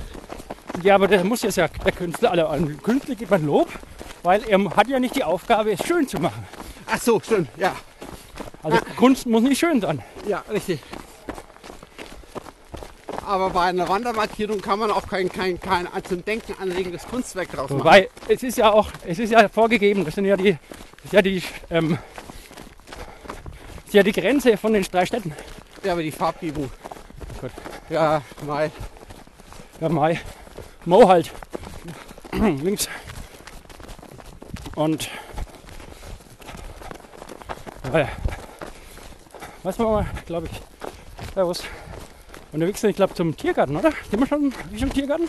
Ja, 0.83 0.97
aber 0.97 1.09
der 1.09 1.25
muss 1.25 1.43
jetzt 1.43 1.57
ja, 1.57 1.69
der 1.69 1.93
Künstler, 1.93 2.33
also 2.33 2.47
an 2.47 2.81
Künstler 2.83 3.15
gibt 3.15 3.31
man 3.31 3.47
Lob, 3.47 3.69
weil 4.23 4.43
er 4.45 4.59
hat 4.77 4.89
ja 4.89 4.99
nicht 4.99 5.15
die 5.17 5.25
Aufgabe, 5.25 5.73
es 5.73 5.87
schön 5.87 6.07
zu 6.09 6.19
machen. 6.19 6.47
Ach 6.87 7.01
so, 7.01 7.21
stimmt, 7.21 7.49
ja. 7.57 7.75
Also, 8.63 8.79
Kunst 8.97 9.27
muss 9.27 9.43
nicht 9.43 9.59
schön 9.59 9.81
sein. 9.81 10.03
Ja, 10.27 10.43
richtig. 10.51 10.81
Aber 13.27 13.51
bei 13.51 13.63
einer 13.63 13.89
Wandermarkierung 13.89 14.61
kann 14.61 14.79
man 14.79 14.91
auch 14.91 15.07
kein, 15.07 15.31
kein, 15.31 15.61
kein 15.61 15.89
zum 16.07 16.25
Denken 16.25 16.55
anregendes 16.61 17.07
Kunstwerk 17.07 17.51
draus 17.53 17.71
machen. 17.71 17.81
Wobei, 17.81 18.11
es 18.29 18.43
ist 18.43 18.59
ja 18.59 18.73
auch, 18.73 18.91
es 19.07 19.19
ist 19.19 19.31
ja 19.31 19.49
vorgegeben, 19.49 20.05
das 20.05 20.15
sind 20.15 20.27
ja 20.27 20.37
die, 20.37 20.57
ja 21.11 21.23
die, 21.23 21.43
ähm, 21.71 21.99
ist 23.87 23.95
ja 23.95 24.03
die 24.03 24.13
Grenze 24.13 24.57
von 24.57 24.73
den 24.73 24.83
drei 24.83 25.07
Städten. 25.07 25.33
Ja, 25.83 25.93
aber 25.93 26.03
die 26.03 26.13
Farbgebung. 26.13 26.71
Gut. 27.41 27.51
Ja, 27.89 28.23
Mai. 28.47 28.71
Ja, 29.81 29.89
Mai. 29.89 30.21
Mo 30.85 31.09
halt. 31.09 31.31
Links. 32.33 32.89
Und. 34.75 35.09
Ja, 37.93 38.09
was 39.63 39.79
machen 39.79 39.93
wir, 39.93 40.07
glaube 40.27 40.49
ich. 40.51 40.61
Servus. 41.35 41.63
Unterwegs 42.53 42.81
sind, 42.81 42.91
ich 42.91 42.97
glaube, 42.97 43.15
zum 43.15 43.37
Tiergarten, 43.37 43.77
oder? 43.77 43.91
Sind 44.11 44.21
wir 44.21 44.27
schon 44.27 44.53
Richtung 44.73 44.91
Tiergarten? 44.91 45.29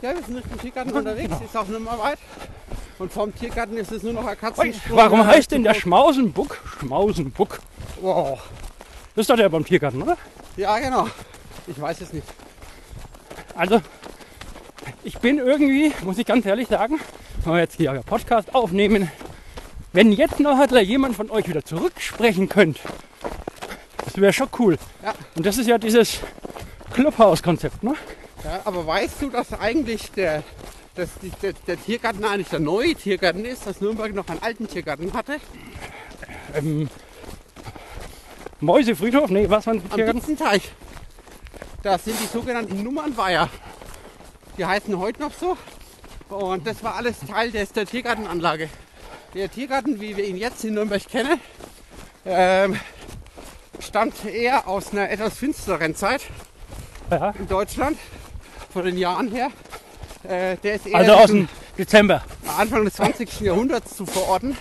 Ja, 0.00 0.14
wir 0.14 0.22
sind 0.22 0.36
Richtung 0.36 0.58
Tiergarten 0.58 0.92
unterwegs, 0.92 1.34
ist 1.44 1.56
auch 1.56 1.66
nicht 1.66 1.80
mehr 1.80 1.98
weit. 1.98 2.18
Und 2.98 3.12
vom 3.12 3.34
Tiergarten 3.34 3.76
ist 3.76 3.92
es 3.92 4.02
nur 4.02 4.12
noch 4.12 4.26
ein 4.26 4.38
Katzensprung. 4.38 4.96
warum 4.96 5.26
heißt 5.26 5.50
denn 5.52 5.62
der 5.64 5.74
Schmausenbuck 5.74 6.58
Schmausenbuck? 6.80 7.60
Wow. 8.00 8.40
Das 9.14 9.22
ist 9.22 9.30
doch 9.30 9.36
der 9.36 9.48
beim 9.48 9.64
Tiergarten, 9.64 10.02
oder? 10.02 10.16
Ja, 10.56 10.78
genau. 10.78 11.06
Ich 11.66 11.80
weiß 11.80 12.00
es 12.00 12.12
nicht. 12.12 12.26
Also, 13.54 13.80
ich 15.04 15.18
bin 15.18 15.38
irgendwie, 15.38 15.92
muss 16.02 16.18
ich 16.18 16.26
ganz 16.26 16.46
ehrlich 16.46 16.68
sagen, 16.68 17.00
wenn 17.44 17.52
wir 17.52 17.60
jetzt 17.60 17.76
hier 17.76 17.92
Podcast 18.06 18.54
aufnehmen, 18.54 19.10
wenn 19.92 20.12
jetzt 20.12 20.40
noch 20.40 20.58
jemand 20.80 21.16
von 21.16 21.30
euch 21.30 21.48
wieder 21.48 21.64
zurücksprechen 21.64 22.48
könnt, 22.48 22.80
das 24.04 24.16
wäre 24.16 24.32
schon 24.32 24.48
cool. 24.58 24.78
Ja. 25.02 25.14
Und 25.34 25.46
das 25.46 25.58
ist 25.58 25.66
ja 25.66 25.78
dieses 25.78 26.20
Clubhouse-Konzept, 26.92 27.82
ne? 27.82 27.94
Ja, 28.44 28.60
aber 28.64 28.86
weißt 28.86 29.22
du, 29.22 29.30
dass 29.30 29.52
eigentlich 29.52 30.10
der, 30.12 30.42
dass 30.94 31.10
die, 31.22 31.30
der, 31.42 31.52
der 31.66 31.80
Tiergarten 31.80 32.24
eigentlich 32.24 32.48
der 32.48 32.60
neue 32.60 32.94
Tiergarten 32.94 33.44
ist, 33.44 33.66
dass 33.66 33.80
Nürnberg 33.80 34.14
noch 34.14 34.28
einen 34.28 34.42
alten 34.42 34.66
Tiergarten 34.66 35.12
hatte? 35.12 35.36
Ähm, 36.54 36.88
Mäusefriedhof? 38.60 39.30
Nee, 39.30 39.48
was 39.48 39.66
war 39.66 39.74
ein 39.74 39.82
Am 39.82 39.90
Tiergarten? 39.90 40.20
Ditzenteich. 40.20 40.70
Das 41.82 42.04
sind 42.04 42.16
die 42.20 42.26
sogenannten 42.26 42.82
Nummernweiher. 42.82 43.48
Die 44.56 44.64
heißen 44.64 44.98
heute 44.98 45.20
noch 45.20 45.32
so. 45.32 45.56
Und 46.28 46.66
das 46.66 46.82
war 46.82 46.96
alles 46.96 47.16
Teil 47.20 47.50
des, 47.50 47.72
der 47.72 47.86
Tiergartenanlage. 47.86 48.68
Der 49.34 49.50
Tiergarten, 49.50 50.00
wie 50.00 50.16
wir 50.16 50.24
ihn 50.24 50.36
jetzt 50.36 50.64
in 50.64 50.74
Nürnberg 50.74 51.02
kennen, 51.08 51.40
ähm, 52.26 52.76
stammt 53.80 54.24
eher 54.24 54.68
aus 54.68 54.92
einer 54.92 55.10
etwas 55.10 55.36
finsteren 55.38 55.94
Zeit 55.94 56.22
Ja. 57.10 57.30
in 57.38 57.48
Deutschland, 57.48 57.96
von 58.72 58.84
den 58.84 58.98
Jahren 58.98 59.30
her. 59.32 59.48
Äh, 60.24 60.56
der 60.58 60.74
ist 60.74 60.86
eher 60.86 60.96
Also 60.98 61.12
aus 61.14 61.26
dem 61.30 61.48
Dezember. 61.78 62.22
Anfang 62.58 62.84
des 62.84 62.94
20. 62.94 63.40
Jahrhunderts 63.40 63.96
zu 63.96 64.04
verorten. 64.06 64.56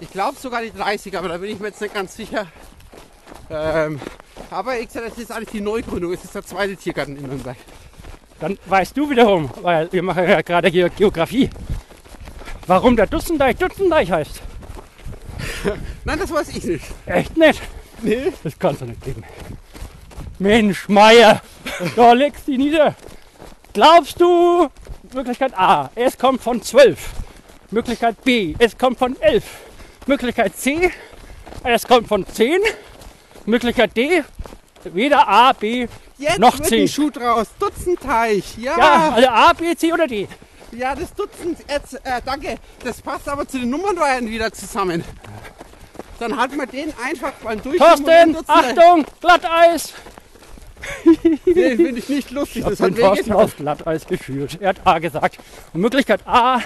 Ich 0.00 0.10
glaube 0.10 0.36
sogar 0.38 0.62
die 0.62 0.72
30er, 0.72 1.18
aber 1.18 1.28
da 1.28 1.38
bin 1.38 1.50
ich 1.50 1.60
mir 1.60 1.68
jetzt 1.68 1.80
nicht 1.80 1.94
ganz 1.94 2.16
sicher. 2.16 2.46
Ähm, 3.48 4.00
aber 4.50 4.78
ich 4.78 4.90
sage, 4.90 5.08
das 5.08 5.18
ist 5.18 5.30
eigentlich 5.32 5.50
die 5.50 5.60
Neugründung. 5.60 6.12
Es 6.12 6.24
ist 6.24 6.34
der 6.34 6.44
zweite 6.44 6.76
Tiergarten 6.76 7.16
in 7.16 7.26
Nürnberg. 7.26 7.56
Dann 8.40 8.58
weißt 8.66 8.96
du 8.96 9.08
wiederum, 9.10 9.50
weil 9.62 9.92
wir 9.92 10.02
machen 10.02 10.28
ja 10.28 10.40
gerade 10.42 10.70
Ge 10.70 10.88
Geografie, 10.96 11.50
warum 12.70 12.94
der 12.94 13.08
Dutzendeich 13.08 13.56
Dutzendeich 13.56 14.12
heißt. 14.12 14.40
Nein, 16.04 16.18
das 16.20 16.30
weiß 16.30 16.50
ich 16.50 16.62
nicht. 16.62 16.84
Echt 17.04 17.36
nicht? 17.36 17.60
Nee. 18.00 18.32
Das 18.44 18.56
kannst 18.56 18.80
du 18.80 18.84
nicht 18.84 19.02
geben. 19.02 19.24
Mensch, 20.38 20.88
Meier, 20.88 21.42
da 21.96 22.12
legst 22.12 22.46
du 22.46 22.52
nieder. 22.52 22.94
Glaubst 23.72 24.20
du, 24.20 24.68
Möglichkeit 25.12 25.52
A, 25.58 25.90
es 25.96 26.16
kommt 26.16 26.42
von 26.42 26.62
12. 26.62 27.10
Möglichkeit 27.72 28.22
B, 28.22 28.54
es 28.58 28.78
kommt 28.78 28.98
von 28.98 29.20
11. 29.20 29.44
Möglichkeit 30.06 30.56
C, 30.56 30.90
es 31.64 31.86
kommt 31.86 32.06
von 32.06 32.24
10. 32.24 32.60
Möglichkeit 33.46 33.96
D, 33.96 34.22
weder 34.84 35.28
A, 35.28 35.52
B, 35.52 35.88
Jetzt 36.18 36.38
Noch 36.38 36.58
wird 36.58 36.68
zehn. 36.68 36.82
ein 36.82 36.88
Schuh 36.88 37.10
draus. 37.10 37.48
Dutzenteich. 37.58 38.58
Ja, 38.58 38.76
ja, 38.76 39.10
also 39.10 39.28
A, 39.28 39.52
B, 39.54 39.74
C 39.74 39.90
oder 39.90 40.06
D. 40.06 40.28
das 40.72 41.14
Dutzend. 41.14 41.58
Jetzt, 41.68 41.94
äh, 41.94 42.20
danke. 42.24 42.56
Das 42.84 43.00
passt 43.00 43.28
aber 43.28 43.46
zu 43.46 43.58
den 43.58 43.70
Nummernreihen 43.70 44.28
wieder 44.28 44.52
zusammen. 44.52 45.04
Dann 46.18 46.36
halten 46.36 46.56
wir 46.56 46.66
den 46.66 46.92
einfach 47.02 47.32
beim 47.42 47.62
Durchgehen. 47.62 48.34
Thorsten, 48.34 48.36
Achtung, 48.46 49.06
Glatteis. 49.20 49.94
Den 51.46 51.76
finde 51.76 51.98
ich 51.98 52.08
nicht 52.08 52.30
lustig. 52.30 52.64
Das 52.64 52.74
Ich 52.74 52.80
hat 52.80 52.94
bin 52.94 53.04
Thorsten 53.04 53.32
auf 53.32 53.56
Glatteis 53.56 54.06
geführt. 54.06 54.58
Er 54.60 54.70
hat 54.70 54.80
A 54.84 54.98
gesagt. 54.98 55.38
Und 55.72 55.80
Möglichkeit 55.80 56.26
A 56.26 56.60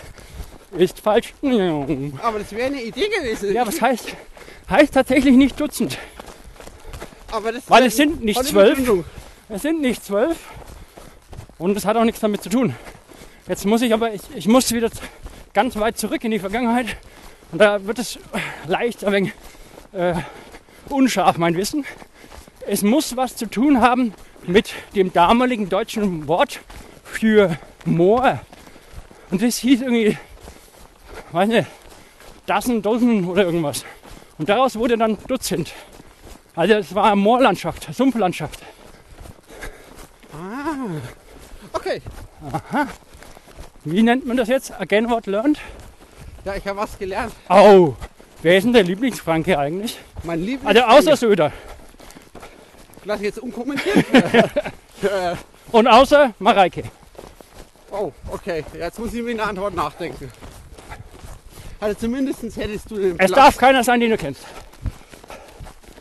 ist 0.76 1.00
falsch. 1.00 1.34
Ja, 1.42 1.86
Aber 2.22 2.38
das 2.40 2.52
wäre 2.52 2.66
eine 2.66 2.82
Idee 2.82 3.09
gewesen. 3.09 3.55
was 3.55 3.80
heißt? 3.80 4.14
Heißt 4.68 4.94
tatsächlich 4.94 5.34
nicht 5.36 5.59
Dutzend. 5.61 5.98
Aber 7.30 7.52
das 7.52 7.68
Weil 7.68 7.86
es 7.86 7.96
sind 7.96 8.24
nicht 8.24 8.44
zwölf. 8.44 8.78
Es 9.48 9.62
sind 9.62 9.80
nicht 9.80 10.05
zwölf 10.05 10.36
und 11.59 11.76
es 11.76 11.84
hat 11.84 11.96
auch 11.96 12.05
nichts 12.05 12.20
damit 12.20 12.42
zu 12.42 12.48
tun. 12.48 12.74
Jetzt 13.47 13.66
muss 13.66 13.82
ich 13.82 13.92
aber, 13.92 14.14
ich, 14.14 14.22
ich 14.34 14.49
muss 14.49 14.72
wieder 14.72 14.88
ganz 15.53 15.76
weit 15.76 15.99
zurück 15.99 16.24
in 16.24 16.30
die 16.30 16.38
Vergangenheit 16.38 16.97
und 17.53 17.61
da 17.61 17.84
wird 17.84 17.99
es 17.99 18.18
leicht 18.66 19.05
ein 19.05 19.12
wenig 19.12 19.32
äh, 19.92 20.14
unscharf, 20.88 21.36
mein 21.36 21.55
Wissen. 21.55 21.84
Es 22.66 22.80
muss 22.80 23.18
was 23.18 23.36
zu 23.36 23.45
tun 23.45 23.82
haben 23.82 24.14
mit 24.47 24.72
dem 24.95 25.12
damaligen 25.12 25.68
deutschen 25.68 26.26
Wort 26.26 26.61
für 27.05 27.59
Moor. 27.84 28.40
Und 29.30 29.42
das 29.42 29.59
hieß 29.59 29.82
irgendwie, 29.82 30.16
weiß 31.32 31.49
nicht, 31.49 31.68
Dassen, 32.47 32.80
Dosen 32.80 33.26
oder 33.26 33.45
irgendwas. 33.45 33.84
Und 34.38 34.49
daraus 34.49 34.76
wurde 34.76 34.97
dann 34.97 35.18
Dutzend. 35.28 35.72
Also 36.57 36.74
es 36.74 36.95
war 36.95 37.14
Moorlandschaft, 37.14 37.95
Sumpflandschaft. 37.95 38.61
Okay. 41.74 42.01
Wie 43.85 44.03
nennt 44.03 44.26
man 44.26 44.37
das 44.37 44.49
jetzt? 44.49 44.72
Again 44.80 45.11
what 45.11 45.26
learned? 45.26 45.59
Ja, 46.45 46.55
ich 46.57 46.66
habe 46.66 46.78
was 46.78 46.99
gelernt. 46.99 47.32
Au! 47.49 47.95
Wer 48.43 48.59
ist 48.59 48.64
denn 48.64 48.72
der 48.72 48.82
Lieblingsfranke 48.82 49.59
eigentlich? 49.59 49.99
Mein 50.22 50.41
Lieblings. 50.41 50.66
Also 50.66 50.82
außer 50.82 51.16
Söder. 51.16 51.53
Lass 53.05 53.18
ich 53.20 53.26
jetzt 53.26 53.39
unkommentiert. 53.39 53.97
äh, 55.03 55.35
Und 55.72 55.87
außer 55.87 56.32
Mareike. 56.39 56.85
oh, 57.91 58.12
okay. 58.30 58.64
Jetzt 58.78 58.99
muss 58.99 59.12
ich 59.14 59.22
mir 59.22 59.30
eine 59.32 59.43
Antwort 59.43 59.74
nachdenken. 59.74 60.30
Also 61.80 61.99
zumindest 62.01 62.43
hättest 62.57 62.91
du 62.91 62.97
den 62.97 63.11
Es 63.12 63.30
Platz. 63.30 63.30
darf 63.32 63.57
keiner 63.59 63.85
sein, 63.85 64.01
den 64.01 64.11
du 64.11 64.16
kennst. 64.16 64.43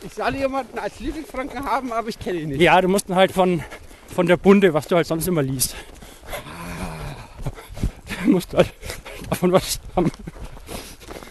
Ich 0.02 0.12
soll 0.14 0.34
jemanden 0.36 0.78
als 0.78 1.00
Lieblingsfranken 1.00 1.64
haben, 1.64 1.92
aber 1.92 2.08
ich 2.08 2.18
kenne 2.18 2.40
ihn 2.40 2.48
nicht. 2.50 2.60
Ja, 2.60 2.80
du 2.80 2.88
musst 2.88 3.08
ihn 3.08 3.14
halt 3.14 3.32
von, 3.32 3.62
von 4.14 4.26
der 4.26 4.36
Bunde, 4.36 4.72
was 4.74 4.86
du 4.86 4.96
halt 4.96 5.06
sonst 5.06 5.26
immer 5.28 5.42
liest. 5.42 5.74
Du 8.24 8.30
musst 8.30 8.54
halt 8.54 8.72
davon 9.28 9.52
was 9.52 9.80
haben. 9.94 10.10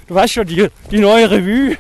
Du 0.07 0.15
weißt 0.15 0.33
schon, 0.33 0.47
die, 0.47 0.67
die 0.91 0.99
neue 0.99 1.29
Revue. 1.29 1.77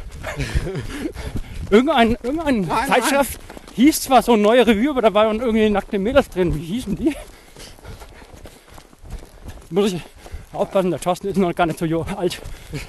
Irgendein, 1.69 2.17
irgendein 2.23 2.61
Nein, 2.61 2.87
Zeitschrift 2.87 3.39
hieß 3.75 4.01
zwar 4.01 4.21
so 4.21 4.35
neue 4.35 4.65
Revue, 4.65 4.89
aber 4.89 5.01
da 5.01 5.13
waren 5.13 5.39
irgendwie 5.39 5.69
nackte 5.69 5.99
Mädels 5.99 6.29
drin. 6.29 6.55
Wie 6.55 6.63
hießen 6.63 6.95
die? 6.95 7.15
Muss 9.69 9.93
ich 9.93 10.01
aufpassen, 10.51 10.91
der 10.91 10.99
Thorsten 10.99 11.27
ist 11.27 11.37
noch 11.37 11.53
gar 11.55 11.65
nicht 11.65 11.79
so 11.79 12.05
alt. 12.15 12.41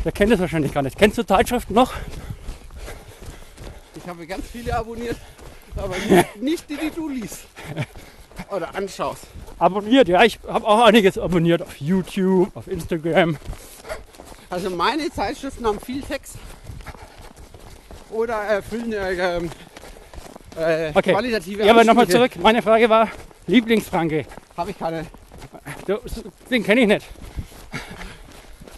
Der 0.05 0.13
kennt 0.13 0.33
das 0.33 0.41
wahrscheinlich 0.41 0.73
gar 0.73 0.83
nicht. 0.83 0.99
Kennst 0.99 1.19
du 1.19 1.27
Zeitschriften 1.27 1.75
noch? 1.75 1.93
Ich 3.97 4.07
habe 4.07 4.27
ganz 4.27 4.47
viele 4.51 4.77
abonniert, 4.77 5.17
aber 5.77 5.95
nicht, 5.97 6.43
nicht 6.43 6.71
die, 6.71 6.77
die 6.77 6.91
du 6.91 7.09
liest. 7.09 7.47
Oder 8.51 8.75
anschaust. 8.75 9.25
Abonniert, 9.59 10.09
ja, 10.09 10.23
ich 10.25 10.39
habe 10.47 10.67
auch 10.67 10.85
einiges 10.85 11.19
abonniert 11.19 11.63
auf 11.63 11.77
YouTube, 11.81 12.55
auf 12.57 12.67
Instagram. 12.69 13.37
Also 14.51 14.71
meine 14.71 15.11
Zeitschriften 15.11 15.67
haben 15.67 15.81
viel 15.81 16.03
Text. 16.03 16.37
Oder 18.11 18.35
erfüllen 18.35 18.93
äh, 18.93 19.37
ähm, 19.37 19.51
äh, 20.57 20.91
Okay. 20.95 21.13
qualitative 21.13 21.65
Ja, 21.65 21.73
aber 21.73 21.85
nochmal 21.85 22.09
zurück. 22.09 22.33
Meine 22.41 22.63
Frage 22.63 22.89
war 22.89 23.09
Lieblingsfranke. 23.47 24.25
Habe 24.57 24.71
ich 24.71 24.79
keine. 24.79 25.07
Du- 25.87 25.99
Den 26.51 26.63
kenne 26.63 26.83
ich 26.83 26.87
nicht. 26.87 27.07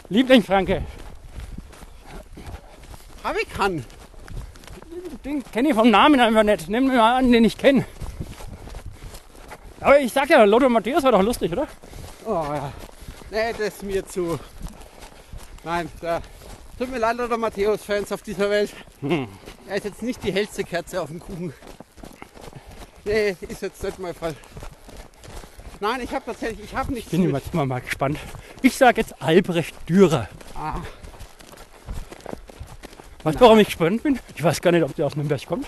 Lieblingsfranke. 0.09 0.81
Habe 3.23 3.39
ich 3.41 3.49
keinen. 3.53 3.85
Den 5.25 5.43
kenne 5.51 5.69
ich 5.69 5.75
vom 5.75 5.89
Namen 5.91 6.19
einfach 6.19 6.43
nicht. 6.43 6.69
Nimm 6.69 6.87
mir 6.87 6.97
mal 6.97 7.17
an, 7.17 7.31
den 7.31 7.43
ich 7.43 7.57
kenne. 7.57 7.85
Aber 9.79 9.99
ich 9.99 10.11
sag 10.11 10.29
ja, 10.29 10.43
Lotto 10.43 10.69
Matthäus 10.69 11.03
war 11.03 11.11
doch 11.11 11.21
lustig, 11.21 11.51
oder? 11.51 11.67
Oh 12.25 12.43
ja. 12.53 12.71
Nee, 13.29 13.51
das 13.53 13.67
ist 13.67 13.83
mir 13.83 14.05
zu. 14.05 14.39
Nein, 15.63 15.89
da. 16.01 16.21
Tut 16.77 16.91
mir 16.91 16.99
leid, 16.99 17.19
oder 17.19 17.37
Matthäus-Fans 17.37 18.11
auf 18.11 18.21
dieser 18.21 18.49
Welt. 18.49 18.71
Hm. 19.01 19.27
Er 19.67 19.75
ist 19.77 19.85
jetzt 19.85 20.01
nicht 20.03 20.23
die 20.23 20.31
hellste 20.31 20.63
Kerze 20.63 21.01
auf 21.01 21.09
dem 21.09 21.19
Kuchen. 21.19 21.53
Nee, 23.03 23.35
ist 23.41 23.61
jetzt 23.61 23.83
nicht 23.83 23.99
mein 23.99 24.13
Fall. 24.13 24.35
Nein, 25.79 26.01
ich 26.01 26.11
habe 26.13 26.25
tatsächlich, 26.25 26.65
ich 26.65 26.75
habe 26.75 26.93
nichts 26.93 27.11
Bin 27.11 27.23
mit. 27.23 27.33
jetzt 27.35 27.53
mal, 27.53 27.65
mal 27.65 27.81
gespannt. 27.81 28.17
Ich 28.61 28.75
sage 28.75 29.01
jetzt 29.01 29.21
Albrecht 29.21 29.75
Dürer. 29.87 30.27
Ah, 30.55 30.75
Weißt 33.23 33.35
du, 33.39 33.41
warum 33.45 33.59
ich 33.59 33.67
gespannt 33.67 34.03
bin? 34.03 34.19
Ich 34.35 34.43
weiß 34.43 34.61
gar 34.61 34.71
nicht, 34.71 34.83
ob 34.83 34.95
der 34.95 35.05
aus 35.05 35.15
Nürnberg 35.15 35.45
kommt. 35.45 35.67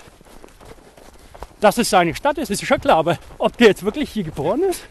Dass 1.60 1.76
es 1.78 1.90
seine 1.90 2.14
Stadt 2.14 2.38
ist, 2.38 2.50
ist 2.50 2.64
schon 2.64 2.80
klar. 2.80 2.98
Aber 2.98 3.18
ob 3.38 3.56
der 3.56 3.68
jetzt 3.68 3.84
wirklich 3.84 4.10
hier 4.10 4.24
geboren 4.24 4.62
ist? 4.62 4.82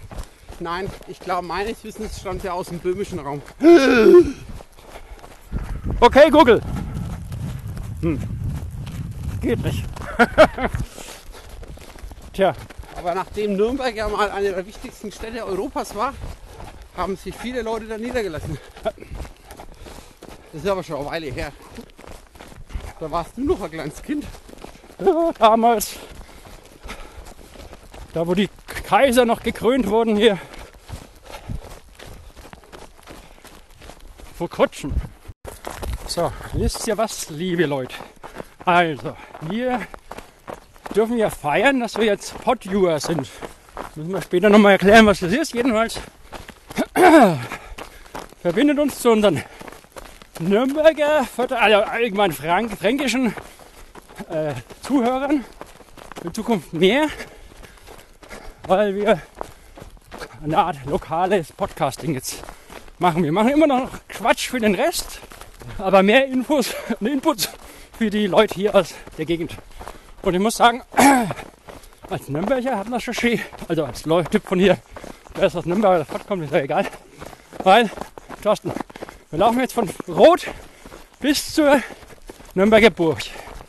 nein, 0.62 0.90
ich 1.08 1.20
glaube, 1.20 1.48
meines 1.48 1.84
Wissens 1.84 2.20
stammt 2.20 2.44
er 2.44 2.54
aus 2.54 2.68
dem 2.68 2.80
böhmischen 2.80 3.20
Raum. 3.20 3.42
Okay, 6.02 6.30
Google. 6.30 6.62
Hm. 8.02 8.20
Geht 9.42 9.64
nicht. 9.64 9.86
Tja, 12.34 12.54
Aber 12.98 13.16
nachdem 13.16 13.56
Nürnberg 13.56 13.96
ja 13.96 14.08
mal 14.10 14.30
eine 14.32 14.52
der 14.52 14.66
wichtigsten 14.66 15.12
Städte 15.12 15.46
Europas 15.46 15.96
war, 15.96 16.14
haben 16.96 17.16
sich 17.16 17.36
viele 17.36 17.62
Leute 17.62 17.86
da 17.86 17.98
niedergelassen. 17.98 18.58
Das 18.84 18.94
ist 20.64 20.68
aber 20.68 20.84
schon 20.84 20.98
eine 20.98 21.06
Weile 21.06 21.28
her. 21.28 21.52
Da 23.00 23.10
warst 23.10 23.38
du 23.38 23.42
noch 23.42 23.62
ein 23.62 23.72
kleines 23.72 24.02
Kind. 24.02 24.26
ja, 25.00 25.32
damals, 25.40 25.96
da 28.14 28.28
wo 28.28 28.34
die 28.34 28.50
Kaiser 28.86 29.26
noch 29.26 29.44
gekrönt 29.44 29.88
wurden 29.88 30.16
hier. 30.16 30.38
Vor 34.38 34.50
kurzem. 34.50 34.94
So, 36.08 36.32
wisst 36.54 36.88
ihr 36.88 36.98
was, 36.98 37.30
liebe 37.30 37.66
Leute? 37.66 37.96
Also, 38.66 39.16
wir 39.42 39.82
dürfen 40.96 41.18
ja 41.18 41.30
feiern, 41.30 41.80
dass 41.80 41.98
wir 41.98 42.06
jetzt 42.06 42.38
Podviewer 42.42 43.00
sind. 43.00 43.30
Müssen 43.96 44.14
wir 44.14 44.22
später 44.22 44.50
nochmal 44.50 44.74
erklären, 44.74 45.06
was 45.06 45.20
das 45.20 45.34
ist. 45.34 45.54
Jedenfalls 45.54 46.00
verbindet 48.42 48.80
uns 48.80 49.00
zu 49.00 49.12
unseren 49.12 49.44
Nürnberger, 50.40 51.28
also 51.38 51.56
allgemein 51.56 52.32
Frank, 52.32 52.78
fränkischen 52.78 53.36
äh, 54.30 54.54
Zuhörern 54.82 55.44
in 56.24 56.34
Zukunft 56.34 56.74
mehr, 56.74 57.08
weil 58.70 58.94
wir 58.96 59.20
eine 60.44 60.58
Art 60.58 60.78
lokales 60.86 61.52
Podcasting 61.52 62.14
jetzt 62.14 62.44
machen. 63.00 63.24
Wir 63.24 63.32
machen 63.32 63.50
immer 63.50 63.66
noch 63.66 63.90
Quatsch 64.08 64.48
für 64.50 64.60
den 64.60 64.76
Rest, 64.76 65.20
aber 65.80 66.04
mehr 66.04 66.28
Infos 66.28 66.76
und 67.00 67.08
Inputs 67.08 67.50
für 67.98 68.12
die 68.12 68.28
Leute 68.28 68.54
hier 68.54 68.76
aus 68.76 68.94
der 69.18 69.26
Gegend. 69.26 69.56
Und 70.22 70.36
ich 70.36 70.40
muss 70.40 70.56
sagen, 70.58 70.84
als 72.12 72.30
Nürnberger 72.30 72.78
hat 72.78 72.88
man 72.90 73.02
schon 73.02 73.16
schön, 73.16 73.42
also 73.68 73.86
als 73.86 74.06
Leu- 74.06 74.24
Typ 74.24 74.48
von 74.48 74.60
hier, 74.60 74.78
wer 75.34 75.48
ist 75.48 75.56
aus 75.56 75.66
Nürnberg 75.66 75.96
oder 75.96 76.06
Stadt 76.06 76.28
kommt, 76.28 76.44
ist 76.44 76.54
ja 76.54 76.60
egal. 76.60 76.86
Weil, 77.64 77.90
Thorsten, 78.44 78.72
wir 79.32 79.40
laufen 79.40 79.60
jetzt 79.62 79.74
von 79.74 79.90
Rot 80.08 80.46
bis 81.20 81.56
zur 81.56 81.82
Nürnberger 82.54 82.92
Burg. 82.92 83.20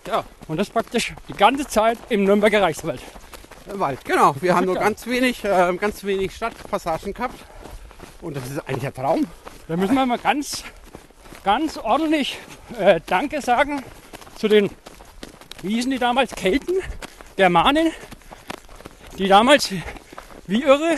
Ja, 0.07 0.25
Und 0.47 0.59
das 0.59 0.69
praktisch 0.69 1.15
die 1.27 1.33
ganze 1.35 1.67
Zeit 1.67 1.97
im 2.11 2.25
Nürnberger 2.25 2.61
Reichswald. 2.61 3.01
Wald. 3.79 4.05
Genau, 4.05 4.35
wir 4.41 4.55
haben 4.55 4.67
nur 4.67 4.75
Ja. 4.77 4.83
ganz 4.83 5.07
wenig, 5.07 5.45
äh, 5.45 5.73
ganz 5.79 6.03
wenig 6.05 6.35
Stadtpassagen 6.35 7.15
gehabt. 7.15 7.39
Und 8.21 8.37
das 8.37 8.51
ist 8.51 8.59
eigentlich 8.69 8.87
ein 8.87 8.95
Traum. 8.95 9.27
Da 9.69 9.77
müssen 9.77 9.95
wir 9.95 10.05
mal 10.07 10.19
ganz, 10.19 10.65
ganz 11.45 11.77
ordentlich 11.77 12.39
äh, 12.79 13.01
Danke 13.07 13.41
sagen 13.41 13.83
zu 14.37 14.49
den, 14.49 14.71
wie 15.63 15.75
hießen 15.75 15.91
die 15.91 15.99
damals, 15.99 16.35
Kelten, 16.35 16.77
Germanen, 17.37 17.93
die 19.19 19.29
damals 19.29 19.71
wie 20.47 20.63
irre 20.63 20.97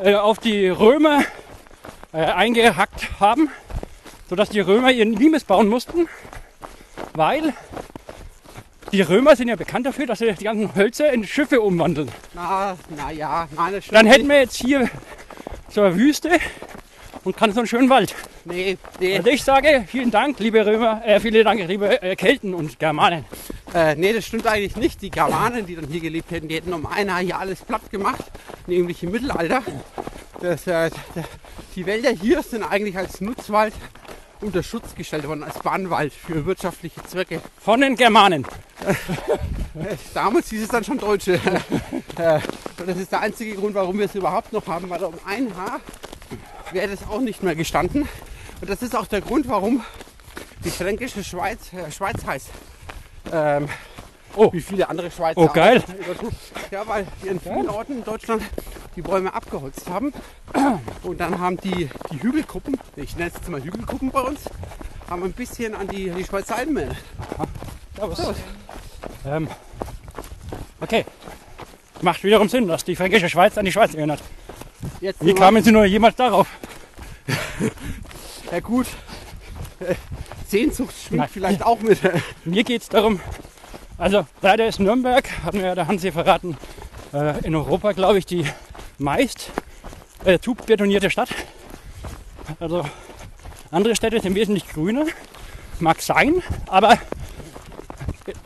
äh, 0.00 0.14
auf 0.14 0.38
die 0.38 0.68
Römer 0.68 1.24
äh, 2.12 2.18
eingehackt 2.18 3.18
haben, 3.20 3.50
sodass 4.28 4.50
die 4.50 4.60
Römer 4.60 4.90
ihren 4.92 5.12
Limes 5.14 5.44
bauen 5.44 5.68
mussten, 5.68 6.08
weil 7.14 7.54
die 8.96 9.02
Römer 9.02 9.36
sind 9.36 9.48
ja 9.48 9.56
bekannt 9.56 9.84
dafür, 9.84 10.06
dass 10.06 10.20
sie 10.20 10.32
die 10.32 10.44
ganzen 10.44 10.74
Hölzer 10.74 11.12
in 11.12 11.22
Schiffe 11.26 11.60
umwandeln. 11.60 12.10
Na, 12.32 12.78
na 12.96 13.10
ja, 13.10 13.46
nein, 13.54 13.74
das 13.74 13.84
stimmt 13.84 13.98
Dann 13.98 14.06
hätten 14.06 14.26
wir 14.26 14.40
jetzt 14.40 14.56
hier 14.56 14.88
so 15.68 15.82
eine 15.82 15.94
Wüste 15.96 16.30
und 17.22 17.36
kann 17.36 17.52
so 17.52 17.60
einen 17.60 17.66
schönen 17.66 17.90
Wald. 17.90 18.14
Nee, 18.46 18.78
nee, 18.98 19.18
Also 19.18 19.28
ich 19.28 19.44
sage 19.44 19.84
vielen 19.86 20.10
Dank, 20.10 20.38
liebe 20.38 20.64
Römer, 20.64 21.02
äh, 21.04 21.20
vielen 21.20 21.44
Dank, 21.44 21.60
liebe 21.68 22.00
äh, 22.00 22.16
Kelten 22.16 22.54
und 22.54 22.78
Germanen. 22.78 23.26
äh, 23.74 23.94
nee, 23.96 24.14
das 24.14 24.24
stimmt 24.24 24.46
eigentlich 24.46 24.76
nicht. 24.76 25.02
Die 25.02 25.10
Germanen, 25.10 25.66
die 25.66 25.76
dann 25.76 25.88
hier 25.88 26.00
gelebt 26.00 26.30
hätten, 26.30 26.48
die 26.48 26.54
hätten 26.54 26.72
um 26.72 26.86
ein 26.86 27.08
Jahr 27.08 27.20
hier 27.20 27.38
alles 27.38 27.60
platt 27.66 27.90
gemacht, 27.90 28.24
nämlich 28.66 29.02
im 29.02 29.10
Mittelalter. 29.10 29.62
Das, 30.40 30.66
äh, 30.66 30.90
die 31.74 31.84
Wälder 31.84 32.12
hier 32.12 32.42
sind 32.42 32.62
eigentlich 32.62 32.96
als 32.96 33.20
Nutzwald 33.20 33.74
unter 34.40 34.62
Schutz 34.62 34.94
gestellt 34.94 35.26
worden 35.26 35.42
als 35.42 35.58
Bahnwald 35.58 36.12
für 36.12 36.44
wirtschaftliche 36.46 37.02
Zwecke. 37.04 37.40
Von 37.58 37.80
den 37.80 37.96
Germanen. 37.96 38.46
Damals 40.14 40.50
hieß 40.50 40.62
es 40.62 40.68
dann 40.68 40.84
schon 40.84 40.98
Deutsche. 40.98 41.40
Äh, 42.18 42.40
und 42.78 42.88
das 42.88 42.96
ist 42.96 43.12
der 43.12 43.20
einzige 43.20 43.54
Grund, 43.56 43.74
warum 43.74 43.98
wir 43.98 44.06
es 44.06 44.14
überhaupt 44.14 44.50
noch 44.50 44.66
haben, 44.66 44.88
weil 44.88 45.04
um 45.04 45.12
ein 45.26 45.54
Haar 45.54 45.80
wäre 46.72 46.88
das 46.88 47.06
auch 47.06 47.20
nicht 47.20 47.42
mehr 47.42 47.54
gestanden. 47.54 48.08
Und 48.62 48.70
das 48.70 48.80
ist 48.80 48.96
auch 48.96 49.06
der 49.06 49.20
Grund, 49.20 49.46
warum 49.48 49.84
die 50.64 50.70
fränkische 50.70 51.22
Schweiz 51.22 51.74
äh, 51.74 51.92
Schweiz 51.92 52.24
heißt. 52.24 52.48
Ähm, 53.32 53.68
Oh. 54.36 54.52
Wie 54.52 54.60
viele 54.60 54.88
andere 54.88 55.10
Schweizer. 55.10 55.40
Oh, 55.40 55.48
geil. 55.48 55.82
Ja, 56.70 56.86
weil 56.86 57.06
wir 57.22 57.32
in 57.32 57.40
vielen 57.40 57.68
Orten 57.68 57.98
in 57.98 58.04
Deutschland 58.04 58.42
die 58.94 59.02
Bäume 59.02 59.32
abgeholzt 59.32 59.88
haben. 59.88 60.12
Und 61.02 61.20
dann 61.20 61.38
haben 61.38 61.56
die, 61.58 61.88
die 62.12 62.22
Hügelgruppen, 62.22 62.78
ich 62.96 63.16
nenne 63.16 63.30
es 63.30 63.36
jetzt 63.36 63.48
mal 63.48 63.62
Hügelgruppen 63.62 64.10
bei 64.10 64.20
uns, 64.20 64.40
haben 65.08 65.22
ein 65.22 65.32
bisschen 65.32 65.74
an 65.74 65.88
die, 65.88 66.10
die 66.10 66.24
Schweizer 66.24 66.56
Alpen 66.56 66.76
erinnert. 66.76 66.98
Servus. 67.96 68.36
Ähm, 69.24 69.48
okay. 70.80 71.04
Macht 72.02 72.22
wiederum 72.22 72.48
Sinn, 72.48 72.68
dass 72.68 72.84
die 72.84 72.94
fränkische 72.94 73.28
Schweiz 73.28 73.56
an 73.56 73.64
die 73.64 73.72
Schweiz 73.72 73.94
erinnert. 73.94 74.22
Jetzt 75.00 75.24
Wie 75.24 75.34
kamen 75.34 75.62
Sie 75.62 75.72
nur 75.72 75.86
jemals 75.86 76.16
darauf? 76.16 76.46
Ja 78.52 78.60
gut, 78.60 78.86
Sehnsucht 80.46 80.94
schwingt 80.94 81.30
vielleicht 81.30 81.64
auch 81.64 81.80
mit. 81.80 81.98
Mir 82.44 82.64
geht 82.64 82.82
es 82.82 82.88
darum, 82.88 83.20
also 83.98 84.26
leider 84.42 84.66
ist 84.66 84.80
Nürnberg, 84.80 85.28
hat 85.44 85.54
mir 85.54 85.66
ja 85.66 85.74
der 85.74 85.88
Hansi 85.88 86.12
verraten, 86.12 86.56
äh, 87.12 87.44
in 87.44 87.54
Europa, 87.54 87.92
glaube 87.92 88.18
ich, 88.18 88.26
die 88.26 88.46
meist 88.98 89.50
äh, 90.24 90.38
zubetonierte 90.38 91.10
Stadt. 91.10 91.30
Also 92.60 92.84
andere 93.70 93.96
Städte 93.96 94.20
sind 94.20 94.34
wesentlich 94.34 94.68
grüner, 94.68 95.06
mag 95.80 96.00
sein, 96.00 96.42
aber 96.66 96.98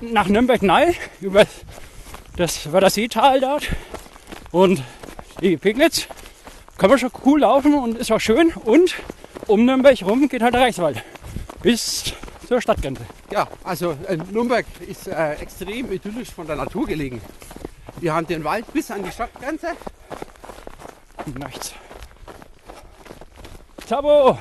nach 0.01 0.27
Nürnberg 0.27 0.63
nahe, 0.63 0.95
über 1.21 1.45
das 2.37 2.73
Wörtherseetal 2.73 3.41
dort 3.41 3.69
und 4.51 4.83
die 5.41 5.57
Pegnitz, 5.57 6.07
kann 6.79 6.91
man 6.91 6.99
schon 6.99 7.11
cool 7.25 7.41
laufen 7.41 7.75
und 7.75 7.99
ist 7.99 8.11
auch 8.11 8.21
schön. 8.21 8.53
Und 8.53 8.95
um 9.47 9.67
Nürnberg 9.67 10.03
rum 10.03 10.29
geht 10.29 10.43
halt 10.43 10.55
der 10.55 10.63
Reichswald 10.63 11.03
bis 11.63 12.15
zur 12.51 12.61
Stadtgrenze. 12.61 13.07
Ja, 13.31 13.47
also 13.63 13.97
äh, 14.09 14.17
Nürnberg 14.17 14.67
ist 14.89 15.07
äh, 15.07 15.35
extrem 15.35 15.93
idyllisch 15.93 16.31
von 16.33 16.49
der 16.49 16.57
Natur 16.57 16.85
gelegen. 16.85 17.21
Wir 18.01 18.13
haben 18.13 18.27
den 18.27 18.43
Wald 18.43 18.73
bis 18.73 18.91
an 18.91 19.05
die 19.05 19.13
Stadtgrenze. 19.13 19.69
Nichts. 21.27 21.75
Tabo! 23.89 24.37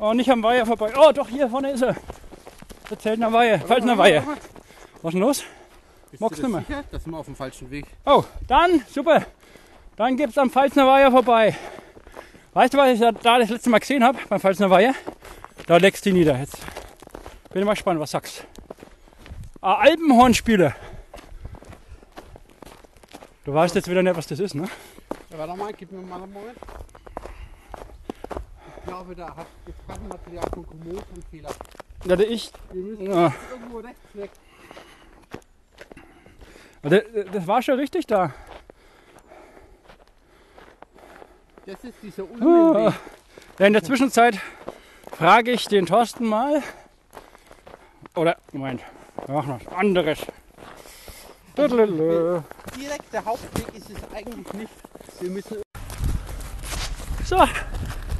Oh, 0.00 0.12
nicht 0.12 0.28
am 0.28 0.42
Weiher 0.42 0.66
vorbei. 0.66 0.92
Oh, 0.98 1.12
doch, 1.12 1.28
hier 1.28 1.48
vorne 1.48 1.70
ist 1.70 1.82
er. 1.82 1.94
Der 2.90 2.98
Zeltner 2.98 3.32
Weihe, 3.32 3.60
Pfalzner 3.60 3.96
Weihe. 3.96 4.24
Was 5.02 5.10
ist 5.10 5.12
denn 5.12 5.20
los? 5.20 5.44
Bist 6.10 6.20
Magst 6.20 6.42
du 6.42 6.48
nicht 6.48 6.66
sicher? 6.66 6.82
Das 6.90 7.04
sind 7.04 7.12
wir 7.12 7.18
auf 7.18 7.26
dem 7.26 7.36
falschen 7.36 7.70
Weg. 7.70 7.86
Oh, 8.04 8.24
dann, 8.48 8.82
super. 8.90 9.24
Dann 9.94 10.16
gibt's 10.16 10.36
am 10.36 10.50
Pfalzner 10.50 10.88
Weiher 10.88 11.12
vorbei. 11.12 11.56
Weißt 12.54 12.74
du, 12.74 12.78
was 12.78 12.88
ich 12.88 12.98
da, 12.98 13.12
da 13.12 13.38
das 13.38 13.50
letzte 13.50 13.70
Mal 13.70 13.78
gesehen 13.78 14.02
habe 14.02 14.18
beim 14.28 14.40
Pfalzner 14.40 14.68
Weiher? 14.68 14.94
Da 15.66 15.76
leckst 15.78 16.04
du 16.06 16.12
nieder. 16.12 16.36
Jetzt 16.38 16.58
bin 17.50 17.60
ich 17.62 17.64
mal 17.64 17.72
gespannt, 17.74 18.00
was 18.00 18.10
sagst. 18.10 18.46
Ah, 19.60 19.76
Alpenhornspieler. 19.76 20.74
Du 23.44 23.54
weißt 23.54 23.74
jetzt 23.74 23.88
wieder 23.88 24.02
nicht, 24.02 24.16
was 24.16 24.26
das 24.26 24.40
ist, 24.40 24.54
ne? 24.54 24.68
Ja, 25.30 25.38
warte 25.38 25.54
mal, 25.56 25.72
gib 25.72 25.90
mir 25.92 26.00
mal 26.02 26.22
einen 26.22 26.32
Moment. 26.32 26.58
Ich 28.78 28.84
glaube, 28.84 29.14
da 29.14 29.34
hat 29.34 29.46
das 29.66 29.74
Kartenmaterial 29.86 30.44
von 30.52 30.66
Komoot 30.66 31.04
einen 31.12 31.22
Fehler. 31.30 31.50
Ja, 32.04 32.16
der 32.16 32.28
ich. 32.30 32.52
Wir 32.72 32.82
müssen 32.82 33.06
Ja. 33.06 33.32
irgendwo 33.50 33.78
rechts 33.78 34.00
weg. 34.14 34.30
Das, 36.82 37.02
das 37.32 37.46
war 37.46 37.62
schon 37.62 37.78
richtig 37.78 38.06
da. 38.06 38.32
Das 41.64 41.82
ist 41.82 41.94
dieser 42.02 42.24
Ah. 42.24 42.26
Ulmenweg. 42.44 42.94
Ja, 43.58 43.66
in 43.66 43.72
der 43.72 43.82
Zwischenzeit 43.82 44.38
frage 45.16 45.52
ich 45.52 45.66
den 45.66 45.86
Thorsten 45.86 46.26
mal. 46.26 46.62
Oder, 48.14 48.36
Moment, 48.52 48.80
wir 49.26 49.34
machen 49.34 49.60
was 49.64 49.72
anderes. 49.72 50.18
Direkt 51.56 53.12
der 53.12 53.24
Hauptweg 53.24 53.66
ist 53.74 53.90
es 53.90 53.96
eigentlich 54.14 54.52
nicht. 54.54 54.72
Wir 55.20 55.30
müssen 55.30 55.62
So, 57.24 57.44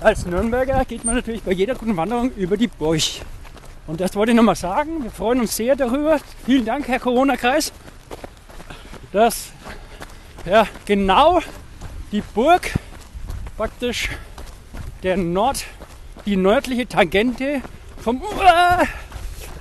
als 0.01 0.25
Nürnberger 0.27 0.85
geht 0.85 1.05
man 1.05 1.17
natürlich 1.17 1.43
bei 1.43 1.53
jeder 1.53 1.75
guten 1.75 1.97
Wanderung 1.97 2.31
über 2.33 2.57
die 2.57 2.69
Burg. 2.69 3.03
Und 3.87 4.01
das 4.01 4.15
wollte 4.15 4.33
ich 4.33 4.37
nochmal 4.37 4.57
sagen. 4.57 5.03
Wir 5.03 5.11
freuen 5.11 5.41
uns 5.41 5.57
sehr 5.57 5.77
darüber. 5.77 6.19
Vielen 6.47 6.65
Dank, 6.65 6.89
Herr 6.89 7.01
Corona-Kreis, 7.01 7.73
dass 9.13 9.51
ja, 10.47 10.67
genau 10.87 11.41
die 12.13 12.23
Burg 12.35 12.71
praktisch 13.57 14.11
der 15.03 15.17
Nord, 15.17 15.65
die 16.27 16.37
nördliche 16.37 16.89
Tangente 16.89 17.61
vom, 17.99 18.23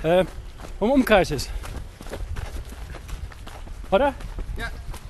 äh, 0.03 0.25
vom 0.79 0.91
Umkreis 0.91 1.31
ist. 1.31 1.49
Oder? 3.91 4.13
Ja. 4.57 4.65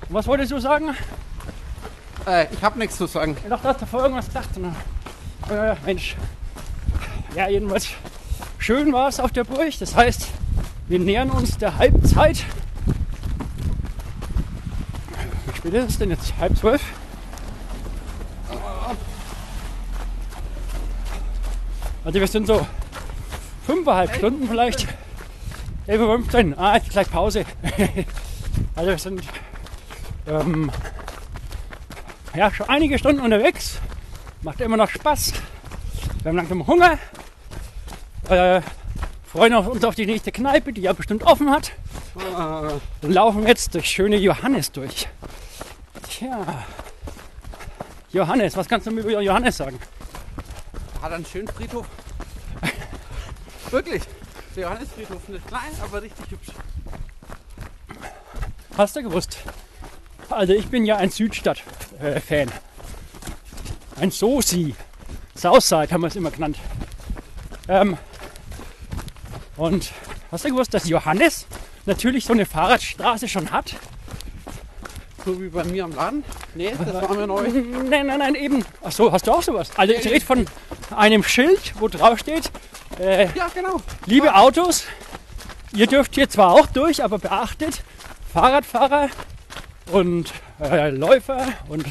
Was 0.08 0.26
wolltest 0.26 0.52
du 0.52 0.58
sagen? 0.58 0.94
Äh, 2.26 2.46
ich 2.52 2.62
habe 2.62 2.78
nichts 2.78 2.96
zu 2.96 3.06
sagen. 3.06 3.36
Ich 3.42 3.48
dachte, 3.48 3.62
du 3.62 3.68
hast 3.68 3.82
davor 3.82 4.02
irgendwas 4.02 4.26
gedacht. 4.28 4.48
Na, 4.58 4.74
Äh, 5.72 5.76
Mensch. 5.84 6.16
Ja, 7.36 7.48
jedenfalls 7.48 7.88
schön 8.58 8.92
war 8.92 9.08
es 9.08 9.20
auf 9.20 9.30
der 9.32 9.44
Burg. 9.44 9.78
Das 9.78 9.94
heißt, 9.94 10.28
wir 10.88 10.98
nähern 10.98 11.30
uns 11.30 11.58
der 11.58 11.76
Halbzeit. 11.76 12.44
Wie 15.46 15.56
spät 15.56 15.74
ist 15.74 15.90
es 15.90 15.98
denn 15.98 16.10
jetzt? 16.10 16.32
Halb 16.38 16.56
zwölf? 16.56 16.82
Also 22.04 22.20
wir 22.20 22.26
sind 22.26 22.46
so 22.46 22.66
fünfeinhalb 23.66 24.14
Stunden 24.14 24.46
vielleicht. 24.46 24.86
11.15 25.88 26.50
Uhr. 26.50 26.58
Ah, 26.58 26.76
jetzt 26.76 26.90
gleich 26.90 27.10
Pause. 27.10 27.44
also 28.76 28.90
wir 28.90 28.98
sind 28.98 29.22
ähm, 30.26 30.70
ja, 32.34 32.52
schon 32.52 32.68
einige 32.68 32.98
Stunden 32.98 33.20
unterwegs. 33.20 33.78
Macht 34.42 34.60
immer 34.60 34.76
noch 34.76 34.90
Spaß. 34.90 35.32
Wir 36.22 36.28
haben 36.28 36.36
langsam 36.36 36.66
Hunger. 36.66 36.98
Äh, 38.28 38.60
freuen 39.26 39.54
uns 39.54 39.84
auf 39.84 39.94
die 39.94 40.06
nächste 40.06 40.30
Kneipe, 40.30 40.72
die 40.72 40.82
ja 40.82 40.92
bestimmt 40.92 41.22
offen 41.24 41.50
hat. 41.50 41.72
Und 43.02 43.12
laufen 43.12 43.46
jetzt 43.46 43.74
durch 43.74 43.86
schöne 43.86 44.16
Johannes 44.16 44.72
durch. 44.72 45.08
Tja. 46.08 46.64
Johannes, 48.12 48.56
was 48.56 48.68
kannst 48.68 48.86
du 48.86 48.90
mir 48.90 49.00
über 49.00 49.20
Johannes 49.20 49.56
sagen? 49.56 49.78
Hat 51.04 51.12
einen 51.12 51.26
schönen 51.26 51.48
Friedhof. 51.48 51.86
Wirklich. 53.70 54.02
Der 54.56 54.64
Johannesfriedhof 54.64 55.28
nicht 55.28 55.46
klein, 55.46 55.70
aber 55.82 56.02
richtig 56.02 56.30
hübsch. 56.30 56.48
Hast 58.78 58.96
du 58.96 59.02
gewusst? 59.02 59.38
Also 60.30 60.54
ich 60.54 60.66
bin 60.68 60.86
ja 60.86 60.96
ein 60.96 61.10
Südstadt-Fan. 61.10 62.50
Ein 64.00 64.10
Sosi. 64.10 64.74
Southside 65.36 65.90
haben 65.90 66.00
wir 66.00 66.08
es 66.08 66.16
immer 66.16 66.30
genannt. 66.30 66.58
Ähm, 67.68 67.98
und 69.56 69.92
hast 70.32 70.44
du 70.44 70.48
gewusst, 70.48 70.72
dass 70.72 70.88
Johannes 70.88 71.46
natürlich 71.84 72.24
so 72.24 72.32
eine 72.32 72.46
Fahrradstraße 72.46 73.28
schon 73.28 73.50
hat? 73.50 73.74
So 75.24 75.40
wie 75.40 75.48
bei 75.48 75.64
mir 75.64 75.84
am 75.84 75.92
Laden. 75.94 76.24
Nee, 76.54 76.74
das 76.78 76.94
war 76.94 77.14
mir 77.14 77.26
neu. 77.26 77.48
Nein, 77.88 78.06
nein, 78.06 78.18
nein, 78.18 78.34
eben. 78.34 78.64
Ach 78.82 78.92
so, 78.92 79.10
hast 79.10 79.26
du 79.26 79.32
auch 79.32 79.42
sowas? 79.42 79.70
Also 79.76 79.94
ich 79.94 80.04
rede 80.06 80.24
von 80.24 80.46
einem 80.94 81.22
Schild, 81.22 81.72
wo 81.78 81.88
drauf 81.88 82.18
steht, 82.18 82.50
äh, 83.00 83.26
Ja, 83.34 83.48
genau. 83.54 83.80
liebe 84.06 84.34
Autos, 84.34 84.84
ihr 85.74 85.86
dürft 85.86 86.14
hier 86.14 86.28
zwar 86.28 86.52
auch 86.52 86.66
durch, 86.66 87.02
aber 87.02 87.18
beachtet, 87.18 87.82
Fahrradfahrer 88.32 89.08
und 89.92 90.32
äh, 90.60 90.90
Läufer 90.90 91.46
und 91.68 91.84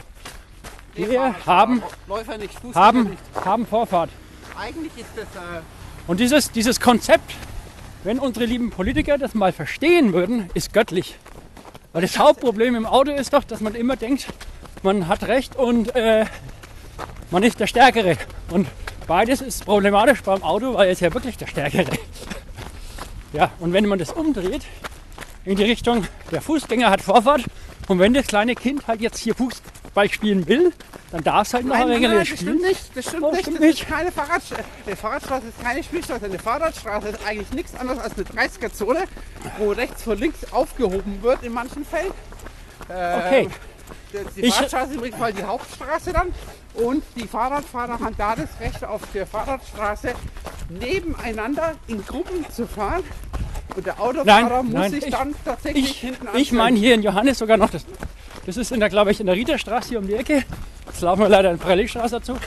Nee, 0.96 1.10
Wir 1.10 1.34
haben- 1.48 1.82
Läufer 2.08 2.38
nicht, 2.38 2.54
haben, 2.76 3.04
nicht. 3.10 3.18
haben 3.44 3.66
Vorfahrt. 3.66 4.12
Eigentlich 4.56 4.92
ist 4.96 5.08
das 5.16 5.24
äh, 5.24 5.62
Und 6.06 6.20
dieses, 6.20 6.52
dieses 6.52 6.80
Konzept, 6.80 7.34
wenn 8.04 8.20
unsere 8.20 8.46
lieben 8.46 8.70
Politiker 8.70 9.18
das 9.18 9.34
mal 9.34 9.52
verstehen 9.52 10.14
würden, 10.14 10.52
ist 10.54 10.72
göttlich. 10.72 11.18
Weil 11.94 12.02
das 12.02 12.18
Hauptproblem 12.18 12.74
im 12.74 12.86
Auto 12.88 13.12
ist 13.12 13.34
doch, 13.34 13.44
dass 13.44 13.62
man 13.62 13.76
immer 13.76 13.96
denkt, 13.96 14.28
man 14.82 15.08
hat 15.08 15.24
recht 15.28 15.56
und 15.56 15.96
äh, 15.96 16.26
man 17.30 17.44
ist 17.44 17.60
der 17.60 17.68
Stärkere. 17.68 18.18
Und 18.50 18.68
beides 19.06 19.42
ist 19.42 19.64
problematisch 19.64 20.24
beim 20.24 20.42
Auto, 20.42 20.74
weil 20.74 20.88
er 20.88 20.92
ist 20.92 21.02
ja 21.02 21.14
wirklich 21.14 21.38
der 21.38 21.48
Stärkere. 21.48 21.92
Ja, 23.32 23.52
und 23.60 23.74
wenn 23.74 23.86
man 23.86 24.00
das 24.00 24.12
umdreht 24.12 24.64
in 25.46 25.56
die 25.56 25.64
Richtung, 25.64 26.06
der 26.32 26.42
Fußgänger 26.42 26.90
hat 26.90 27.02
Vorfahrt 27.02 27.44
und 27.88 28.00
wenn 28.00 28.14
das 28.14 28.28
kleine 28.28 28.56
Kind 28.56 28.88
halt 28.88 29.02
jetzt 29.02 29.18
hier 29.20 29.36
Fuß 29.36 29.62
Fußball 29.84 30.10
spielen 30.10 30.48
will, 30.48 30.74
dann 31.12 31.24
darf 31.24 31.48
es 31.48 31.54
halt 31.54 31.66
noch 31.66 31.76
Nein, 31.76 31.88
nein, 31.88 31.92
regulär 31.98 32.10
nein, 32.16 32.20
das 32.20 32.28
spielen. 32.30 32.58
stimmt 32.58 32.62
nicht. 32.64 32.98
Das 32.98 33.06
stimmt 33.06 33.24
Oh, 33.24 33.32
nicht. 33.32 33.42
stimmt 33.42 33.58
das 33.58 33.66
nicht. 33.66 33.82
ist 33.84 33.90
keine 33.90 34.12
Fahrradstraße. 34.12 34.64
Eine 34.88 34.96
Fahrradstraße 34.96 35.48
ist 35.48 35.64
keine 35.64 35.84
Spielstraße. 35.84 36.26
Eine 36.26 36.40
Fahrradstraße 36.40 37.08
ist 37.10 37.20
eigentlich 37.28 37.52
nichts 37.52 37.76
anderes 37.76 38.00
als 38.00 38.14
eine 38.16 38.24
30er-Zone, 38.26 39.04
wo 39.60 39.72
rechts 39.72 40.02
vor 40.04 40.16
links 40.16 40.40
aufgehoben 40.52 41.22
wird 41.22 41.44
in 41.44 41.54
manchen 41.54 41.86
Fällen. 41.86 42.12
Ähm, 42.90 43.20
Okay. 43.20 43.50
Die 44.36 44.42
Ich- 44.42 44.54
Fahrradstraße 44.56 44.90
ist 44.92 44.96
übrigens 44.98 45.20
mal 45.20 45.34
die 45.34 45.44
Hauptstraße 45.44 46.14
dann. 46.14 46.34
Und 46.74 47.04
die 47.16 47.28
Fahrradfahrer 47.28 48.00
haben 48.00 48.16
da 48.18 48.36
das 48.36 48.50
Recht, 48.60 48.84
auf 48.84 49.02
der 49.14 49.28
Fahrradstraße 49.28 50.14
nebeneinander 50.70 51.74
in 51.88 52.04
Gruppen 52.06 52.46
zu 52.50 52.68
fahren. 52.68 53.04
Und 53.76 53.86
der 53.86 54.00
Autofahrer 54.00 54.64
Nein, 54.64 54.66
muss 54.66 54.74
nein, 54.74 54.92
sich 54.92 55.04
ich- 55.06 55.12
dann 55.12 55.36
tatsächlich 55.46 55.84
Ich, 55.92 56.00
hinten 56.00 56.28
ich 56.36 56.52
meine 56.52 56.78
hier 56.78 56.96
in 56.96 57.04
Johannes 57.04 57.38
sogar 57.40 57.58
noch, 57.58 57.70
das, 57.70 57.86
das 58.46 58.58
ist 58.58 58.72
in 58.72 58.80
der, 58.80 58.90
glaube 58.90 59.12
ich, 59.12 59.20
in 59.20 59.26
der 59.28 59.36
Rieterstraße 59.36 59.90
hier 59.90 60.00
um 60.00 60.08
die 60.08 60.16
Ecke. 60.16 60.44
Jetzt 60.88 61.02
laufen 61.02 61.22
wir 61.22 61.30
leider 61.30 61.52
in 61.52 61.58
die 61.58 61.62
Parallelstraße 61.62 62.16
dazu. 62.16 62.38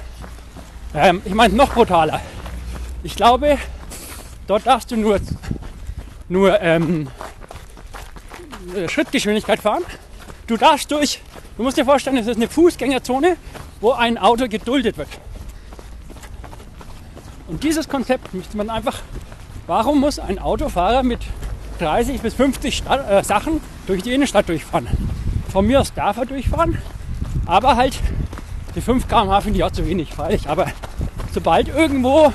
Ähm, 0.94 1.22
ich 1.24 1.34
meine 1.34 1.54
noch 1.54 1.72
brutaler. 1.74 2.20
Ich 3.02 3.16
glaube, 3.16 3.58
dort 4.46 4.66
darfst 4.66 4.90
du 4.90 4.96
nur, 4.96 5.20
nur 6.28 6.60
ähm, 6.60 7.08
äh, 8.74 8.88
Schrittgeschwindigkeit 8.88 9.60
fahren. 9.60 9.84
Du 10.46 10.56
darfst 10.56 10.90
durch, 10.90 11.20
du 11.56 11.62
musst 11.64 11.76
dir 11.76 11.84
vorstellen, 11.84 12.16
es 12.18 12.26
ist 12.26 12.36
eine 12.36 12.48
Fußgängerzone, 12.48 13.36
wo 13.80 13.92
ein 13.92 14.18
Auto 14.18 14.48
geduldet 14.48 14.98
wird. 14.98 15.08
Und 17.48 17.62
dieses 17.62 17.88
Konzept 17.88 18.34
müsste 18.34 18.56
man 18.56 18.70
einfach 18.70 19.02
Warum 19.66 19.98
muss 19.98 20.20
ein 20.20 20.38
Autofahrer 20.38 21.02
mit 21.02 21.18
30 21.80 22.20
bis 22.20 22.34
50 22.34 22.76
Stadt, 22.76 23.10
äh, 23.10 23.24
Sachen 23.24 23.60
durch 23.88 24.00
die 24.00 24.12
Innenstadt 24.12 24.48
durchfahren? 24.48 24.86
Von 25.50 25.66
mir 25.66 25.80
aus 25.80 25.92
darf 25.92 26.18
er 26.18 26.26
durchfahren, 26.26 26.78
aber 27.46 27.74
halt 27.74 27.98
die 28.76 28.80
5 28.80 29.08
km/h 29.08 29.40
finde 29.40 29.58
ich 29.58 29.64
auch 29.64 29.72
zu 29.72 29.84
wenig, 29.84 30.14
freilich. 30.14 30.48
Aber 30.48 30.66
sobald 31.34 31.66
irgendwo 31.66 32.32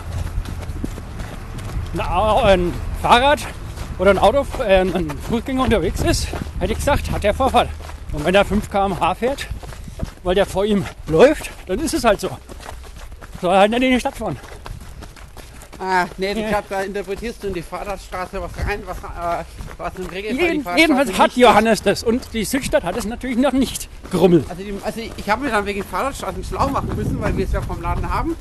ein, 1.97 2.73
Fahrrad 3.01 3.39
oder 3.97 4.11
ein 4.11 4.19
Auto, 4.19 4.45
äh, 4.61 4.81
ein 4.81 5.09
Fußgänger 5.29 5.63
unterwegs 5.63 6.01
ist, 6.01 6.27
hätte 6.59 6.73
ich 6.73 6.79
gesagt, 6.79 7.11
hat 7.11 7.23
er 7.23 7.33
Vorfahrt. 7.33 7.69
Und 8.11 8.25
wenn 8.25 8.35
er 8.35 8.43
5 8.43 8.69
km/h 8.69 9.15
fährt, 9.15 9.47
weil 10.23 10.35
der 10.35 10.45
vor 10.45 10.65
ihm 10.65 10.85
läuft, 11.07 11.49
dann 11.67 11.79
ist 11.79 11.93
es 11.93 12.03
halt 12.03 12.19
so. 12.19 12.29
Soll 13.41 13.53
er 13.53 13.59
halt 13.59 13.71
nicht 13.71 13.83
in 13.83 13.91
die 13.91 13.99
Stadt 13.99 14.15
fahren. 14.15 14.37
Ah, 15.83 16.05
nee, 16.17 16.31
ich 16.33 16.47
glaube, 16.47 16.65
da 16.69 16.81
interpretierst 16.83 17.41
du 17.41 17.47
in 17.47 17.55
die 17.55 17.63
Fahrradstraße 17.63 18.39
was 18.39 18.51
rein, 18.67 18.83
was, 18.85 18.97
äh, 18.99 19.43
was 19.79 19.95
im 19.97 20.05
Regelfall 20.05 20.49
Jeden, 20.49 20.77
jedenfalls 20.77 21.17
hat 21.17 21.35
Johannes 21.35 21.81
das 21.81 22.03
und 22.03 22.21
die 22.33 22.45
Südstadt 22.45 22.83
hat 22.83 22.97
es 22.97 23.05
natürlich 23.05 23.37
noch 23.37 23.51
nicht. 23.51 23.89
Grummel. 24.11 24.45
Also, 24.47 24.61
die, 24.61 24.75
also 24.83 25.01
ich 25.17 25.27
habe 25.27 25.43
mir 25.43 25.49
dann 25.49 25.65
wegen 25.65 25.83
Fahrradstraßen 25.83 26.43
schlau 26.43 26.67
machen 26.69 26.95
müssen, 26.95 27.19
weil 27.19 27.35
wir 27.35 27.45
es 27.45 27.51
ja 27.51 27.63
vom 27.63 27.81
Laden 27.81 28.07
haben. 28.07 28.35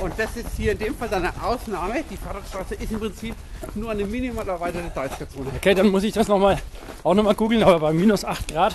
Und 0.00 0.14
das 0.16 0.34
ist 0.36 0.46
hier 0.56 0.72
in 0.72 0.78
dem 0.78 0.96
Fall 0.96 1.10
dann 1.10 1.24
eine 1.24 1.42
Ausnahme. 1.42 2.04
Die 2.10 2.16
Fahrradstraße 2.16 2.76
ist 2.76 2.90
im 2.90 3.00
Prinzip 3.00 3.34
nur 3.74 3.90
eine 3.90 4.04
minimal 4.04 4.48
erweiterte 4.48 4.88
30er-Zone. 4.98 5.50
Okay, 5.56 5.74
dann 5.74 5.88
muss 5.88 6.04
ich 6.04 6.14
das 6.14 6.26
noch 6.28 6.38
mal, 6.38 6.56
auch 7.04 7.14
nochmal 7.14 7.34
googeln, 7.34 7.62
aber 7.64 7.80
bei 7.80 7.92
minus 7.92 8.24
8 8.24 8.48
Grad 8.48 8.74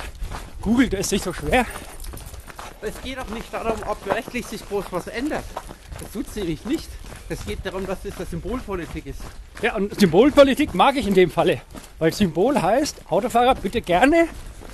googelt 0.62 0.94
ist 0.94 1.12
nicht 1.12 1.24
so 1.24 1.34
schwer. 1.34 1.66
Es 2.84 3.02
geht 3.02 3.18
auch 3.18 3.28
nicht 3.30 3.54
darum, 3.54 3.80
ob 3.88 4.06
rechtlich 4.14 4.46
sich 4.46 4.68
groß 4.68 4.86
was 4.92 5.08
ändert. 5.08 5.44
Das 6.00 6.12
tut 6.12 6.30
sie 6.30 6.42
nämlich 6.42 6.66
nicht. 6.66 6.90
Es 7.30 7.46
geht 7.46 7.66
darum, 7.66 7.88
dass 7.88 8.04
es 8.04 8.16
das 8.16 8.30
Symbolpolitik 8.30 9.06
ist. 9.06 9.20
Ja, 9.62 9.76
und 9.76 9.98
Symbolpolitik 10.00 10.74
mag 10.74 10.96
ich 10.98 11.08
in 11.08 11.14
dem 11.14 11.32
Falle, 11.32 11.62
weil 12.00 12.12
Symbol 12.14 12.62
heißt, 12.62 13.02
Autofahrer 13.10 13.56
bitte 13.56 13.82
gerne, 13.82 14.28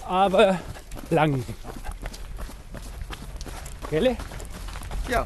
aber 0.08 0.60
lang. 1.10 1.44
Gelle? 3.90 4.18
Ja, 5.08 5.26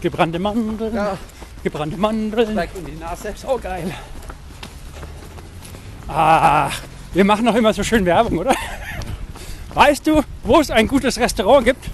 Gebrannte 0.00 0.38
Mandeln, 0.38 0.94
ja 0.94 1.18
gebrannte 1.62 1.96
Mandeln. 1.96 2.52
gleich 2.52 2.70
in 2.76 2.86
die 2.86 2.96
Nase. 2.96 3.32
So 3.36 3.58
geil. 3.62 3.92
Ah, 6.06 6.70
wir 7.12 7.24
machen 7.24 7.44
noch 7.44 7.54
immer 7.54 7.72
so 7.72 7.82
schön 7.82 8.04
Werbung, 8.04 8.38
oder? 8.38 8.54
Weißt 9.78 10.08
du, 10.08 10.24
wo 10.42 10.60
es 10.60 10.72
ein 10.72 10.88
gutes 10.88 11.20
Restaurant 11.20 11.64
gibt? 11.64 11.88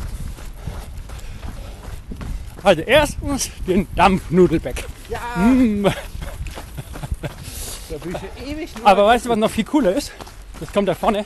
Also 2.62 2.80
erstens 2.80 3.50
den 3.66 3.86
Dampfnudelbeck. 3.94 4.86
Ja, 5.10 5.20
Mm, 5.36 5.86
Aber 8.84 9.04
weißt 9.04 9.26
du, 9.26 9.28
was 9.28 9.36
noch 9.36 9.50
viel 9.50 9.64
cooler 9.64 9.94
ist? 9.94 10.12
Das 10.60 10.72
kommt 10.72 10.88
da 10.88 10.94
vorne. 10.94 11.24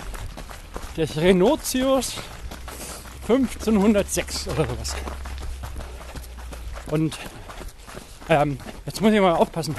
Das 0.96 1.16
Renotius 1.16 2.14
1506 3.28 4.48
oder 4.48 4.66
sowas. 4.66 4.96
Und 6.90 7.16
ähm, 8.28 8.58
jetzt 8.84 9.00
muss 9.00 9.12
ich 9.12 9.20
mal 9.20 9.34
aufpassen. 9.34 9.76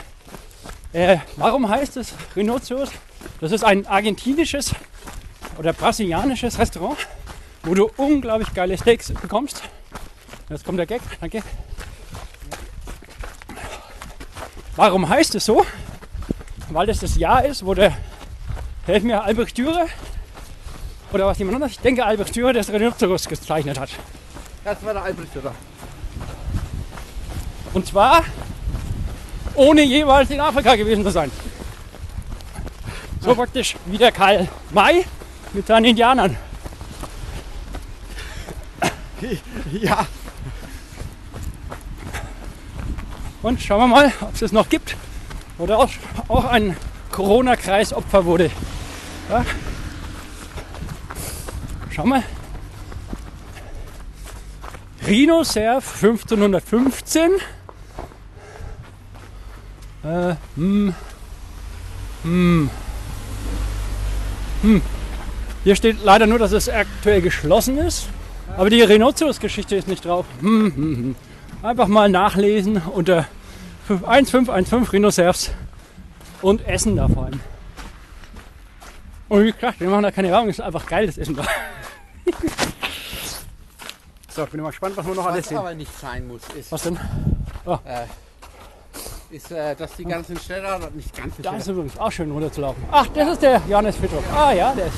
Äh, 0.93 1.17
warum 1.35 1.67
heißt 1.67 1.97
es 1.97 2.13
Renotius? 2.37 2.89
Das 3.41 3.51
ist 3.51 3.65
ein 3.65 3.85
argentinisches 3.85 4.73
oder 5.59 5.73
brasilianisches 5.73 6.57
Restaurant, 6.57 6.97
wo 7.63 7.73
du 7.73 7.91
unglaublich 7.97 8.53
geile 8.53 8.77
Steaks 8.77 9.11
bekommst. 9.11 9.61
Jetzt 10.49 10.63
kommt 10.63 10.79
der 10.79 10.85
Gag, 10.85 11.01
danke. 11.19 11.43
Warum 14.77 15.09
heißt 15.09 15.35
es 15.35 15.45
so? 15.45 15.65
Weil 16.69 16.87
das 16.87 16.99
das 16.99 17.17
Jahr 17.17 17.43
ist, 17.43 17.65
wo 17.65 17.73
der, 17.73 17.93
helf 18.85 19.03
mir, 19.03 19.21
Albrecht 19.21 19.57
Dürer 19.57 19.87
oder 21.11 21.27
was 21.27 21.37
jemand 21.39 21.55
anderes, 21.55 21.73
ich 21.73 21.79
denke 21.79 22.05
Albrecht 22.05 22.33
Dürer 22.33 22.53
das 22.53 22.71
Rhinoceros 22.71 23.27
gezeichnet 23.27 23.77
hat. 23.77 23.89
Das 24.63 24.81
war 24.85 24.93
der 24.93 25.03
Albrecht, 25.03 25.35
oder? 25.35 25.53
Und 27.73 27.85
zwar 27.85 28.23
ohne 29.55 29.81
jeweils 29.81 30.29
in 30.29 30.39
Afrika 30.39 30.75
gewesen 30.77 31.03
zu 31.03 31.11
sein. 31.11 31.29
So 33.19 33.35
praktisch 33.35 33.75
wie 33.87 33.97
der 33.97 34.13
Karl 34.13 34.47
May 34.71 35.03
mit 35.53 35.67
seinen 35.67 35.85
Indianern. 35.85 36.37
Ja, 39.71 40.07
Und 43.41 43.61
schauen 43.61 43.79
wir 43.79 43.87
mal, 43.87 44.11
ob 44.19 44.33
es 44.33 44.41
es 44.41 44.51
noch 44.51 44.67
gibt 44.67 44.97
oder 45.57 45.77
auch, 45.79 45.89
auch 46.27 46.45
ein 46.45 46.75
Corona-Kreis 47.11 47.93
Opfer 47.93 48.25
wurde. 48.25 48.51
Ja. 49.29 49.45
Schau 51.89 52.05
mal. 52.05 52.23
Rhino 55.07 55.43
Serf 55.43 56.03
1515. 56.03 57.31
Äh, 60.03 60.35
hm, 60.55 60.93
hm, 62.23 62.69
hm. 64.61 64.81
Hier 65.69 65.75
steht 65.75 66.03
leider 66.03 66.25
nur, 66.25 66.39
dass 66.39 66.51
es 66.51 66.67
aktuell 66.67 67.21
geschlossen 67.21 67.77
ist. 67.77 68.07
Aber 68.57 68.71
die 68.71 68.81
Rhinoceros-Geschichte 68.81 69.75
ist 69.75 69.87
nicht 69.87 70.03
drauf. 70.03 70.25
Hm, 70.41 70.73
hm, 70.75 70.95
hm. 70.95 71.15
Einfach 71.61 71.87
mal 71.87 72.09
nachlesen 72.09 72.77
unter 72.77 73.27
1515 73.87 74.85
Rhinoceros 74.85 75.51
und 76.41 76.67
Essen 76.67 76.95
da 76.95 77.07
vor 77.07 77.25
allem. 77.25 77.39
Und 79.27 79.43
wie 79.43 79.51
gesagt, 79.51 79.79
wir 79.79 79.89
machen 79.89 80.01
da 80.01 80.09
keine 80.09 80.31
Werbung, 80.31 80.49
es 80.49 80.57
ist 80.57 80.65
einfach 80.65 80.87
geil, 80.87 81.05
das 81.05 81.19
Essen 81.19 81.35
da. 81.35 81.43
so, 84.29 84.45
ich 84.45 84.49
bin 84.49 84.61
mal 84.61 84.69
gespannt, 84.69 84.97
was 84.97 85.05
wir 85.05 85.13
noch 85.13 85.27
alles 85.27 85.41
was 85.41 85.49
sehen. 85.49 85.57
aber 85.59 85.75
nicht 85.75 85.99
sein 85.99 86.27
muss, 86.27 86.41
ist, 86.57 86.71
Was 86.71 86.81
denn? 86.81 86.97
ist 89.29 89.51
äh, 89.51 89.75
dass 89.75 89.95
die 89.95 90.05
ganzen 90.05 90.35
Städter, 90.39 90.79
nicht 90.95 91.15
ganzen 91.15 91.43
Da 91.43 91.57
ist 91.57 91.67
übrigens 91.67 91.95
auch 91.99 92.11
schön 92.11 92.31
runterzulaufen. 92.31 92.83
Ach, 92.91 93.05
das 93.13 93.33
ist 93.33 93.43
der 93.43 93.61
Johannes 93.69 93.97
Fittrock. 93.97 94.23
Ah 94.35 94.51
ja, 94.51 94.73
der 94.73 94.87
ist 94.87 94.97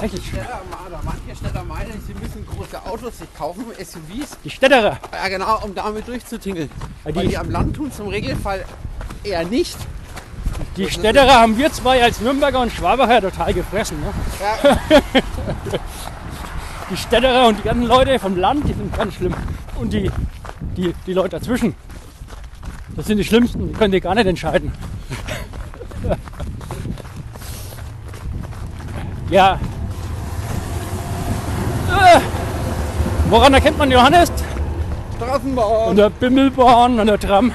dass 0.00 0.10
die 0.10 0.16
tatsächlich. 0.18 0.26
Städter, 0.28 1.36
Städter 1.36 1.64
meinen, 1.64 2.02
sie 2.06 2.14
müssen 2.14 2.46
große 2.46 2.82
Autos 2.86 3.18
sich 3.18 3.34
kaufen, 3.36 3.64
SUVs, 3.78 4.36
Die 4.44 4.50
Städterer. 4.50 4.98
ja 5.12 5.28
genau, 5.28 5.60
um 5.62 5.74
damit 5.74 6.06
durchzutingeln. 6.08 6.70
Ja, 7.04 7.14
Weil 7.14 7.22
die, 7.24 7.28
die 7.28 7.38
am 7.38 7.50
Land 7.50 7.76
tun 7.76 7.90
zum 7.92 8.08
Regelfall 8.08 8.64
eher 9.24 9.44
nicht. 9.44 9.76
die 10.76 10.88
Städterer 10.90 11.40
haben 11.40 11.56
wir 11.58 11.72
zwei 11.72 12.02
als 12.02 12.20
Nürnberger 12.20 12.60
und 12.60 12.72
Schwabacher 12.72 13.20
total 13.20 13.52
gefressen. 13.54 14.00
Ne? 14.00 14.12
Ja, 14.40 14.78
Die 16.88 16.96
Städterer 16.96 17.48
und 17.48 17.58
die 17.58 17.62
ganzen 17.64 17.82
Leute 17.82 18.16
vom 18.20 18.36
Land, 18.36 18.68
die 18.68 18.72
sind 18.72 18.96
ganz 18.96 19.14
schlimm. 19.14 19.34
Und 19.74 19.92
die, 19.92 20.08
die, 20.76 20.94
die 21.04 21.12
Leute 21.14 21.30
dazwischen, 21.30 21.74
das 22.94 23.06
sind 23.06 23.18
die 23.18 23.24
schlimmsten, 23.24 23.66
die 23.68 23.72
können 23.74 23.90
die 23.90 24.00
gar 24.00 24.14
nicht 24.14 24.26
entscheiden. 24.26 24.72
ja. 29.30 29.58
Äh, 31.96 32.20
woran 33.30 33.54
erkennt 33.54 33.78
man 33.78 33.90
Johannes? 33.90 34.30
Straßenbahn. 35.16 35.90
An 35.90 35.96
der 35.96 36.10
Bimmelbahn, 36.10 37.00
an 37.00 37.06
der 37.06 37.18
Tram. 37.18 37.52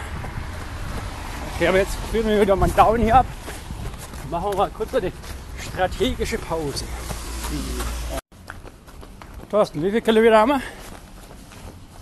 Okay, 1.55 1.67
aber 1.67 1.77
jetzt 1.77 1.95
führen 2.11 2.27
wir 2.27 2.41
wieder 2.41 2.55
meinen 2.55 2.75
Daumen 2.75 3.03
hier 3.03 3.17
ab. 3.17 3.25
Machen 4.29 4.51
wir 4.51 4.57
mal 4.57 4.69
kurz 4.71 4.95
eine 4.95 5.11
strategische 5.59 6.37
Pause. 6.37 6.85
Thorsten, 9.49 9.83
wie 9.83 9.89
viele 9.89 10.01
Kilometer 10.01 10.37
haben 10.39 10.51
wir? 10.51 10.61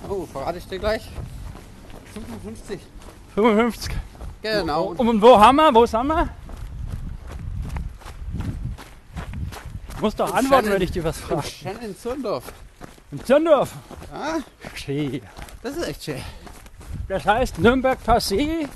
Oh, 0.08 0.26
verrate 0.32 0.60
ich 0.60 0.68
dir 0.68 0.80
gleich. 0.80 1.10
55. 2.14 2.80
55. 3.36 3.96
Genau. 4.42 4.94
Und 4.98 5.22
wo 5.22 5.38
haben 5.40 5.58
wir? 5.58 5.74
Wo 5.74 5.86
sind 5.86 6.08
wir? 6.08 6.30
Du 10.00 10.06
musst 10.06 10.18
doch 10.20 10.30
In 10.30 10.36
antworten, 10.38 10.70
wenn 10.72 10.82
ich 10.82 10.92
dir 10.92 11.04
was 11.04 11.18
In 11.20 11.26
frage. 11.28 11.48
Shannon 11.48 11.98
Zürndorf. 11.98 12.46
In 13.12 13.26
Zündorf. 13.26 13.74
Ja, 14.14 14.38
Schön. 14.76 15.22
das 15.62 15.76
ist 15.76 15.88
echt 15.90 16.04
schön. 16.06 16.22
Das 17.10 17.26
heißt 17.26 17.60
Nürnberg 17.60 18.00
passé, 18.08 18.68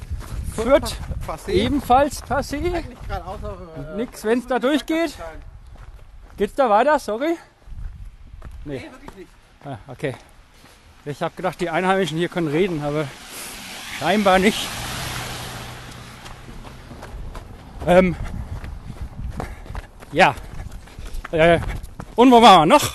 Fürth 0.54 0.96
Passé. 1.26 1.52
ebenfalls 1.52 2.22
passé. 2.24 2.58
Äh, 2.58 2.84
Nix, 3.96 4.26
wenn 4.26 4.40
es 4.40 4.48
da 4.48 4.60
durchgeht. 4.60 5.14
Geht's 6.36 6.56
da 6.56 6.70
weiter? 6.70 7.00
Sorry. 7.00 7.38
Nee, 8.66 8.82
wirklich 8.92 9.16
nicht. 9.16 9.30
Ah, 9.64 9.78
okay. 9.88 10.16
Ich 11.06 11.22
habe 11.22 11.34
gedacht, 11.36 11.62
die 11.62 11.70
Einheimischen 11.70 12.18
hier 12.18 12.28
können 12.28 12.50
reden, 12.50 12.84
aber 12.84 13.08
scheinbar 13.98 14.40
nicht. 14.40 14.68
Ähm, 17.88 18.16
ja. 20.12 20.36
Äh, 21.34 21.60
und 22.16 22.32
wo 22.32 22.42
waren 22.44 22.70
wir 22.70 22.76
noch? 22.76 22.94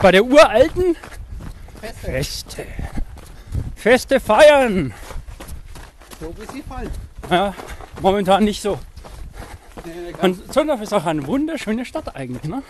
Bei 0.00 0.12
der 0.12 0.24
uralten 0.24 0.96
Feste. 1.80 2.06
Feste. 2.12 2.66
Feste 3.74 4.20
feiern. 4.20 4.94
So 6.20 6.32
wie 6.38 6.52
sie 6.52 6.62
fallen. 6.62 6.90
Ja, 7.28 7.52
momentan 8.00 8.44
nicht 8.44 8.62
so. 8.62 8.78
Nee, 9.84 10.14
Und 10.22 10.52
Zondorf 10.52 10.80
ist 10.80 10.94
auch 10.94 11.06
eine 11.06 11.26
wunderschöne 11.26 11.84
Stadt 11.84 12.14
eigentlich. 12.14 12.44
Ne? 12.44 12.62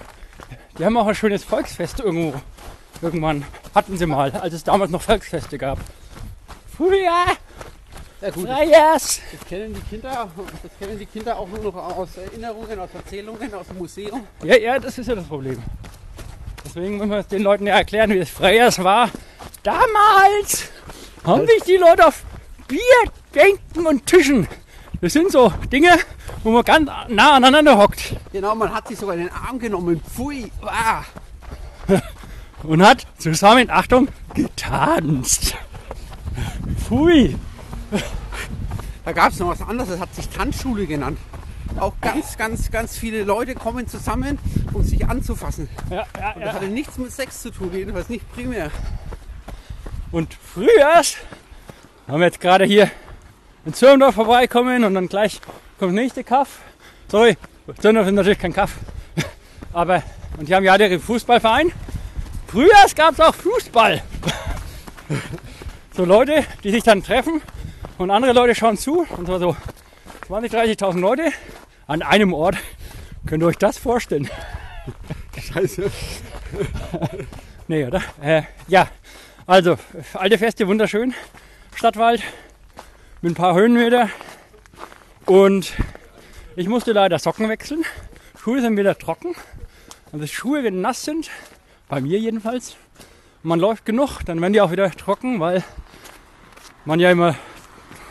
Die 0.79 0.85
haben 0.85 0.97
auch 0.97 1.07
ein 1.07 1.15
schönes 1.15 1.45
Volksfest 1.45 2.01
irgendwo. 2.01 2.41
Irgendwann 3.03 3.45
hatten 3.75 3.99
sie 3.99 4.07
mal, 4.07 4.31
als 4.31 4.55
es 4.55 4.65
damals 4.65 4.91
noch 4.91 5.03
Volksfeste 5.03 5.59
gab. 5.59 5.79
Früher, 6.75 7.27
Ja, 8.23 8.31
gut. 8.31 8.47
Freiers. 8.47 9.21
Das 9.33 9.49
kennen 9.49 9.75
die 9.75 9.81
Kinder, 9.81 10.31
das 10.63 10.79
kennen 10.79 10.97
die 10.97 11.07
Kinder 11.07 11.37
auch 11.37 11.49
nur 11.49 11.59
noch 11.59 11.75
aus 11.75 12.17
Erinnerungen, 12.17 12.79
aus 12.79 12.91
Erzählungen, 12.95 13.53
aus 13.53 13.67
dem 13.67 13.79
Museum. 13.79 14.25
Ja, 14.45 14.57
ja, 14.57 14.79
das 14.79 14.97
ist 14.97 15.09
ja 15.09 15.17
das 15.17 15.27
Problem. 15.27 15.61
Deswegen 16.65 16.99
müssen 16.99 17.11
wir 17.11 17.19
es 17.19 17.27
den 17.27 17.43
Leuten 17.43 17.67
ja 17.67 17.75
erklären, 17.75 18.11
wie 18.11 18.19
es 18.19 18.31
Freiers 18.31 18.83
war. 18.85 19.11
Damals 19.65 20.71
haben 21.25 21.47
sich 21.49 21.65
die 21.65 21.77
Leute 21.77 22.07
auf 22.07 22.23
Bier, 22.69 22.79
Bänken 23.33 23.87
und 23.89 24.07
Tischen. 24.07 24.47
Das 25.01 25.13
sind 25.13 25.33
so 25.33 25.53
Dinge, 25.73 25.99
wo 26.45 26.53
man 26.53 26.63
ganz 26.63 26.89
nah 27.09 27.33
aneinander 27.33 27.77
hockt 27.77 28.15
Genau, 28.33 28.55
man 28.55 28.73
hat 28.73 28.87
sich 28.87 28.99
sogar 28.99 29.17
in 29.17 29.23
den 29.23 29.33
Arm 29.33 29.59
genommen. 29.59 30.01
Pfui, 30.01 30.49
ah. 30.65 31.03
und 32.63 32.87
hat 32.87 33.05
zusammen, 33.19 33.69
Achtung, 33.69 34.07
getanzt. 34.33 35.57
Pfui. 36.87 37.37
Da 39.05 39.13
gab 39.13 39.33
es 39.33 39.39
noch 39.39 39.49
was 39.49 39.61
anderes, 39.63 39.91
das 39.91 40.01
hat 40.01 40.15
sich 40.15 40.29
Tanzschule 40.29 40.87
genannt. 40.87 41.19
Auch 41.79 41.95
ganz, 42.01 42.37
ganz, 42.37 42.71
ganz 42.71 42.97
viele 42.97 43.25
Leute 43.25 43.55
kommen 43.55 43.89
zusammen, 43.89 44.39
um 44.73 44.85
sich 44.85 45.07
anzufassen. 45.07 45.69
Ja, 45.91 46.07
ja, 46.19 46.33
Und 46.33 46.43
das 46.43 46.49
ja. 46.49 46.53
hatte 46.55 46.69
nichts 46.69 46.99
mit 46.99 47.11
Sex 47.11 47.43
zu 47.43 47.51
tun, 47.51 47.71
jedenfalls 47.73 48.09
nicht 48.09 48.31
primär. 48.33 48.71
Und 50.11 50.35
früher 50.35 51.03
haben 52.07 52.21
wir 52.21 52.27
jetzt 52.27 52.41
gerade 52.41 52.65
hier 52.65 52.91
in 53.65 53.75
Zürndorf 53.75 54.15
vorbeikommen 54.15 54.85
und 54.85 54.95
dann 54.95 55.09
gleich 55.09 55.41
kommt 55.79 55.95
der 55.95 56.03
nächste 56.03 56.23
Kaff. 56.23 56.61
Sorry, 57.09 57.37
Zürndorf 57.81 58.07
ist 58.07 58.13
natürlich 58.13 58.39
kein 58.39 58.53
Kaff. 58.53 58.75
Aber, 59.73 60.03
und 60.39 60.49
die 60.49 60.55
haben 60.55 60.65
ja 60.65 60.77
den 60.77 61.01
Fußballverein. 61.01 61.73
Früher 62.47 62.69
gab 62.95 63.15
es 63.15 63.21
auch 63.21 63.35
Fußball. 63.35 64.03
So 65.95 66.07
Leute, 66.07 66.47
die 66.65 66.71
sich 66.71 66.83
dann 66.83 67.03
treffen 67.03 67.43
und 68.03 68.11
andere 68.11 68.33
Leute 68.33 68.55
schauen 68.55 68.77
zu. 68.77 69.07
Und 69.17 69.27
zwar 69.27 69.39
so 69.39 69.57
20.000, 70.29 70.79
30.000 70.79 71.01
Leute 71.01 71.33
an 71.87 72.03
einem 72.03 72.33
Ort. 72.33 72.57
Könnt 73.27 73.43
ihr 73.43 73.47
euch 73.47 73.59
das 73.59 73.79
vorstellen? 73.79 74.29
Scheiße. 75.41 75.91
Nee, 77.69 77.87
oder? 77.87 78.03
Äh, 78.21 78.43
ja, 78.67 78.89
also, 79.47 79.79
alte 80.15 80.37
Feste, 80.37 80.67
wunderschön. 80.67 81.15
Stadtwald 81.75 82.23
mit 83.23 83.33
ein 83.33 83.35
paar 83.35 83.55
Höhenmeter. 83.55 84.11
Und 85.25 85.73
ich 86.57 86.69
musste 86.69 86.93
leider 86.93 87.19
Socken 87.19 87.49
wechseln. 87.49 87.85
Schuhe 88.39 88.61
sind 88.61 88.77
wieder 88.77 88.99
trocken. 88.99 89.35
Also 90.13 90.27
Schuhe, 90.27 90.65
wenn 90.65 90.81
nass 90.83 91.05
sind, 91.05 91.31
bei 91.89 92.01
mir 92.01 92.19
jedenfalls, 92.19 92.77
man 93.43 93.61
läuft 93.61 93.87
genug, 93.87 94.21
dann 94.27 94.41
werden 94.41 94.53
die 94.53 94.61
auch 94.61 94.73
wieder 94.73 94.91
trocken, 94.91 95.41
weil 95.41 95.65
man 96.85 97.01
ja 97.01 97.11
immer, 97.11 97.37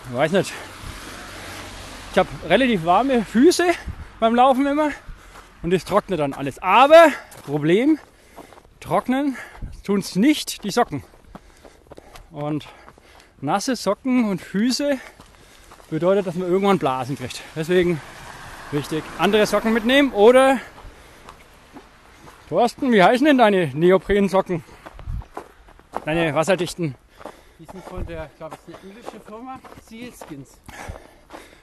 weiß 0.09 0.31
nicht, 0.31 0.53
ich 2.11 2.17
habe 2.17 2.29
relativ 2.49 2.85
warme 2.85 3.23
Füße 3.23 3.65
beim 4.19 4.35
Laufen 4.35 4.67
immer 4.67 4.89
und 5.61 5.73
es 5.73 5.85
trocknet 5.85 6.19
dann 6.19 6.33
alles. 6.33 6.59
Aber 6.59 7.07
Problem, 7.45 7.99
trocknen 8.79 9.37
tun 9.85 9.99
es 9.99 10.15
nicht 10.15 10.63
die 10.63 10.71
Socken. 10.71 11.03
Und 12.31 12.67
nasse 13.39 13.75
Socken 13.75 14.29
und 14.29 14.41
Füße 14.41 14.97
bedeutet, 15.89 16.27
dass 16.27 16.35
man 16.35 16.49
irgendwann 16.49 16.79
Blasen 16.79 17.17
kriegt. 17.17 17.41
Deswegen 17.55 18.01
wichtig, 18.71 19.03
andere 19.17 19.45
Socken 19.45 19.73
mitnehmen 19.73 20.11
oder 20.11 20.59
Thorsten, 22.49 22.91
wie 22.91 23.03
heißen 23.03 23.25
denn 23.25 23.37
deine 23.37 23.67
Neoprensocken? 23.67 24.63
Deine 26.05 26.35
wasserdichten 26.35 26.95
Die 27.61 27.67
sind 27.71 27.83
von 27.85 28.03
der, 28.07 28.25
ich 28.25 28.37
glaube, 28.39 28.55
es 28.55 28.73
ist 28.73 28.79
eine 28.81 28.89
englische 28.91 29.19
Firma, 29.19 29.59
Sealskins. 29.87 30.49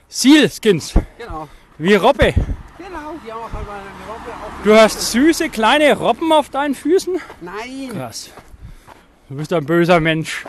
Sealskins, 0.07 0.93
Genau. 1.17 1.49
wie 1.77 1.93
Robbe. 1.95 2.33
Genau, 2.77 3.15
die 3.25 3.33
haben 3.33 3.41
auch 3.43 3.53
einmal 3.53 3.81
eine 3.81 3.89
Robbe 4.07 4.31
auf. 4.31 4.63
Du 4.63 4.73
hast 4.73 5.11
süße 5.11 5.49
kleine 5.49 5.97
Robben 5.97 6.31
auf 6.31 6.49
deinen 6.49 6.73
Füßen? 6.73 7.19
Nein! 7.41 7.89
Krass. 7.91 8.29
Du 9.27 9.35
bist 9.35 9.51
ein 9.51 9.65
böser 9.65 9.99
Mensch. 9.99 10.45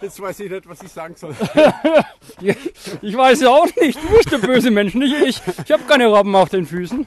Jetzt 0.00 0.20
weiß 0.20 0.38
ich 0.38 0.50
nicht, 0.52 0.68
was 0.68 0.82
ich 0.84 0.92
sagen 0.92 1.16
soll. 1.16 1.34
Ich 3.02 3.16
weiß 3.16 3.40
es 3.40 3.46
auch 3.46 3.66
nicht. 3.80 4.00
Du 4.00 4.08
bist 4.08 4.30
der 4.30 4.38
böse 4.38 4.70
Mensch, 4.70 4.94
nicht 4.94 5.14
ich. 5.20 5.42
Ich 5.64 5.72
habe 5.72 5.82
keine 5.84 6.06
Robben 6.06 6.36
auf 6.36 6.48
den 6.48 6.64
Füßen. 6.66 7.06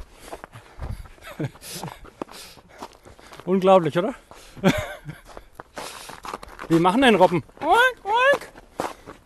Unglaublich, 3.47 3.97
oder? 3.97 4.13
Wie 6.67 6.79
machen 6.79 7.01
denn 7.01 7.15
Robben? 7.15 7.43
Oink, 7.61 8.03
oink. 8.03 8.49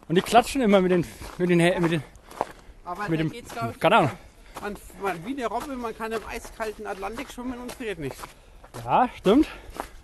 Und 0.07 0.15
die 0.15 0.21
klatschen 0.21 0.61
immer 0.61 0.79
mit 0.79 0.91
den, 0.91 1.05
mit 1.39 1.49
den, 1.49 1.57
mit 1.81 1.91
den 1.91 2.03
Aber 2.85 3.09
Mit 3.09 3.19
dem- 3.19 3.31
geht's, 3.31 3.51
ich, 3.73 3.79
keine 3.79 3.97
Ahnung. 3.97 4.11
man, 4.61 4.75
man, 5.01 5.25
wie 5.25 5.31
eine 5.31 5.47
Robbe, 5.47 5.75
man 5.75 5.97
kann 5.97 6.11
im 6.11 6.21
eiskalten 6.29 6.85
Atlantik 6.85 7.31
schwimmen 7.31 7.57
und 7.59 7.71
friert 7.71 7.97
nicht. 7.97 8.15
Ja, 8.85 9.09
stimmt. 9.17 9.47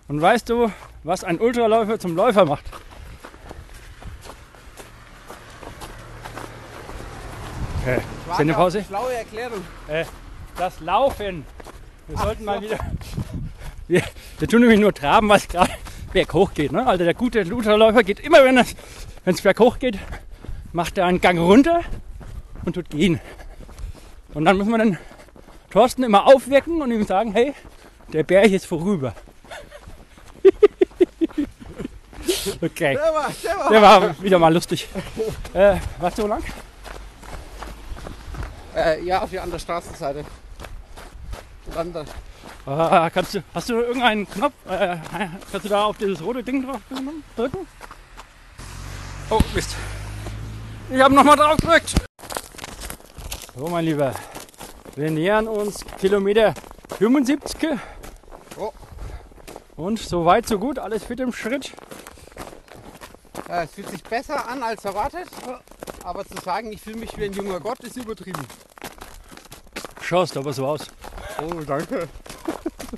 Und 0.08 0.20
weißt 0.20 0.48
du, 0.48 0.72
was 1.04 1.22
ein 1.22 1.38
Ultraläufer 1.38 2.00
zum 2.00 2.16
Läufer 2.16 2.44
macht? 2.44 2.64
Sendepause? 8.36 8.78
auf 8.78 8.84
die 8.84 8.88
Schlaue 8.88 9.14
Erklärung. 9.14 9.64
Das 10.56 10.80
Laufen. 10.80 11.44
Wir 12.08 12.18
sollten 12.18 12.44
mal 12.44 12.60
wieder. 12.60 12.78
Wir, 13.88 14.02
wir 14.38 14.48
tun 14.48 14.60
nämlich 14.60 14.80
nur 14.80 14.94
traben, 14.94 15.28
was 15.28 15.48
gerade 15.48 15.72
berghoch 16.12 16.52
geht. 16.54 16.72
Ne? 16.72 16.86
Also 16.86 17.04
der 17.04 17.14
gute 17.14 17.44
Ultraläufer 17.44 18.02
geht 18.02 18.20
immer, 18.20 18.44
wenn 18.44 18.58
es 18.58 18.74
wenn 19.24 19.34
es 19.34 19.42
berghoch 19.42 19.78
geht, 19.78 19.98
macht 20.72 20.98
er 20.98 21.06
einen 21.06 21.20
Gang 21.20 21.38
runter 21.38 21.80
und 22.64 22.74
tut 22.74 22.90
gehen. 22.90 23.20
Und 24.34 24.44
dann 24.44 24.56
muss 24.58 24.66
man 24.66 24.80
den 24.80 24.98
Thorsten 25.70 26.02
immer 26.02 26.26
aufwecken 26.26 26.80
und 26.80 26.90
ihm 26.90 27.04
sagen, 27.04 27.32
hey, 27.32 27.54
der 28.12 28.22
Berg 28.22 28.50
ist 28.50 28.66
vorüber. 28.66 29.14
okay, 32.62 32.94
Der 32.94 33.14
war, 33.14 33.30
der 33.42 33.58
war. 33.58 33.70
der 33.70 33.82
war 33.82 34.22
wieder 34.22 34.38
mal 34.38 34.52
lustig. 34.52 34.88
Äh, 35.52 35.76
warst 35.98 36.18
du 36.18 36.22
so 36.22 36.28
lang? 36.28 36.42
Äh, 38.74 39.02
ja, 39.04 39.22
auf 39.22 39.30
die 39.30 39.38
andere 39.38 39.60
Straßenseite. 39.60 40.24
Dann 41.74 41.92
da. 41.92 42.04
Ah, 42.66 43.08
kannst 43.10 43.34
du, 43.34 43.42
hast 43.54 43.68
du 43.68 43.74
irgendeinen 43.80 44.28
Knopf? 44.28 44.52
Äh, 44.68 44.98
kannst 45.50 45.64
du 45.64 45.68
da 45.68 45.84
auf 45.84 45.96
dieses 45.96 46.22
rote 46.22 46.42
Ding 46.42 46.66
drauf 46.66 46.80
drücken? 47.36 47.66
Oh, 49.30 49.40
Mist. 49.54 49.74
Ich 50.90 51.00
habe 51.00 51.14
nochmal 51.14 51.36
drauf 51.36 51.56
gedrückt. 51.58 51.94
So, 53.56 53.68
mein 53.68 53.84
Lieber. 53.84 54.14
Wir 54.96 55.10
nähern 55.10 55.48
uns 55.48 55.84
Kilometer 55.98 56.54
75. 56.98 57.78
Oh. 58.58 58.72
Und 59.76 59.98
so 59.98 60.24
weit, 60.24 60.46
so 60.46 60.58
gut. 60.58 60.78
Alles 60.78 61.04
fit 61.04 61.20
im 61.20 61.32
Schritt. 61.32 61.72
Ja, 63.48 63.62
es 63.62 63.72
fühlt 63.72 63.90
sich 63.90 64.02
besser 64.02 64.48
an 64.48 64.62
als 64.62 64.84
erwartet. 64.84 65.28
Aber 66.04 66.24
zu 66.24 66.36
sagen, 66.42 66.72
ich 66.72 66.80
fühle 66.80 66.96
mich 66.96 67.16
wie 67.16 67.24
ein 67.24 67.32
junger 67.32 67.60
Gott, 67.60 67.80
ist 67.80 67.96
übertrieben. 67.96 68.46
schaust 70.00 70.36
aber 70.36 70.52
so 70.52 70.66
aus. 70.66 70.86
Oh, 71.40 71.60
danke. 71.66 72.08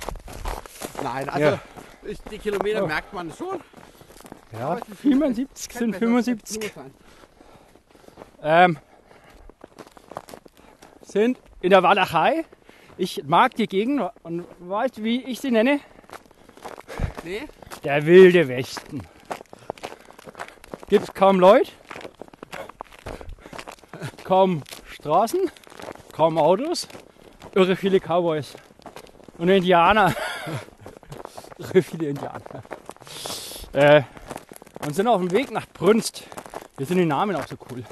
Nein, 1.03 1.29
also 1.29 1.45
Ja. 1.45 1.59
ich, 2.03 2.19
die 2.31 2.37
Kilometer 2.39 2.83
Oh. 2.83 2.87
merkt 2.87 3.13
man 3.13 3.31
schon. 3.31 3.59
Ja, 4.53 4.69
Aber 4.71 4.81
es 4.81 4.87
ist- 4.89 4.99
75 4.99 5.69
Kann 5.69 5.79
sind 5.79 5.91
besser 5.91 6.05
als 6.15 6.25
75. 6.25 6.75
nur 6.75 6.83
sein. 6.83 6.93
Ähm, 8.43 8.77
sind 11.03 11.39
in 11.61 11.69
der 11.69 11.83
Walachei. 11.83 12.45
Ich 12.97 13.23
mag 13.25 13.55
die 13.55 13.67
Gegend 13.67 14.01
und 14.23 14.45
weißt 14.59 14.97
du, 14.97 15.03
wie 15.03 15.23
ich 15.23 15.39
sie 15.39 15.51
nenne? 15.51 15.79
Nee? 17.23 17.47
Der 17.83 18.05
wilde 18.05 18.47
Westen. 18.47 19.01
Gibt's 20.89 21.13
kaum 21.13 21.39
Leute, 21.39 21.71
kaum 24.23 24.61
Straßen, 24.89 25.49
kaum 26.11 26.37
Autos, 26.37 26.87
irre 27.53 27.75
viele 27.75 27.99
Cowboys 27.99 28.53
und 29.37 29.49
Indianer. 29.49 30.13
irre 31.57 31.81
viele 31.81 32.09
Indianer. 32.09 32.63
Äh, 33.73 34.03
und 34.85 34.95
sind 34.95 35.07
auf 35.07 35.19
dem 35.19 35.31
Weg 35.31 35.51
nach 35.51 35.67
Brünst. 35.67 36.23
Hier 36.77 36.85
sind 36.85 36.97
die 36.97 37.05
Namen 37.05 37.35
auch 37.35 37.47
so 37.47 37.55
cool. 37.71 37.83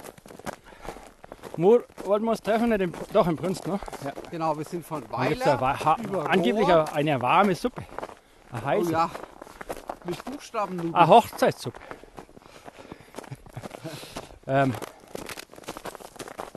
Wo 1.58 1.80
wollten 2.06 2.26
wir 2.26 2.32
uns 2.32 2.42
treffen? 2.42 2.70
Nicht 2.70 2.82
in, 2.82 2.94
doch, 3.14 3.28
in 3.28 3.36
Brünst, 3.36 3.68
ne? 3.68 3.80
Ja. 4.04 4.12
Genau, 4.32 4.58
wir 4.58 4.66
sind 4.66 4.86
von 4.86 5.04
Weiler. 5.12 5.60
ha, 5.60 5.98
über 6.02 6.30
angeblich 6.30 6.68
Rohr. 6.68 6.86
eine 6.94 7.22
warme 7.22 7.54
Suppe. 7.54 7.84
Eine 8.52 8.62
Oh 8.62 8.66
heiße. 8.66 8.92
ja. 8.92 9.10
Mit 10.06 10.24
Buchstaben 10.24 10.96
Ah, 10.96 11.08
Hochzeitssuppe. 11.08 11.80
ähm, 14.48 14.74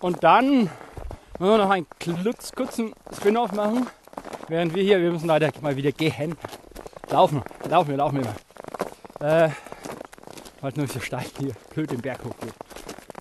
und 0.01 0.23
dann 0.23 0.71
müssen 1.43 1.55
wir 1.55 1.59
noch 1.59 1.71
einen 1.71 1.89
klutz, 1.99 2.53
kurzen 2.53 2.95
Spin-off 3.13 3.51
machen, 3.51 3.89
während 4.47 4.75
wir 4.75 4.83
hier, 4.85 5.01
wir 5.01 5.11
müssen 5.11 5.27
leider 5.27 5.51
mal 5.61 5.75
wieder 5.75 5.91
gehen. 5.91 6.37
Laufen, 7.11 7.43
laufen 7.69 7.91
wir, 7.91 7.97
laufen 7.97 8.23
wir 8.23 8.27
mal. 9.21 9.47
Äh, 9.47 9.51
es 10.63 10.77
nur 10.77 10.87
so 10.87 11.01
steil 11.01 11.27
hier, 11.41 11.53
blöd 11.75 11.91
den 11.91 12.01
Berg 12.01 12.21
hochgeht. 12.25 12.55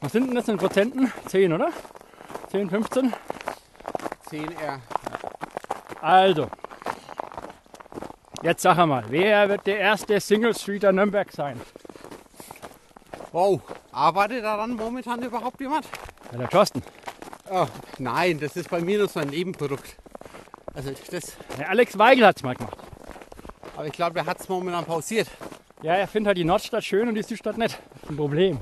Was 0.01 0.11
sind 0.11 0.27
denn 0.27 0.35
das 0.35 0.47
in 0.47 0.57
Prozenten? 0.57 1.11
10, 1.25 1.51
oder? 1.51 1.69
10, 2.51 2.69
15? 2.69 3.11
10R. 4.29 4.79
Also, 5.99 6.47
jetzt 8.43 8.61
sag 8.61 8.85
mal, 8.85 9.03
wer 9.09 9.49
wird 9.49 9.65
der 9.65 9.79
erste 9.79 10.19
Single 10.19 10.53
Streeter 10.53 10.91
Nürnberg 10.91 11.31
sein? 11.31 11.59
Wow. 13.31 13.61
Arbeitet 13.91 14.43
daran 14.43 14.75
momentan 14.75 15.23
überhaupt 15.23 15.59
jemand? 15.59 15.87
Ja, 16.31 16.37
der 16.37 16.49
Thorsten. 16.49 16.83
Oh, 17.53 17.67
nein, 17.99 18.39
das 18.39 18.55
ist 18.55 18.69
bei 18.69 18.79
mir 18.79 18.97
nur 18.99 19.09
so 19.09 19.19
ein 19.19 19.27
Nebenprodukt. 19.27 19.97
Also 20.73 20.91
das, 21.11 21.35
Der 21.59 21.69
Alex 21.69 21.97
Weigel 21.97 22.25
hat 22.25 22.37
es 22.37 22.43
mal 22.43 22.55
gemacht. 22.55 22.77
aber 23.75 23.87
ich 23.87 23.91
glaube, 23.93 24.19
er 24.19 24.25
hat 24.25 24.39
es 24.39 24.47
momentan 24.47 24.85
pausiert. 24.85 25.27
Ja, 25.83 25.95
er 25.95 26.07
findet 26.07 26.27
halt 26.27 26.37
die 26.37 26.45
Nordstadt 26.45 26.83
schön 26.85 27.09
und 27.09 27.15
die 27.15 27.23
Südstadt 27.23 27.57
nicht. 27.57 27.77
Das 27.93 28.03
ist 28.03 28.09
ein 28.11 28.15
Problem. 28.15 28.61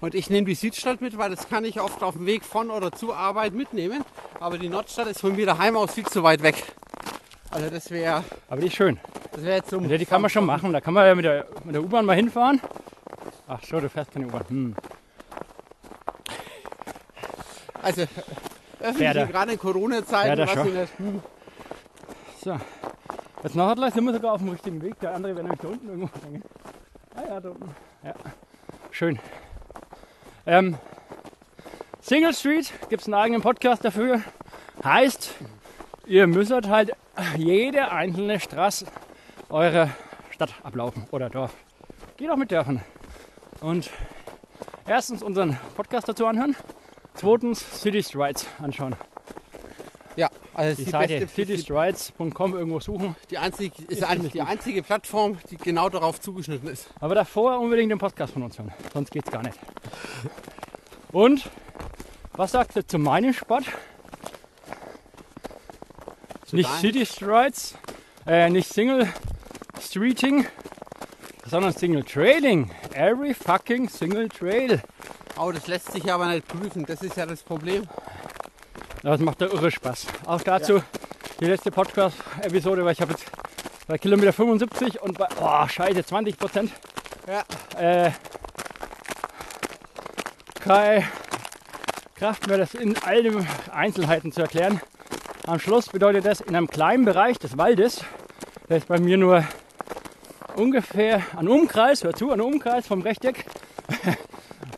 Und 0.00 0.14
ich 0.14 0.28
nehme 0.28 0.46
die 0.46 0.54
Südstadt 0.54 1.00
mit, 1.00 1.16
weil 1.16 1.30
das 1.30 1.48
kann 1.48 1.64
ich 1.64 1.80
oft 1.80 2.02
auf 2.02 2.14
dem 2.16 2.26
Weg 2.26 2.44
von 2.44 2.70
oder 2.70 2.92
zur 2.92 3.16
Arbeit 3.16 3.54
mitnehmen. 3.54 4.04
Aber 4.40 4.58
die 4.58 4.68
Nordstadt 4.68 5.06
ist 5.06 5.20
von 5.20 5.34
mir 5.34 5.46
daheim 5.46 5.76
aus 5.76 5.94
viel 5.94 6.04
zu 6.06 6.22
weit 6.22 6.42
weg. 6.42 6.62
Also 7.50 7.70
das 7.70 7.90
wäre 7.90 8.24
Aber 8.50 8.60
die 8.60 8.66
ist 8.66 8.76
schön. 8.76 9.00
das 9.32 9.42
wär 9.42 9.56
jetzt 9.56 9.70
so 9.70 9.80
Ja, 9.80 9.96
die 9.96 10.04
kann 10.04 10.20
man 10.20 10.28
schon 10.30 10.44
machen. 10.44 10.72
Da 10.74 10.80
kann 10.82 10.92
man 10.92 11.06
ja 11.06 11.14
mit 11.14 11.24
der, 11.24 11.46
mit 11.64 11.74
der 11.74 11.82
U-Bahn 11.82 12.04
mal 12.04 12.14
hinfahren. 12.16 12.60
Ach 13.46 13.62
so, 13.64 13.80
du 13.80 13.88
fährst 13.88 14.12
keine 14.12 14.26
U-Bahn. 14.26 14.44
Hm. 14.48 14.76
Also 17.88 18.02
öffentlich 18.80 19.28
gerade 19.30 19.52
in 19.52 19.58
Corona-Zeiten, 19.58 20.38
was 20.38 20.50
schon? 20.50 20.68
ich 20.68 20.74
nicht. 20.74 20.98
Hm. 20.98 21.22
So. 22.44 22.60
Jetzt 23.42 23.54
noch 23.54 23.74
gleich 23.74 23.94
sind 23.94 24.04
wir 24.04 24.12
sogar 24.12 24.34
auf 24.34 24.40
dem 24.40 24.50
richtigen 24.50 24.82
Weg. 24.82 25.00
Der 25.00 25.14
andere 25.14 25.34
wäre 25.34 25.44
nämlich 25.44 25.60
da 25.60 25.68
unten 25.68 25.88
irgendwo 25.88 26.10
hängen. 26.22 26.42
Ah 27.14 27.22
ja, 27.26 27.40
da 27.40 27.48
unten. 27.48 27.74
Ja. 28.02 28.14
Schön. 28.90 29.18
Ähm, 30.44 30.76
Single 32.02 32.34
Street 32.34 32.72
gibt 32.90 33.00
es 33.00 33.08
einen 33.08 33.14
eigenen 33.14 33.40
Podcast 33.40 33.84
dafür. 33.84 34.20
Heißt, 34.84 35.34
ihr 36.06 36.26
müsst 36.26 36.52
halt 36.52 36.92
jede 37.36 37.90
einzelne 37.90 38.38
Straße 38.38 38.86
eurer 39.48 39.88
Stadt 40.30 40.54
ablaufen 40.62 41.06
oder 41.10 41.30
Dorf. 41.30 41.54
Geht 42.18 42.30
auch 42.30 42.36
mit 42.36 42.50
Dörfern. 42.50 42.82
Und 43.60 43.90
erstens 44.86 45.22
unseren 45.22 45.58
Podcast 45.74 46.06
dazu 46.06 46.26
anhören. 46.26 46.54
Zweitens 47.18 47.64
City 47.80 48.02
Strides 48.02 48.46
anschauen. 48.62 48.94
Ja, 50.16 50.30
also 50.54 50.76
Die 50.76 50.84
die, 50.84 50.90
Seite 50.90 51.28
citystrides.com 51.28 52.54
irgendwo 52.56 52.80
suchen. 52.80 53.14
die, 53.30 53.38
einzige, 53.38 53.74
ist 53.82 53.90
Ist 53.90 54.02
eigentlich 54.04 54.32
die 54.32 54.42
einzige 54.42 54.82
Plattform, 54.82 55.38
die 55.50 55.56
genau 55.56 55.88
darauf 55.88 56.20
zugeschnitten 56.20 56.68
ist. 56.68 56.88
Aber 57.00 57.14
davor 57.14 57.60
unbedingt 57.60 57.92
den 57.92 57.98
Podcast 57.98 58.32
von 58.32 58.42
uns 58.42 58.58
hören. 58.58 58.72
Sonst 58.92 59.10
geht's 59.12 59.30
gar 59.30 59.42
nicht. 59.42 59.58
Und 61.12 61.48
was 62.32 62.52
sagt 62.52 62.74
ihr 62.76 62.86
zu 62.86 62.98
meinem 62.98 63.32
Sport? 63.32 63.64
nicht 66.52 66.68
deinem? 66.68 66.80
City 66.80 67.06
Strides, 67.06 67.76
äh, 68.26 68.50
nicht 68.50 68.72
Single 68.72 69.08
Streeting, 69.80 70.46
sondern 71.46 71.72
Single 71.72 72.02
Trailing. 72.02 72.70
Every 72.94 73.34
fucking 73.34 73.88
Single 73.88 74.28
Trail. 74.28 74.82
Oh, 75.40 75.52
das 75.52 75.66
lässt 75.66 75.92
sich 75.92 76.12
aber 76.12 76.26
nicht 76.26 76.46
prüfen. 76.48 76.84
Das 76.86 77.02
ist 77.02 77.16
ja 77.16 77.26
das 77.26 77.42
Problem. 77.42 77.84
Das 79.02 79.20
macht 79.20 79.40
ja 79.40 79.46
irre 79.46 79.70
Spaß. 79.70 80.06
Auch 80.26 80.42
dazu 80.42 80.82
die 81.40 81.44
letzte 81.46 81.70
Podcast-Episode, 81.70 82.84
weil 82.84 82.92
ich 82.92 83.00
habe 83.00 83.12
jetzt 83.12 83.24
bei 83.86 83.96
Kilometer 83.98 84.32
75 84.32 85.00
und 85.00 85.16
bei, 85.16 85.28
oh, 85.40 85.66
scheiße, 85.68 86.04
20 86.04 86.36
Prozent 86.38 86.72
Ja. 87.28 87.44
äh, 87.80 88.10
keine 90.60 91.04
Kraft 92.16 92.48
mehr, 92.48 92.58
das 92.58 92.74
in 92.74 92.96
all 93.04 93.22
den 93.22 93.46
Einzelheiten 93.72 94.32
zu 94.32 94.40
erklären. 94.42 94.80
Am 95.46 95.60
Schluss 95.60 95.88
bedeutet 95.88 96.26
das, 96.26 96.40
in 96.40 96.56
einem 96.56 96.66
kleinen 96.68 97.04
Bereich 97.04 97.38
des 97.38 97.56
Waldes, 97.56 98.00
der 98.68 98.78
ist 98.78 98.88
bei 98.88 98.98
mir 98.98 99.16
nur 99.16 99.44
ungefähr 100.56 101.22
ein 101.36 101.48
Umkreis, 101.48 102.02
hör 102.02 102.12
zu, 102.12 102.32
ein 102.32 102.40
Umkreis 102.40 102.86
vom 102.86 103.02
Rechteck 103.02 103.46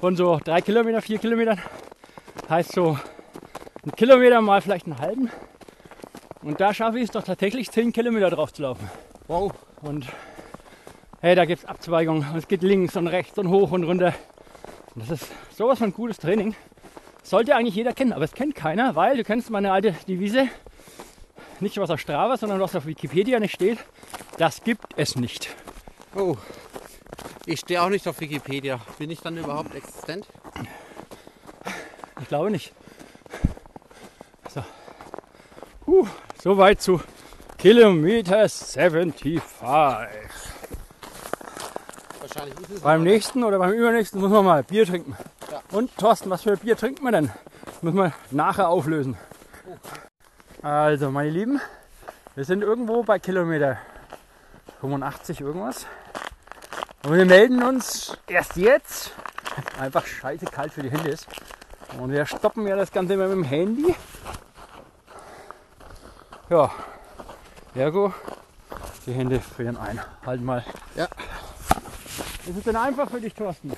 von 0.01 0.17
so 0.17 0.41
drei 0.43 0.63
Kilometer, 0.63 1.03
vier 1.03 1.19
Kilometern, 1.19 1.61
heißt 2.49 2.73
so 2.73 2.99
ein 3.85 3.93
Kilometer 3.93 4.41
mal 4.41 4.63
vielleicht 4.63 4.87
einen 4.87 4.99
halben. 4.99 5.31
Und 6.43 6.59
da 6.59 6.73
schaffe 6.73 6.99
ich 6.99 7.05
es 7.05 7.11
doch 7.11 7.23
tatsächlich 7.23 7.71
10 7.71 7.93
Kilometer 7.93 8.31
drauf 8.31 8.53
zu 8.53 8.63
laufen. 8.63 8.91
Wow. 9.29 9.53
Und 9.83 10.07
hey, 11.21 11.35
da 11.35 11.45
gibt 11.45 11.63
es 11.63 11.69
Abzweigungen. 11.69 12.25
Es 12.35 12.49
geht 12.49 12.63
links 12.63 12.97
und 12.97 13.09
rechts 13.09 13.39
und 13.39 13.49
hoch 13.51 13.73
und 13.73 13.85
runter. 13.85 14.15
Und 14.95 15.09
das 15.09 15.21
ist 15.21 15.33
sowas 15.55 15.79
von 15.79 15.93
gutes 15.93 16.17
Training. 16.17 16.55
Sollte 17.23 17.55
eigentlich 17.55 17.75
jeder 17.75 17.93
kennen, 17.93 18.15
aber 18.15 18.25
es 18.25 18.33
kennt 18.33 18.55
keiner, 18.55 18.97
weil 18.97 19.19
du 19.19 19.23
kennst 19.23 19.51
meine 19.51 19.71
alte 19.71 19.95
Devise. 20.09 20.49
Nicht 21.61 21.77
was 21.77 21.91
auf 21.91 22.01
Strava, 22.01 22.39
sondern 22.39 22.59
was 22.59 22.75
auf 22.75 22.87
Wikipedia 22.87 23.39
nicht 23.39 23.55
steht. 23.55 23.79
Das 24.39 24.65
gibt 24.65 24.95
es 24.97 25.17
nicht. 25.17 25.55
Oh. 26.17 26.39
Ich 27.51 27.59
stehe 27.59 27.83
auch 27.83 27.89
nicht 27.89 28.07
auf 28.07 28.21
Wikipedia. 28.21 28.79
Bin 28.97 29.11
ich 29.11 29.23
dann 29.23 29.37
überhaupt 29.37 29.75
existent? 29.75 30.25
Ich 32.21 32.29
glaube 32.29 32.49
nicht. 32.49 32.73
So. 34.49 34.63
Puh, 35.85 36.07
soweit 36.41 36.81
zu 36.81 37.01
Kilometer 37.59 38.49
75. 38.49 39.43
Wahrscheinlich 42.21 42.61
ist 42.61 42.71
es 42.71 42.81
Beim 42.83 43.03
nächsten 43.03 43.43
oder 43.43 43.59
beim 43.59 43.73
übernächsten 43.73 44.21
müssen 44.21 44.33
wir 44.33 44.45
mal 44.45 44.63
Bier 44.63 44.87
trinken. 44.87 45.17
Ja. 45.51 45.61
Und 45.73 45.97
Thorsten, 45.99 46.31
was 46.31 46.43
für 46.43 46.57
Bier 46.57 46.77
trinken 46.77 47.03
wir 47.03 47.11
denn? 47.11 47.33
Müssen 47.83 47.97
wir 47.97 48.13
nachher 48.31 48.69
auflösen. 48.69 49.17
Also, 50.63 51.11
meine 51.11 51.31
Lieben, 51.31 51.61
wir 52.37 52.45
sind 52.45 52.63
irgendwo 52.63 53.03
bei 53.03 53.19
Kilometer 53.19 53.79
85 54.81 55.41
irgendwas. 55.41 55.87
Und 57.03 57.15
wir 57.15 57.25
melden 57.25 57.63
uns 57.63 58.17
erst 58.27 58.57
jetzt. 58.57 59.13
Einfach 59.79 60.07
scheiße 60.07 60.47
kalt 60.47 60.73
für 60.73 60.83
die 60.83 60.91
Hände 60.91 61.09
ist. 61.09 61.27
Und 61.99 62.13
wir 62.13 62.27
stoppen 62.27 62.67
ja 62.67 62.77
das 62.77 62.93
Ganze 62.93 63.15
immer 63.15 63.29
mit 63.29 63.37
dem 63.37 63.45
Handy. 63.45 63.95
Ja, 66.51 66.71
ergo, 67.75 68.13
die 69.07 69.13
Hände 69.13 69.41
frieren 69.41 69.77
ein. 69.77 70.01
Halt 70.27 70.43
mal. 70.43 70.65
Ja. 70.95 71.09
Ist 72.47 72.59
es 72.59 72.65
denn 72.65 72.77
einfach 72.77 73.11
für 73.11 73.21
dich, 73.21 73.35
Thorsten? 73.35 73.73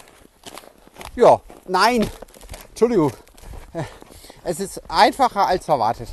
Ja, 1.14 1.40
nein. 1.66 2.08
Entschuldigung. 2.70 3.12
Es 4.44 4.58
ist 4.58 4.82
einfacher 4.90 5.46
als 5.46 5.68
erwartet. 5.68 6.08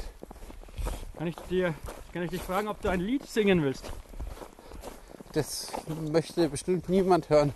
Kann 1.18 1.28
ich, 1.28 1.36
dir, 1.50 1.74
kann 2.14 2.24
ich 2.24 2.30
dich 2.30 2.42
fragen, 2.42 2.68
ob 2.68 2.82
du 2.82 2.90
ein 2.90 3.00
Lied 3.00 3.26
singen 3.28 3.64
willst? 3.64 3.92
Das 5.34 5.68
möchte 6.12 6.50
bestimmt 6.50 6.90
niemand 6.90 7.30
hören. 7.30 7.54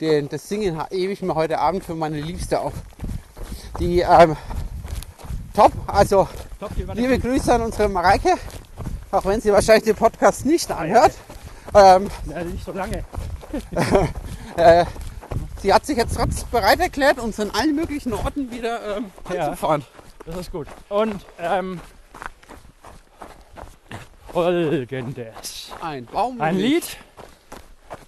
Den, 0.00 0.28
das 0.28 0.48
Singen 0.48 0.80
hebe 0.90 1.12
ich 1.12 1.22
mir 1.22 1.34
heute 1.34 1.58
Abend 1.58 1.84
für 1.84 1.94
meine 1.94 2.20
Liebste 2.20 2.60
auf. 2.60 2.72
Die, 3.78 4.00
ähm, 4.00 4.36
top, 5.54 5.72
also 5.86 6.28
über 6.76 6.94
Liebe 6.94 7.18
Grüße 7.18 7.52
an 7.54 7.62
unsere 7.62 7.88
Mareike, 7.88 8.34
auch 9.10 9.24
wenn 9.26 9.40
sie 9.40 9.52
wahrscheinlich 9.52 9.84
den 9.84 9.96
Podcast 9.96 10.46
nicht 10.46 10.70
anhört. 10.70 11.12
Ähm, 11.74 12.10
Ja, 12.28 12.42
nicht 12.44 12.64
so 12.64 12.72
lange. 12.72 13.04
äh, 14.56 14.84
sie 15.60 15.72
hat 15.72 15.84
sich 15.86 15.96
jetzt 15.96 16.16
trotzdem 16.16 16.48
bereit 16.50 16.80
erklärt, 16.80 17.18
uns 17.18 17.38
an 17.38 17.50
allen 17.50 17.74
möglichen 17.76 18.12
Orten 18.14 18.50
wieder 18.50 18.96
ähm, 18.96 19.10
Ja. 19.32 19.48
anzufahren. 19.48 19.84
Das 20.26 20.36
ist 20.36 20.52
gut. 20.52 20.66
Und 20.88 21.24
ähm, 21.38 21.80
folgendes. 24.32 25.53
Ein 25.84 26.06
Baum. 26.06 26.40
Ein 26.40 26.56
Lied 26.56 26.96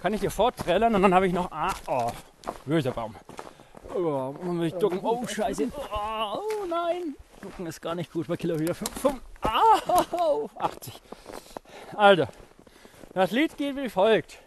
kann 0.01 0.11
ich 0.11 0.19
dir 0.19 0.31
forträllern 0.31 0.95
und 0.95 1.03
dann 1.03 1.13
habe 1.13 1.27
ich 1.27 1.33
noch. 1.33 1.51
Ah, 1.51 1.71
oh, 1.85 2.11
böser 2.65 2.89
Baum. 2.89 3.15
Oh, 3.93 4.33
muss 4.41 4.65
ich 4.65 4.73
ducken. 4.73 4.99
Oh, 5.03 5.27
scheiße. 5.27 5.67
Oh, 5.93 6.39
oh 6.39 6.65
nein. 6.67 7.15
Ducken 7.39 7.67
ist 7.67 7.79
gar 7.79 7.93
nicht 7.93 8.11
gut 8.11 8.27
bei 8.27 8.35
Kilometer 8.35 8.73
5. 8.73 8.89
5 8.99 9.21
ah, 9.41 10.49
80. 10.57 11.01
Also, 11.95 12.25
das 13.13 13.29
Lied 13.29 13.55
geht 13.55 13.75
wie 13.75 13.89
folgt. 13.89 14.39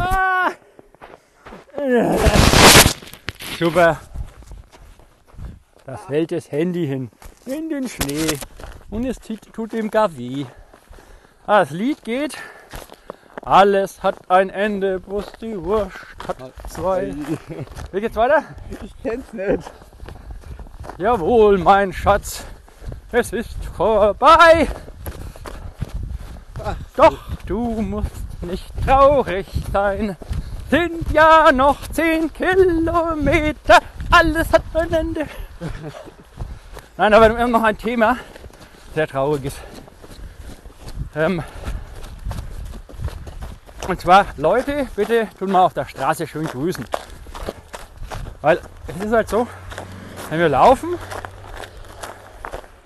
Ah. 0.00 0.50
Super. 3.56 4.00
Da 5.86 5.96
fällt 5.96 6.32
das 6.32 6.50
Handy 6.50 6.88
hin. 6.88 7.08
In 7.46 7.68
den 7.68 7.88
Schnee. 7.88 8.36
Und 8.90 9.04
es 9.04 9.20
tut 9.20 9.40
tut 9.52 9.72
ihm 9.74 9.88
gar 9.88 10.16
weh. 10.16 10.44
Ah, 11.46 11.60
Das 11.60 11.70
Lied 11.70 12.04
geht. 12.04 12.36
Alles 13.44 14.02
hat 14.04 14.14
ein 14.30 14.50
Ende, 14.50 15.00
bloß 15.00 15.32
die 15.40 15.60
Wurst 15.62 15.96
hat 16.28 16.36
zwei. 16.68 17.12
Wie 17.90 18.00
geht's 18.00 18.14
weiter? 18.14 18.44
Ich 18.82 18.92
kenn's 19.02 19.32
nicht. 19.32 19.68
Jawohl, 20.98 21.58
mein 21.58 21.92
Schatz, 21.92 22.44
es 23.10 23.32
ist 23.32 23.56
vorbei. 23.76 24.68
Doch 26.96 27.18
du 27.46 27.82
musst 27.82 28.42
nicht 28.42 28.70
traurig 28.86 29.46
sein. 29.72 30.16
Sind 30.70 31.10
ja 31.10 31.50
noch 31.50 31.88
zehn 31.88 32.32
Kilometer. 32.32 33.80
Alles 34.12 34.52
hat 34.52 34.62
ein 34.74 34.92
Ende. 34.92 35.26
Nein, 36.96 37.12
aber 37.12 37.30
wir 37.30 37.38
haben 37.38 37.50
noch 37.50 37.64
ein 37.64 37.76
Thema, 37.76 38.16
sehr 38.94 39.08
trauriges. 39.08 39.54
Ähm, 41.14 41.42
und 43.88 44.00
zwar, 44.00 44.26
Leute, 44.36 44.86
bitte 44.96 45.28
tun 45.38 45.50
mal 45.50 45.64
auf 45.64 45.74
der 45.74 45.86
Straße 45.86 46.26
schön 46.26 46.46
grüßen. 46.46 46.84
Weil 48.40 48.60
es 48.86 49.04
ist 49.04 49.12
halt 49.12 49.28
so, 49.28 49.46
wenn 50.30 50.38
wir 50.38 50.48
laufen, 50.48 50.98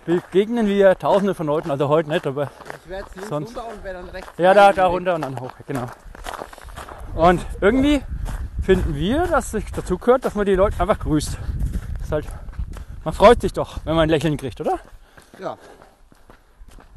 begegnen 0.05 0.67
wir 0.67 0.99
tausende 0.99 1.35
von 1.35 1.47
Leuten, 1.47 1.71
also 1.71 1.89
heute 1.89 2.09
nicht, 2.09 2.27
aber 2.27 2.51
Sonst- 3.29 3.57
runter 3.57 3.69
und 3.69 3.85
dann 3.85 4.09
rechts. 4.11 4.31
ja, 4.39 4.55
da, 4.55 4.73
da 4.73 4.87
runter 4.87 5.15
und 5.15 5.23
dann 5.23 5.41
hoch, 5.41 5.53
genau. 5.67 5.87
Und 7.15 7.45
irgendwie 7.61 8.03
finden 8.63 8.95
wir, 8.95 9.27
dass 9.27 9.55
es 9.55 9.65
dazu 9.75 9.99
gehört, 9.99 10.25
dass 10.25 10.35
man 10.35 10.47
die 10.47 10.55
Leute 10.55 10.79
einfach 10.81 10.99
grüßt. 10.99 11.39
Ist 12.03 12.13
halt, 12.13 12.27
man 13.05 13.15
freut 13.15 13.41
sich 13.41 13.53
doch, 13.53 13.79
wenn 13.85 13.95
man 13.95 14.05
ein 14.05 14.11
Lächeln 14.11 14.37
kriegt, 14.37 14.61
oder? 14.61 14.79
Ja. 15.39 15.57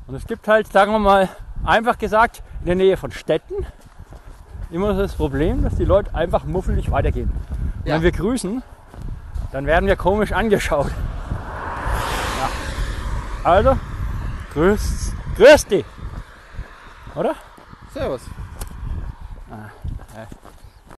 Und 0.10 0.16
es 0.16 0.26
gibt 0.26 0.48
halt, 0.48 0.72
sagen 0.72 0.92
wir 0.92 0.98
mal, 0.98 1.30
einfach 1.64 2.00
gesagt, 2.00 2.42
in 2.62 2.66
der 2.66 2.74
Nähe 2.74 2.98
von 2.98 3.12
Städten 3.12 3.54
immer 4.72 4.96
das 4.96 5.14
Problem, 5.14 5.62
dass 5.62 5.76
die 5.76 5.86
Leute 5.86 6.16
einfach 6.16 6.46
muffelig 6.46 6.90
weitergehen. 6.90 7.32
Ja. 7.86 7.94
Wenn 7.94 8.02
wir 8.02 8.12
grüßen, 8.12 8.64
dann 9.52 9.68
werden 9.68 9.86
wir 9.86 9.96
komisch 9.96 10.32
angeschaut. 10.32 10.90
Ja. 12.40 12.50
Also, 13.52 13.78
grüß, 14.56 15.14
grüß 15.36 15.68
dich. 15.68 15.86
Oder? 17.14 17.36
Servus. 17.94 18.22